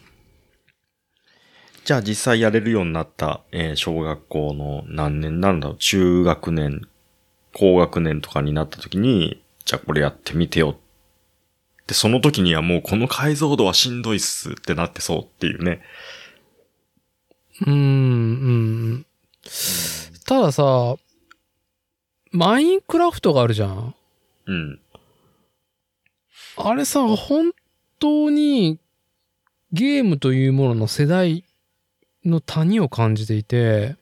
[1.86, 6.82] じゃあ実際やれるようになった、えー小学校の何年なんだろう、中学年、
[7.54, 10.80] 高学年とかになった時に、じゃあこれやってみてよ。
[11.86, 15.82] で、その時にはもうこの解像度はしんどいっすってなってそうっていうね。
[17.68, 17.78] うん、う
[18.96, 19.06] ん。
[20.26, 20.96] たださ、
[22.32, 23.96] マインクラフトがあるじゃん。
[24.48, 24.80] うん。
[26.58, 27.52] あれさ、本
[28.00, 28.80] 当に
[29.72, 31.45] ゲームというものの世代
[32.26, 33.96] の谷を感じていて、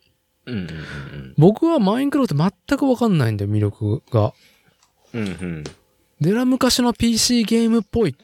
[0.45, 4.33] うんうんうん僕はマインクラフト全くわかんないんだよ、魅力が。
[5.13, 5.21] うん。
[5.21, 5.63] うんうん。
[6.21, 8.15] でら昔の PC ゲームっぽいっ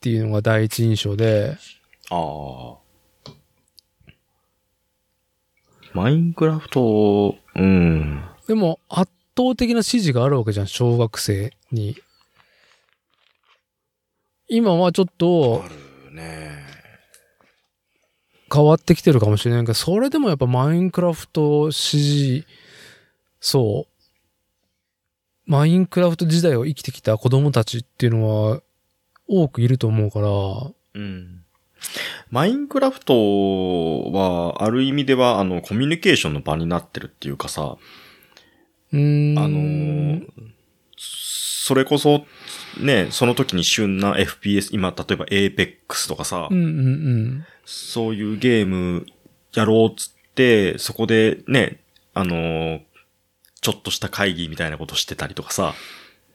[0.00, 1.56] ていうのが第一印象で、
[2.10, 2.78] ああ。
[5.94, 8.22] マインクラフト、うん。
[8.46, 11.96] でも圧倒的な支持があるわけじゃん、小学生に。
[14.48, 15.68] 今はちょっとあ
[16.10, 16.57] るね。
[18.52, 22.46] 変わってきてるかもしれないけど、それでもやっぱマインクラフト支持、
[23.40, 25.50] そう。
[25.50, 28.60] マインクラフト時代を生きてきた子供たちっていうのは
[29.26, 30.28] 多くいると思うから、
[30.94, 31.44] うん。
[32.30, 37.76] マインクラフトは、ある意味では、あの、コミュニケーションの場になってるっていうかさ、
[38.92, 39.38] うーん。
[39.38, 40.28] あのー
[41.68, 42.24] それこそ、
[42.80, 47.46] ね、その時に旬な FPS、今、例えば Apex とかさ、うんうんうん。
[47.70, 49.04] そういうゲーム
[49.52, 51.80] やろうっつって、そこでね、
[52.14, 52.80] あのー
[53.60, 55.74] ちょっとした会議みたいなことしてたりとかさ、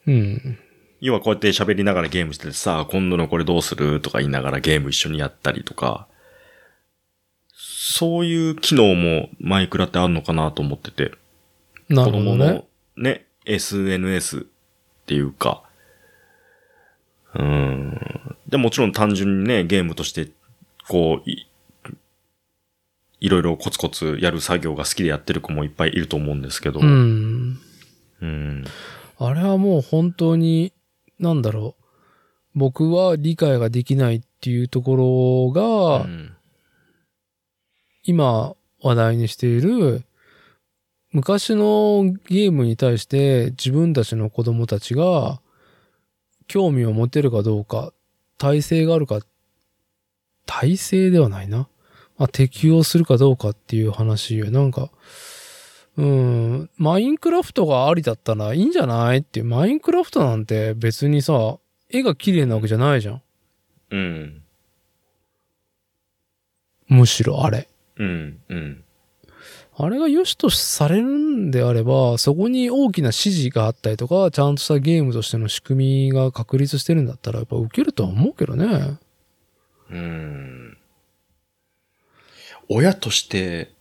[0.05, 0.59] うん。
[0.99, 6.05] 要はこうやって喋りながらゲームしててさ、今度のこれどうするとか言いながらゲーム一緒にやったりとか、
[7.55, 11.11] そういう機能もマイクラってあるのかなと思ってて、
[11.87, 12.65] 子なるほどね供の。
[12.97, 14.41] ね、SNS っ
[15.05, 15.63] ていうか、
[17.35, 18.35] うーん。
[18.47, 20.29] で、もちろん単純にね、ゲームとして、
[20.87, 21.47] こう、い、
[23.19, 26.83] いろいろコツコツやる作業が好きでやってる子もいっぱいいると思うんですけど、う。
[26.83, 27.59] ん。
[28.21, 28.65] うん。
[29.17, 30.73] あれはもう本当に、
[31.19, 31.83] なんだろう。
[32.55, 36.35] 僕は理解ができないっていうところが、うん
[38.05, 40.03] 今話題にしている
[41.11, 45.39] 昔のゲームに対して自分たちの子供たちが
[46.47, 47.93] 興味を持てるかどうか、
[48.37, 49.19] 体制があるか、
[50.45, 51.67] 体制ではないな。
[52.17, 54.51] まあ、適用するかどうかっていう話よ。
[54.51, 54.91] なんか、
[55.97, 59.45] うん、マインクラフトがありだったらいいんじゃないっていう。
[59.45, 61.57] マインクラフトなんて別にさ、
[61.89, 63.21] 絵が綺麗なわけじゃないじゃん。
[63.91, 64.41] うん。
[66.87, 67.67] むしろあれ。
[67.97, 68.39] うん。
[68.49, 68.83] うん。
[69.75, 78.97] あれが良しとされるんであれば、そこに大きな指示があったりとか、ちゃんとしたゲームとしての仕組みが確立してるんだったら、やっぱ受けるとは思うけどね。
[79.93, 80.77] うん。
[82.69, 83.71] 親として、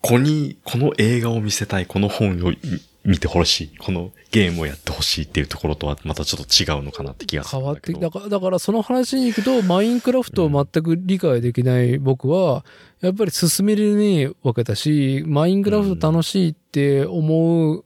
[0.00, 2.58] 子にこの映画を見せたい、この本をい
[3.04, 7.92] 見てほしい、このゲームをやってほしいっていうところとはまたちょっと違うのかなって気がする変わって。
[7.94, 12.64] だから、だからその話に行くと、マインクラフトを全く理解できない僕は、
[13.00, 17.84] やっぱり進めれねえわけだし、マインクラフト楽しいって思う、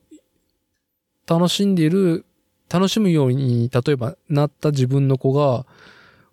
[1.29, 2.25] 楽しんでいる、
[2.69, 5.67] 楽しむように、例えばなった自分の子が、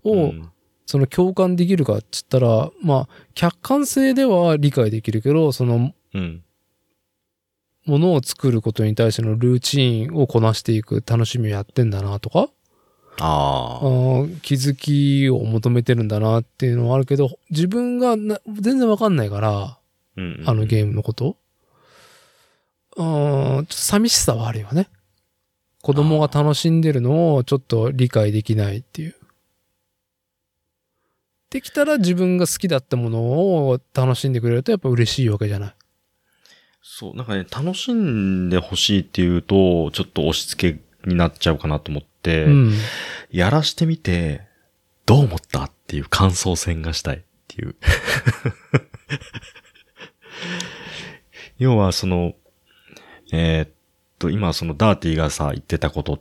[0.03, 0.49] を、うん
[0.89, 6.43] その共感できるかっつったら、まあ、客観性では理解できるけど、その、うん。
[7.85, 12.49] ものを作ることに対してのルーチンをこなしていく楽しみをやってんだなとか、
[13.19, 14.25] ああ。
[14.41, 19.77] 気づきを求めてるんだなっていうのはあるけど、自分がな全然わかんないから、
[20.17, 21.37] うんあのゲームのこと。
[22.97, 24.89] うーん、ちょっと寂しさはあるよね。
[25.83, 29.18] 子供が楽しんでるのをちょっと理解できないっていう。
[31.49, 35.73] できたら自分が好きだったものを楽しんでくれるとやっぱ嬉しいわけじゃない。
[36.81, 42.73] そう、なんかね、楽しんでほしいっていうと、ちょっと押し付けになっちゃうかなと思って、うん。
[43.31, 44.41] やらしてみて、
[45.05, 47.75] どう思ったっていう感想戦がしたいっていう。
[51.57, 52.35] 要はその、
[53.31, 53.69] えーっ
[54.19, 56.19] と、今そのダーティがさ、言ってたことっ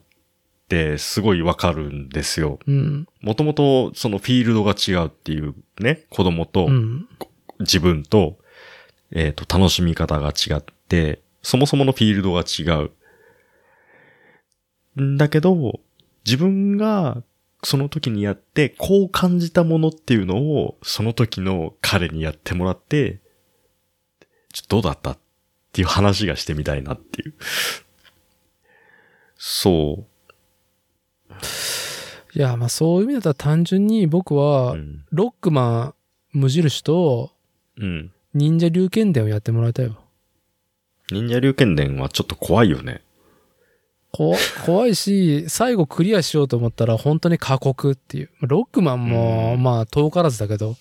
[0.68, 2.58] てすごいわかるんですよ。
[2.66, 3.06] うん。
[3.20, 7.08] もともとそのフィールドが違うっていうね、子供とうん。
[7.60, 8.38] 自分と、
[9.10, 12.90] えーっと、楽しみ方が違って、そもそものフィールドが違
[14.96, 15.02] う。
[15.02, 15.80] んだけど、
[16.24, 17.22] 自分が
[17.64, 23.18] その時にやって、こう感じたものっていうのを、その時の彼にやってもらって、
[24.52, 25.18] ちょどうだったっ
[25.68, 27.34] っていう話がしてみたいなっていう。
[29.36, 30.06] そう。
[32.34, 35.04] いや、まあそういう意味だったら単純に僕はう、ん。
[35.10, 35.94] ロックマン
[36.32, 37.32] 無印と
[37.76, 38.12] うん。
[38.34, 39.96] 忍者龍剣伝をやってもらいたいわ。
[41.10, 43.02] 忍者龍剣伝はちょっと怖いよね。
[44.12, 44.34] こ
[44.64, 48.30] 怖いし、最後クリアしようと思ったら本当に過酷っていう。
[48.42, 50.76] ロックマンも、うんまあ遠からずだけど。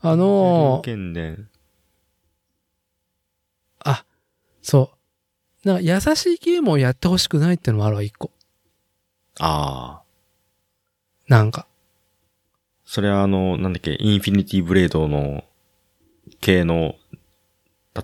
[0.00, 1.48] あの龍剣伝。
[3.84, 4.04] あ、
[4.62, 4.92] そ
[5.64, 5.68] う。
[5.68, 8.30] なんか優しいゲームをやってほしくないってのもあるわ、一個。
[9.38, 10.02] ああ。
[11.26, 11.66] なんか。
[12.84, 15.44] それはあの、なんだっけ、インフィニティブレードの
[16.40, 16.94] 系の、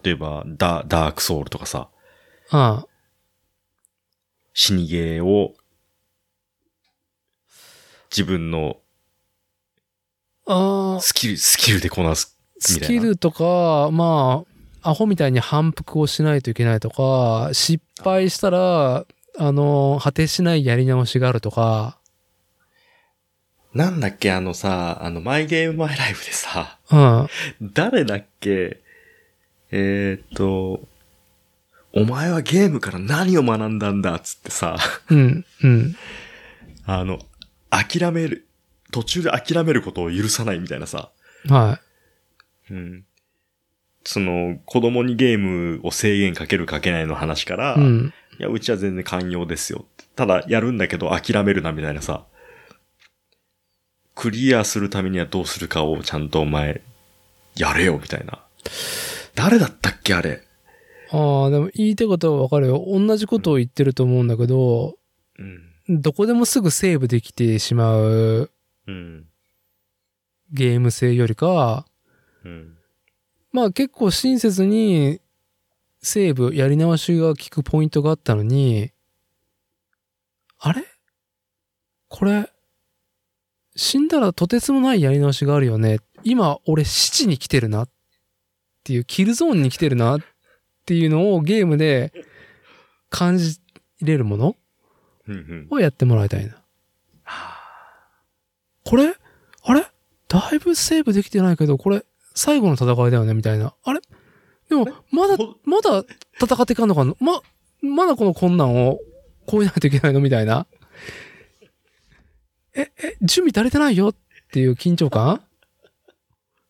[0.03, 1.89] 例えば、ダ、ダークソウルとかさ、
[2.51, 2.87] ああ
[4.53, 5.55] 死にゲーを、
[8.11, 8.77] 自分の
[10.47, 12.39] ああスキル、スキルでこなす。
[12.59, 14.45] スキルとか、ま
[14.83, 19.07] あ、アホみたいに反復をしないといけないとか、失敗したら、
[19.39, 21.99] あの、果てしないやり直しがあるとか、
[23.75, 27.29] なんだっけ、あのさ、あの、マイゲームマイライフでさ、うん。
[27.73, 28.81] 誰だっけ、
[29.73, 30.87] えー、っと、
[31.93, 34.77] お前はゲームから何を学んだんだっつってさ、
[35.11, 35.45] うん。
[35.65, 35.97] うん。
[36.87, 37.19] あの、
[37.71, 38.47] 諦める、
[38.93, 41.11] 途中で諦めることを許さないみたいなさ、
[41.49, 41.81] は
[42.71, 43.05] うん。
[44.05, 47.81] その、子供にゲームを制限かけるかけないの話から、い。
[47.81, 48.15] うん。
[48.39, 49.87] いや、うちは全然寛容ですよ。
[50.17, 52.27] ただ、やるんだけど諦めるなみたいなさ、
[54.15, 56.83] クリアするためにはどうするかをちゃんとお前、
[57.57, 58.45] やれよみたいな。
[59.35, 60.43] 誰だったっけあれ。
[61.11, 62.85] ああ、でも言いたいことはわかるよ。
[62.87, 64.97] 同じことを言ってると思うんだけど、
[65.39, 66.01] うん。
[66.01, 68.51] どこでもすぐセーブできてしまう
[68.87, 69.27] うん。
[70.53, 71.87] ゲーム性よりか、
[72.45, 72.77] うん。
[73.53, 75.21] まあ結構親切に
[76.05, 78.93] セーブ、やり直しが効くポイントがあったのに、
[80.59, 80.85] あれ？
[82.09, 82.51] これ、
[83.75, 86.01] 死んだらとてつもないやり直しがあるよね。
[86.23, 87.89] 今俺死地に来てるなっ
[88.85, 90.21] ていう、キルゾーンに来てるなっ
[90.85, 92.13] ていうのをゲームで
[93.09, 93.59] 感じ
[94.03, 94.57] れるもの？
[95.71, 96.63] をやってもらいたいな。
[98.85, 99.15] これ？
[99.63, 99.87] あれ？
[100.29, 103.33] だいぶセーブできてないけど、これ最後の戦いだよね？
[103.33, 103.75] みたいな。
[103.83, 104.01] あれ？
[104.83, 106.05] でも、まだほ、まだ
[106.41, 107.15] 戦っていかんのかな？
[107.21, 107.41] ま、
[107.83, 108.99] まだこの困難を
[109.51, 110.21] 超えないといけないの？
[110.21, 110.67] みたいな。
[112.75, 114.09] え、え、準備足りてないよ？
[114.09, 114.15] っ
[114.53, 115.43] ていう緊張感？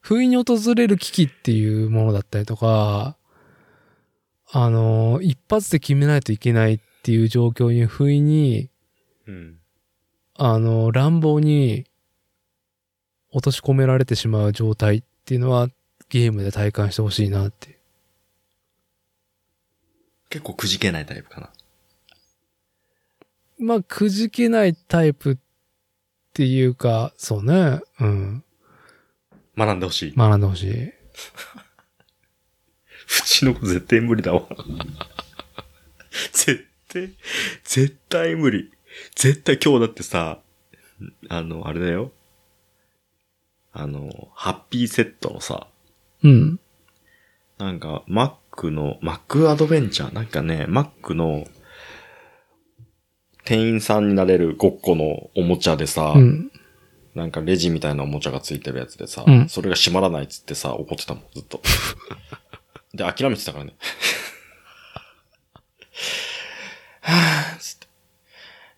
[0.00, 3.16] 不意に訪れる危機っていうものだったりとか、
[4.52, 8.68] あの、一発で決めないといけないっていう状況に不意に、
[9.26, 9.58] うん。
[10.36, 11.86] あの、乱暴に
[13.30, 15.68] 落とし込められてしまう状態っていうのは
[16.10, 17.73] ゲームで体感してほしいなって。
[20.34, 21.48] 結構くじけないタイプかな。
[23.56, 25.36] まあ、くじけないタイプっ
[26.32, 27.80] ていうか、そうね。
[28.00, 28.42] うん。
[29.56, 30.14] 学んでほしい。
[30.16, 30.88] 学んでほしい。
[30.90, 30.92] う
[33.24, 34.48] ちの子絶対無理だわ。
[36.32, 37.14] 絶対、
[37.62, 38.72] 絶対無理。
[39.14, 40.40] 絶対今日だってさ、
[41.28, 42.10] あの、あれだよ。
[43.72, 45.68] あの、ハッピーセットのさ、
[46.24, 46.58] うん。
[47.56, 48.02] なんか、
[48.54, 51.44] Mac の、Mac アドベンチャーなんかね、Mac の、
[53.44, 56.50] 店員さんになれる5個のおもちゃでさ、うん。
[57.14, 61.60] なんかレジみたいなおもちゃがついてるやつでさ、うんそれが閉まらないっつってさ、怒ってたもん、ずっと。
[62.94, 63.74] で、諦めてたからね。
[67.02, 67.86] はぁつって。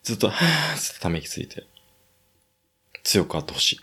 [0.02, 1.64] ずっと、はぁつってため息ついて。
[3.04, 3.80] 強くあってほしい。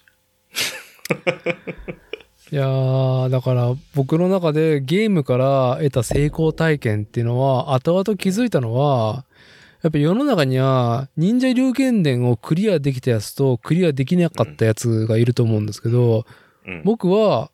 [2.54, 9.26] いやー、だから僕の中でゲームから得た成功体験っていうのは、後々気づいたのは、
[9.82, 16.28] やっぱ世の中には忍者龍剣伝をクリアできたやつとクリアできなかったやつがいると思うんですけど、
[16.68, 16.84] うん。
[16.86, 17.50] 僕は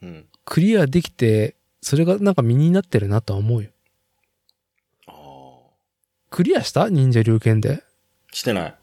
[0.00, 0.26] うん。
[0.44, 3.70] クリアできて、それがなんか身になってるなとは思うよ。
[5.08, 5.12] あ
[6.30, 6.88] クリアした？
[6.88, 7.78] 忍者龍剣伝？
[7.78, 7.82] ー
[8.30, 8.74] してない。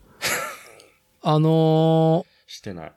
[1.21, 2.91] あのしてない。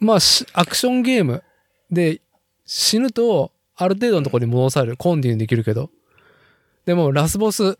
[0.00, 1.42] ー、まあ、しアクションゲーム
[1.90, 2.20] で
[2.64, 4.96] 死ぬとある程度のところに戻される。
[4.96, 5.90] コンティニューできるけど。
[6.84, 7.78] でもラスボス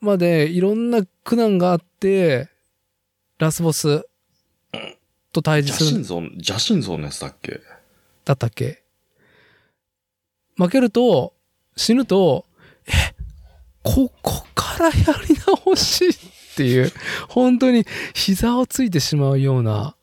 [0.00, 2.48] までいろんな苦難があって、
[3.38, 4.06] ラスボス
[5.32, 6.30] と対峙する邪神。
[6.30, 7.60] 像、邪神像のやつだっけ？
[8.24, 8.82] だったっけ？
[10.56, 11.34] 負けると、
[11.76, 12.46] 死ぬと、
[12.86, 12.92] え、
[13.82, 14.92] ここからや
[15.28, 16.12] り直しっ
[16.56, 16.92] ていう、
[17.28, 19.96] 本当に膝をついてしまうような、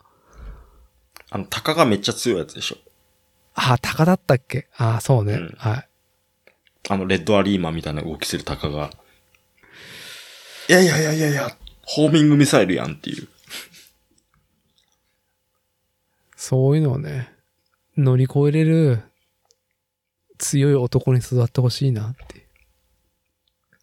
[1.31, 2.77] あの、鷹がめっちゃ強いやつでしょ。
[3.55, 4.67] あ、鷹だったっけ？
[4.77, 5.33] ああ、そうね。
[5.33, 5.87] うんはい。
[6.89, 8.91] あの、レッドアリーマンみたいな動きするタカが。
[10.69, 13.27] いやいやいやいやいや、ホーミングミサイルやんっていう。
[16.35, 17.31] そういうのをね、
[17.97, 19.03] 乗り越えれる
[20.37, 22.47] 強い男に育ってほしいなって。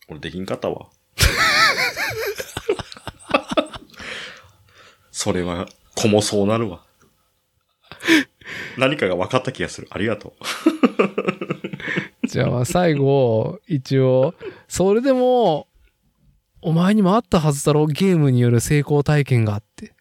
[0.08, 0.88] 俺できんかったわ。
[5.10, 6.84] それは、子もそうなるわ。
[8.76, 9.88] 何かが分かった気がする。
[9.90, 10.34] ありがと
[12.24, 12.26] う。
[12.26, 14.34] じゃあまあ最後、一応、
[14.68, 15.66] それでも、
[16.60, 19.94] お前にもあったはずだろゲームによる成功体験があって。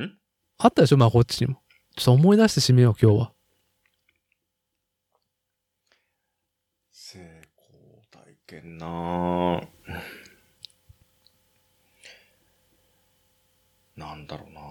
[0.00, 0.18] ん？
[0.58, 0.96] あったでしょ？
[0.96, 1.60] まあこっちにも。
[1.96, 3.32] ちょっと思い出して締めよう今日は。
[6.90, 7.20] 成
[7.56, 9.66] 功体験なぁ。
[13.96, 14.64] なんだろうなぁ。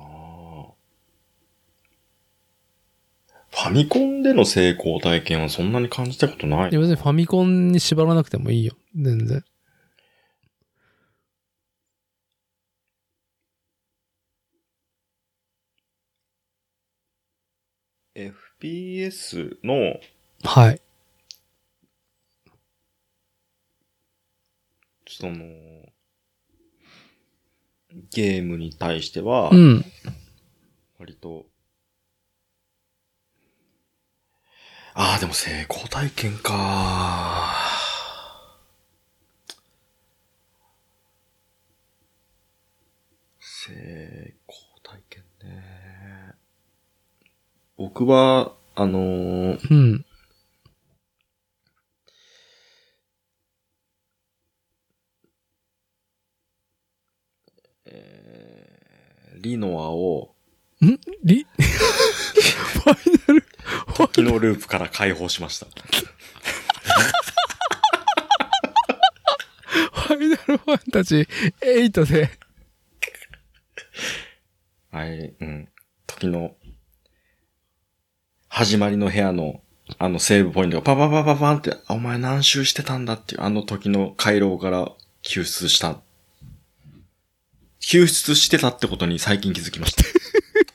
[3.53, 8.75] ファミコンでの成功体験はそんなに感じたことないいや別にファミコンに縛らなくてもいいよ。
[8.95, 9.45] 全然。
[18.15, 19.99] FPS の
[20.43, 20.81] はい。
[25.07, 25.35] その、
[28.11, 29.85] ゲームに対してはう、ん。
[30.99, 31.45] 割と、
[34.95, 37.53] ああ、でも成功体験か。
[43.39, 46.35] 成功体験ね。
[47.77, 50.05] 僕は、あのーうん。
[57.85, 60.35] えーリノアを
[61.23, 61.45] リ？
[61.57, 63.45] ファイナル、
[63.95, 65.67] 時のループから解放しました。
[70.13, 71.27] イナルファンタジー
[71.61, 72.29] 8で、
[74.91, 75.69] はい、うん。
[76.05, 76.55] 時の、
[78.47, 79.61] 始まりの部屋の、
[79.97, 84.91] あのセーブポイントがパパパパパンって、あお前何周してたんだっていう、あの時の回廊から
[85.23, 85.99] 救出した。
[87.79, 90.03] 救出してたってことに最近気づきました。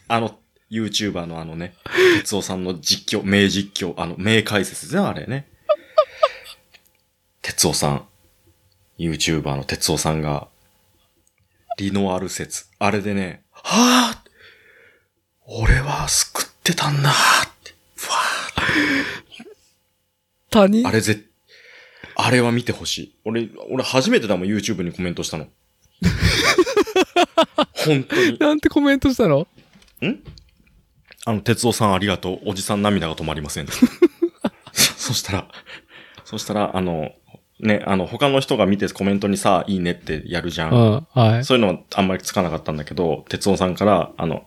[0.15, 0.39] あの、
[0.71, 1.75] YouTuber のあのね、
[2.23, 5.49] 哲夫さんの実況、名実況、あの、名解説ですね、あれね。
[7.43, 8.07] 哲夫さん、
[8.99, 10.49] YouTuber の哲夫さんが、
[11.79, 12.67] リノアル説。
[12.79, 14.29] あれでね、はぁ
[15.51, 17.13] 俺は救ってたんだっ
[17.65, 17.75] て。
[17.97, 18.17] ふわ
[20.51, 21.23] 他人ーあれぜ、
[22.17, 23.17] あれは見てほしい。
[23.25, 25.47] 俺、俺初めてだもん YouTube にコメントしたの。
[27.75, 28.39] 本当に。
[28.39, 29.47] なんてコメントしたの？
[31.25, 32.41] あの、哲夫さんありがとう。
[32.47, 33.67] おじさん涙が止まりません。
[33.67, 33.75] そ
[35.13, 35.49] そしたら、
[36.25, 37.13] そしたら、あの、
[37.61, 40.73] ね、あの、他の人が見てコメントにさ、いいねってやるじゃん。
[40.73, 41.45] うん、はい。
[41.45, 44.47] そういうのはあんまりつかなかったんだけど、哲夫さんから、あの、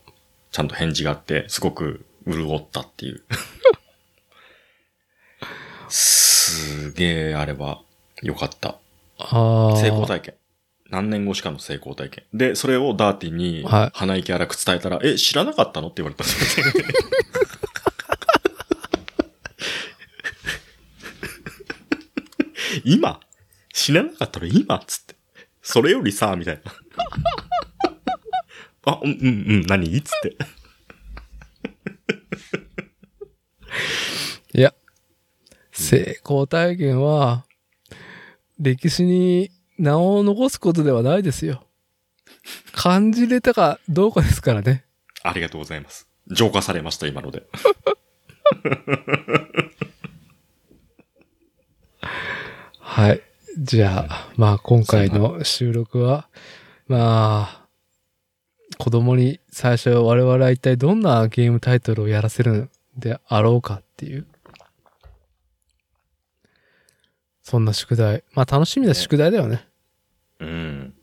[0.51, 3.23] ちゃんと返事があって、すごく潤ったっていう。
[5.89, 7.81] すげえ、あれは、
[8.21, 8.77] よかった。
[9.17, 9.77] ああ。
[9.77, 10.33] 成功体験。
[10.91, 12.25] 何年後しかの成功体験。
[12.33, 15.87] で、それをダーティにはい鼻息荒く伝えたら、え、知らなかったの？
[15.87, 16.65] って言われたんですよ。
[22.83, 23.19] 今？
[23.73, 24.75] 知らなかったら今？
[24.75, 25.15] っつって。
[25.61, 26.73] それよりさ、みたいな。
[28.93, 29.29] あ、うん、うん、う
[29.59, 29.97] ん、何？
[29.97, 30.35] っつって。
[34.53, 34.73] いや、
[35.71, 37.45] 成功体験は、
[38.59, 41.63] 歴史に名を残すことではないですよ。
[42.71, 44.85] 感じれたかどうかですからね。
[45.23, 46.07] ありがとうございます。
[46.27, 47.41] 浄化されました、今ので。
[52.79, 53.23] はい。
[53.57, 56.27] じゃあ、まあ今回の収録は、
[56.87, 57.65] まあ、
[58.77, 64.27] 子供に最初我々は一体どんなゲームタイトルをやらせるんであろうかっていう。
[67.41, 68.23] そんな宿題。
[68.33, 69.70] まあ楽しみな宿題だよね。
[70.41, 70.93] うん。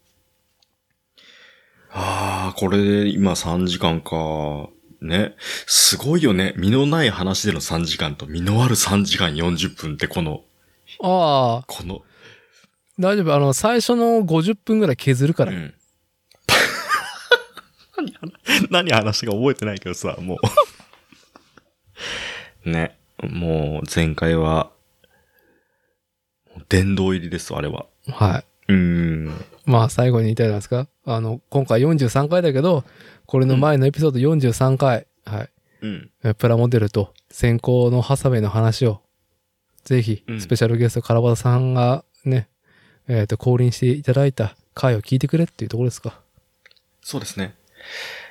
[1.91, 4.69] ああ、これで今3時間か。
[5.01, 5.35] ね。
[5.67, 6.55] すごいよね。
[6.57, 10.43] 身のない話での3時間と身のある3時間40分ってこの、
[11.01, 12.03] ああ、この、
[12.99, 13.35] 大丈夫。
[13.35, 15.53] あの、最初の50分ぐらい削るから。
[15.53, 15.75] うん。
[18.71, 20.39] 何話、か覚えてないけどさ、も
[22.65, 22.69] う。
[22.69, 22.99] ね。
[23.23, 24.73] もう、前回は、
[26.69, 27.87] 殿堂入りです、あれは。
[28.09, 28.48] はい。
[28.69, 29.45] うーん。
[29.67, 30.89] まあ最後に言いたいのはですか？
[31.05, 32.85] あの、今回43回だけど、
[33.27, 35.07] これの前のエピソード43回。
[35.25, 35.51] はい。
[35.83, 36.11] うん。
[36.25, 39.01] えプラモデルと先行のハサウェイの話を、
[39.85, 42.49] ぜひう、んスペシャルゲスト、カラバタさんがね、
[43.09, 46.21] えっ、と、降臨していただいた回を聞いてくれっていうところですか？
[47.03, 47.55] そうですね。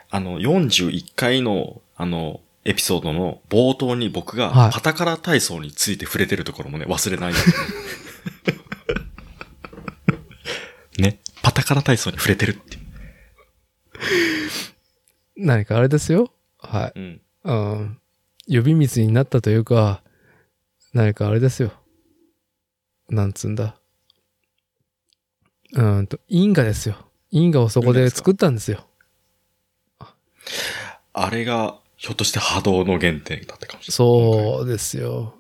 [0.09, 7.37] あの、41回の、あの、エピソードの冒頭に僕はいがパタカラ体操について触れてるところもね、忘れないよ
[8.45, 8.57] うに。
[11.47, 12.81] パタカラ体操に触れてるっていう。
[15.37, 16.29] 何かあれですよ。
[16.59, 17.03] はうん。
[17.03, 17.21] い。
[17.45, 18.01] うん。
[18.49, 20.03] 呼び水になったというか、
[20.91, 21.71] 何かあれですよ。
[23.07, 23.77] なんつうんだ。
[25.71, 26.97] うーんと、因果ですよ。
[27.31, 28.85] 因果をそこで作ったんですよ。
[31.13, 33.95] あれが、ひょっとして波動の原点だったかもしれない。
[33.95, 35.35] そうですよ。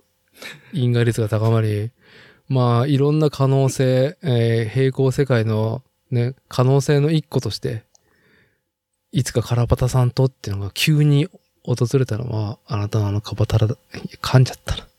[0.71, 1.91] 因果率が高まり、
[2.47, 7.83] まあ、いろんな可能性、えー平行世界のね、可能性の一個として、
[9.11, 11.27] いつかカラパタさんとっていうのが急に
[11.63, 13.75] 訪れたのは、あなたのあのカバタラだ、
[14.21, 14.87] 噛んじゃったな。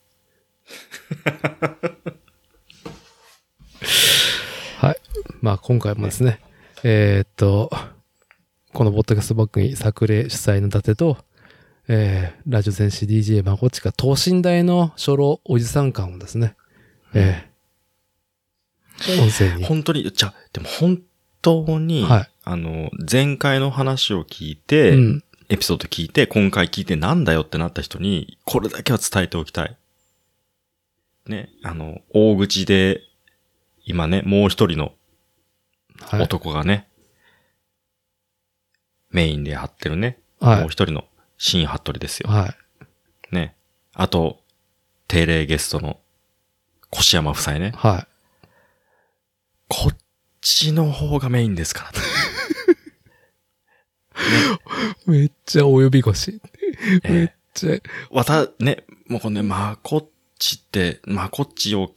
[4.79, 4.97] はい。
[5.41, 6.41] まあ、今回もですね、
[6.83, 7.71] えーっと、
[8.73, 11.17] このポッドキャストバッグに作例主催の伊達と、
[11.89, 16.55] えー、ラジオ戦士 DJ まこっちが等身大の初老おじさん感をですね、
[17.15, 17.49] えー、
[19.21, 19.65] 音声に。
[19.65, 21.01] 本当に、じゃあでも本
[21.43, 25.25] 当に、はいあの、前回の話を聞いて、うん。
[25.51, 29.77] エピソード聞いて、今回聞いてなんだよってなった人に、これだけは伝えておきたい。
[31.27, 33.03] ね、あの、大口で、
[33.85, 34.93] 今ね、もう一人の
[36.01, 36.23] はい。
[36.23, 36.89] 男がね、
[39.11, 41.05] メインで張ってるね、はいもう一人の
[41.37, 42.31] 新服部ですよ。
[42.31, 42.55] は
[43.33, 43.35] い。
[43.35, 43.57] ね。
[43.93, 44.41] あと、
[45.07, 45.99] 定例ゲストの
[46.95, 47.73] 越山夫妻ね。
[47.77, 48.07] は
[49.69, 49.97] こっ
[50.41, 51.91] ちの方がメインですから。
[51.91, 51.93] い。
[55.07, 56.41] めっちゃお呼び腰。
[57.05, 57.77] えめっえちゃ、
[58.11, 61.93] わた、ね、もうこのね、まこっちって、まこっちを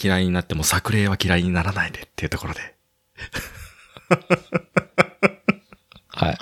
[0.00, 2.74] 嫌いになっても作例は嫌いにならないでっていうところで。
[6.08, 6.38] はい。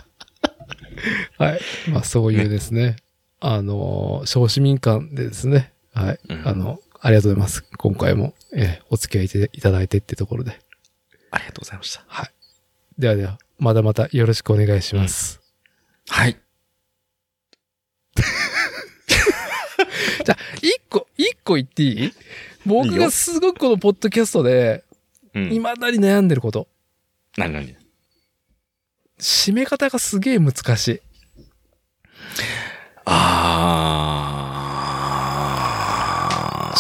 [1.38, 1.60] はい。
[1.90, 2.96] まあ、そういうですね、
[3.40, 6.18] あの、小市民館でですね、はい。
[6.28, 7.62] うんあの、ありがとうございます。
[7.76, 10.58] 今回も、えーお付き合いいていただいてってところで。
[11.30, 12.04] ありがとうございました。
[12.06, 12.30] はい。
[12.98, 15.40] ではでは、まだまたよろしくお願いします。
[16.08, 16.36] はい。
[20.24, 22.12] じゃあ、一個、一個言っていい？
[22.64, 24.84] 僕がすごくこのポッドキャストで、
[25.34, 25.48] うん。
[25.50, 26.68] 未だに悩んでること。
[27.36, 27.52] 何？
[27.52, 27.76] 何？
[29.18, 31.00] 締め方がすげえ難しい。
[33.04, 36.78] あー、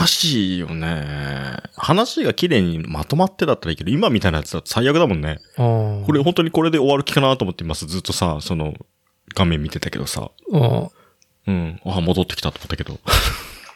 [0.00, 1.58] 難しいよね。
[1.76, 5.40] 話が綺麗にまとまってだったらいいけど、今みたいなやつだと最悪だもんね。
[5.56, 7.86] ここれ本当にこれで終わる気かなと思ってます。
[7.86, 8.74] ずっとさ、その、
[9.34, 10.30] 画面見てたけどさ。
[10.48, 10.88] うん。
[11.46, 11.80] うん。
[11.84, 12.98] あ、戻ってきたと思ったけど。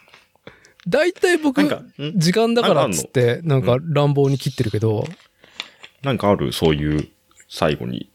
[0.88, 1.62] 大体僕
[2.16, 5.06] 時間だからっつって、なんか乱暴に切ってるけど、
[6.02, 6.52] なんかある？
[6.52, 7.08] そういう、
[7.48, 8.10] 最後に、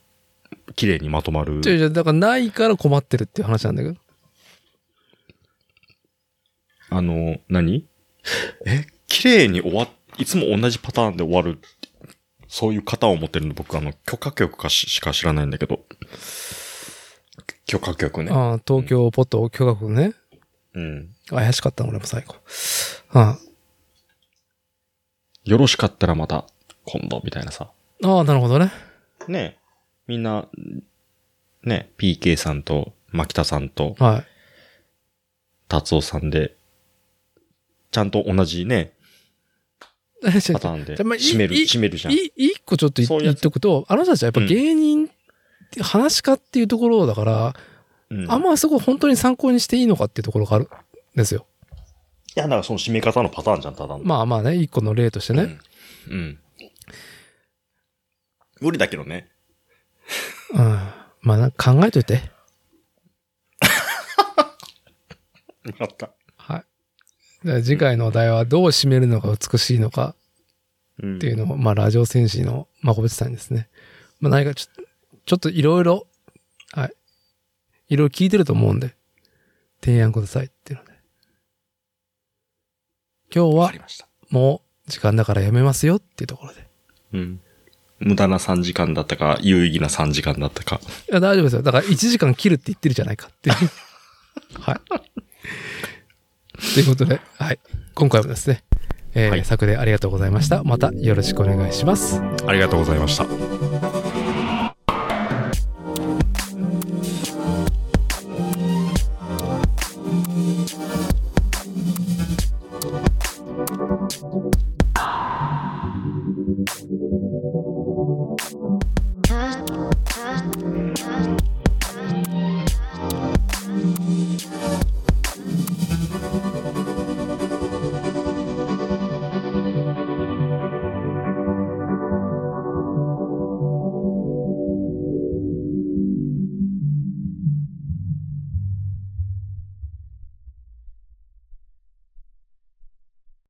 [0.76, 1.62] 綺麗にまとまる？
[1.62, 3.96] じゃじゃだからないから困ってるっていう話なんだけど。
[6.92, 7.89] あの、何？
[8.66, 11.60] え、綺麗に終わっ、いつも同じパターンで終わる。
[12.48, 15.82] そういう型を持ってるの僕あの、許可局かししか知らないんだけど。
[17.66, 18.32] 許可局ね。
[18.32, 20.14] ああ東京ポット許可局ね。
[20.74, 21.16] うん。
[21.28, 22.36] 怪しかったの俺も最後。
[23.12, 23.38] あ
[25.44, 26.46] よろしかったらまた、
[26.86, 27.72] 今度、みたいなさ。
[28.04, 28.72] あああ、なるほどね。
[29.28, 29.58] ねえ
[30.08, 30.48] みんな、
[31.64, 34.26] ね、PK さんと、牧田さんと、はい。
[35.68, 36.56] 達夫さんで、
[37.92, 38.94] ちゃんと同じね、
[40.22, 42.14] パターンで、締める、い締めるじゃん。
[42.14, 45.10] い一個ちょっと言っとくと、あの人たちはやっぱ芸人っ
[45.72, 47.56] て、話し家っていうところだから、
[48.10, 50.70] うんあんまそこ本当に参考にしていいのかっていうところがあるん
[51.16, 51.46] ですよ。
[52.36, 54.04] いや、だからその締め方のパターンじゃん、ただの。
[54.04, 55.60] まあまあね、一個の例としてね。
[56.10, 56.18] うん。
[56.18, 56.40] うん。
[58.62, 59.30] 無理だけどね。
[60.54, 60.80] うん。
[61.22, 62.32] まあな考えといて。
[65.64, 66.10] 分かった。
[67.44, 70.16] 次回のお題はどう締めるのが美しいのか
[71.02, 73.70] うんっていうのを、まあラジオ戦士のまこべつさんにですね。
[74.20, 74.90] まあ何かちょっと、
[75.26, 76.08] ちょっといろいろ、
[76.74, 76.94] はい。
[77.90, 78.96] いろいろ聞いてると思うんで、
[79.82, 80.92] 提案くださいっていうので。
[83.34, 83.74] 今日は。
[84.30, 86.68] もう時間だからやめますよっていうところで。
[87.14, 87.42] うん。
[88.00, 90.80] 無駄な3時間だったか、有意義な3時間だったか。
[91.10, 91.62] いや、大丈夫ですよ。
[91.62, 93.56] だから1時間切るって言ってるじゃないかっていう。
[94.60, 94.80] はい。
[96.74, 97.60] ということで、はい。
[97.96, 98.64] 今回もですね、
[99.14, 100.64] えーはい作でありがとうございました。
[100.64, 102.22] またよろしくお願いします。
[102.46, 103.99] ありがとうございました。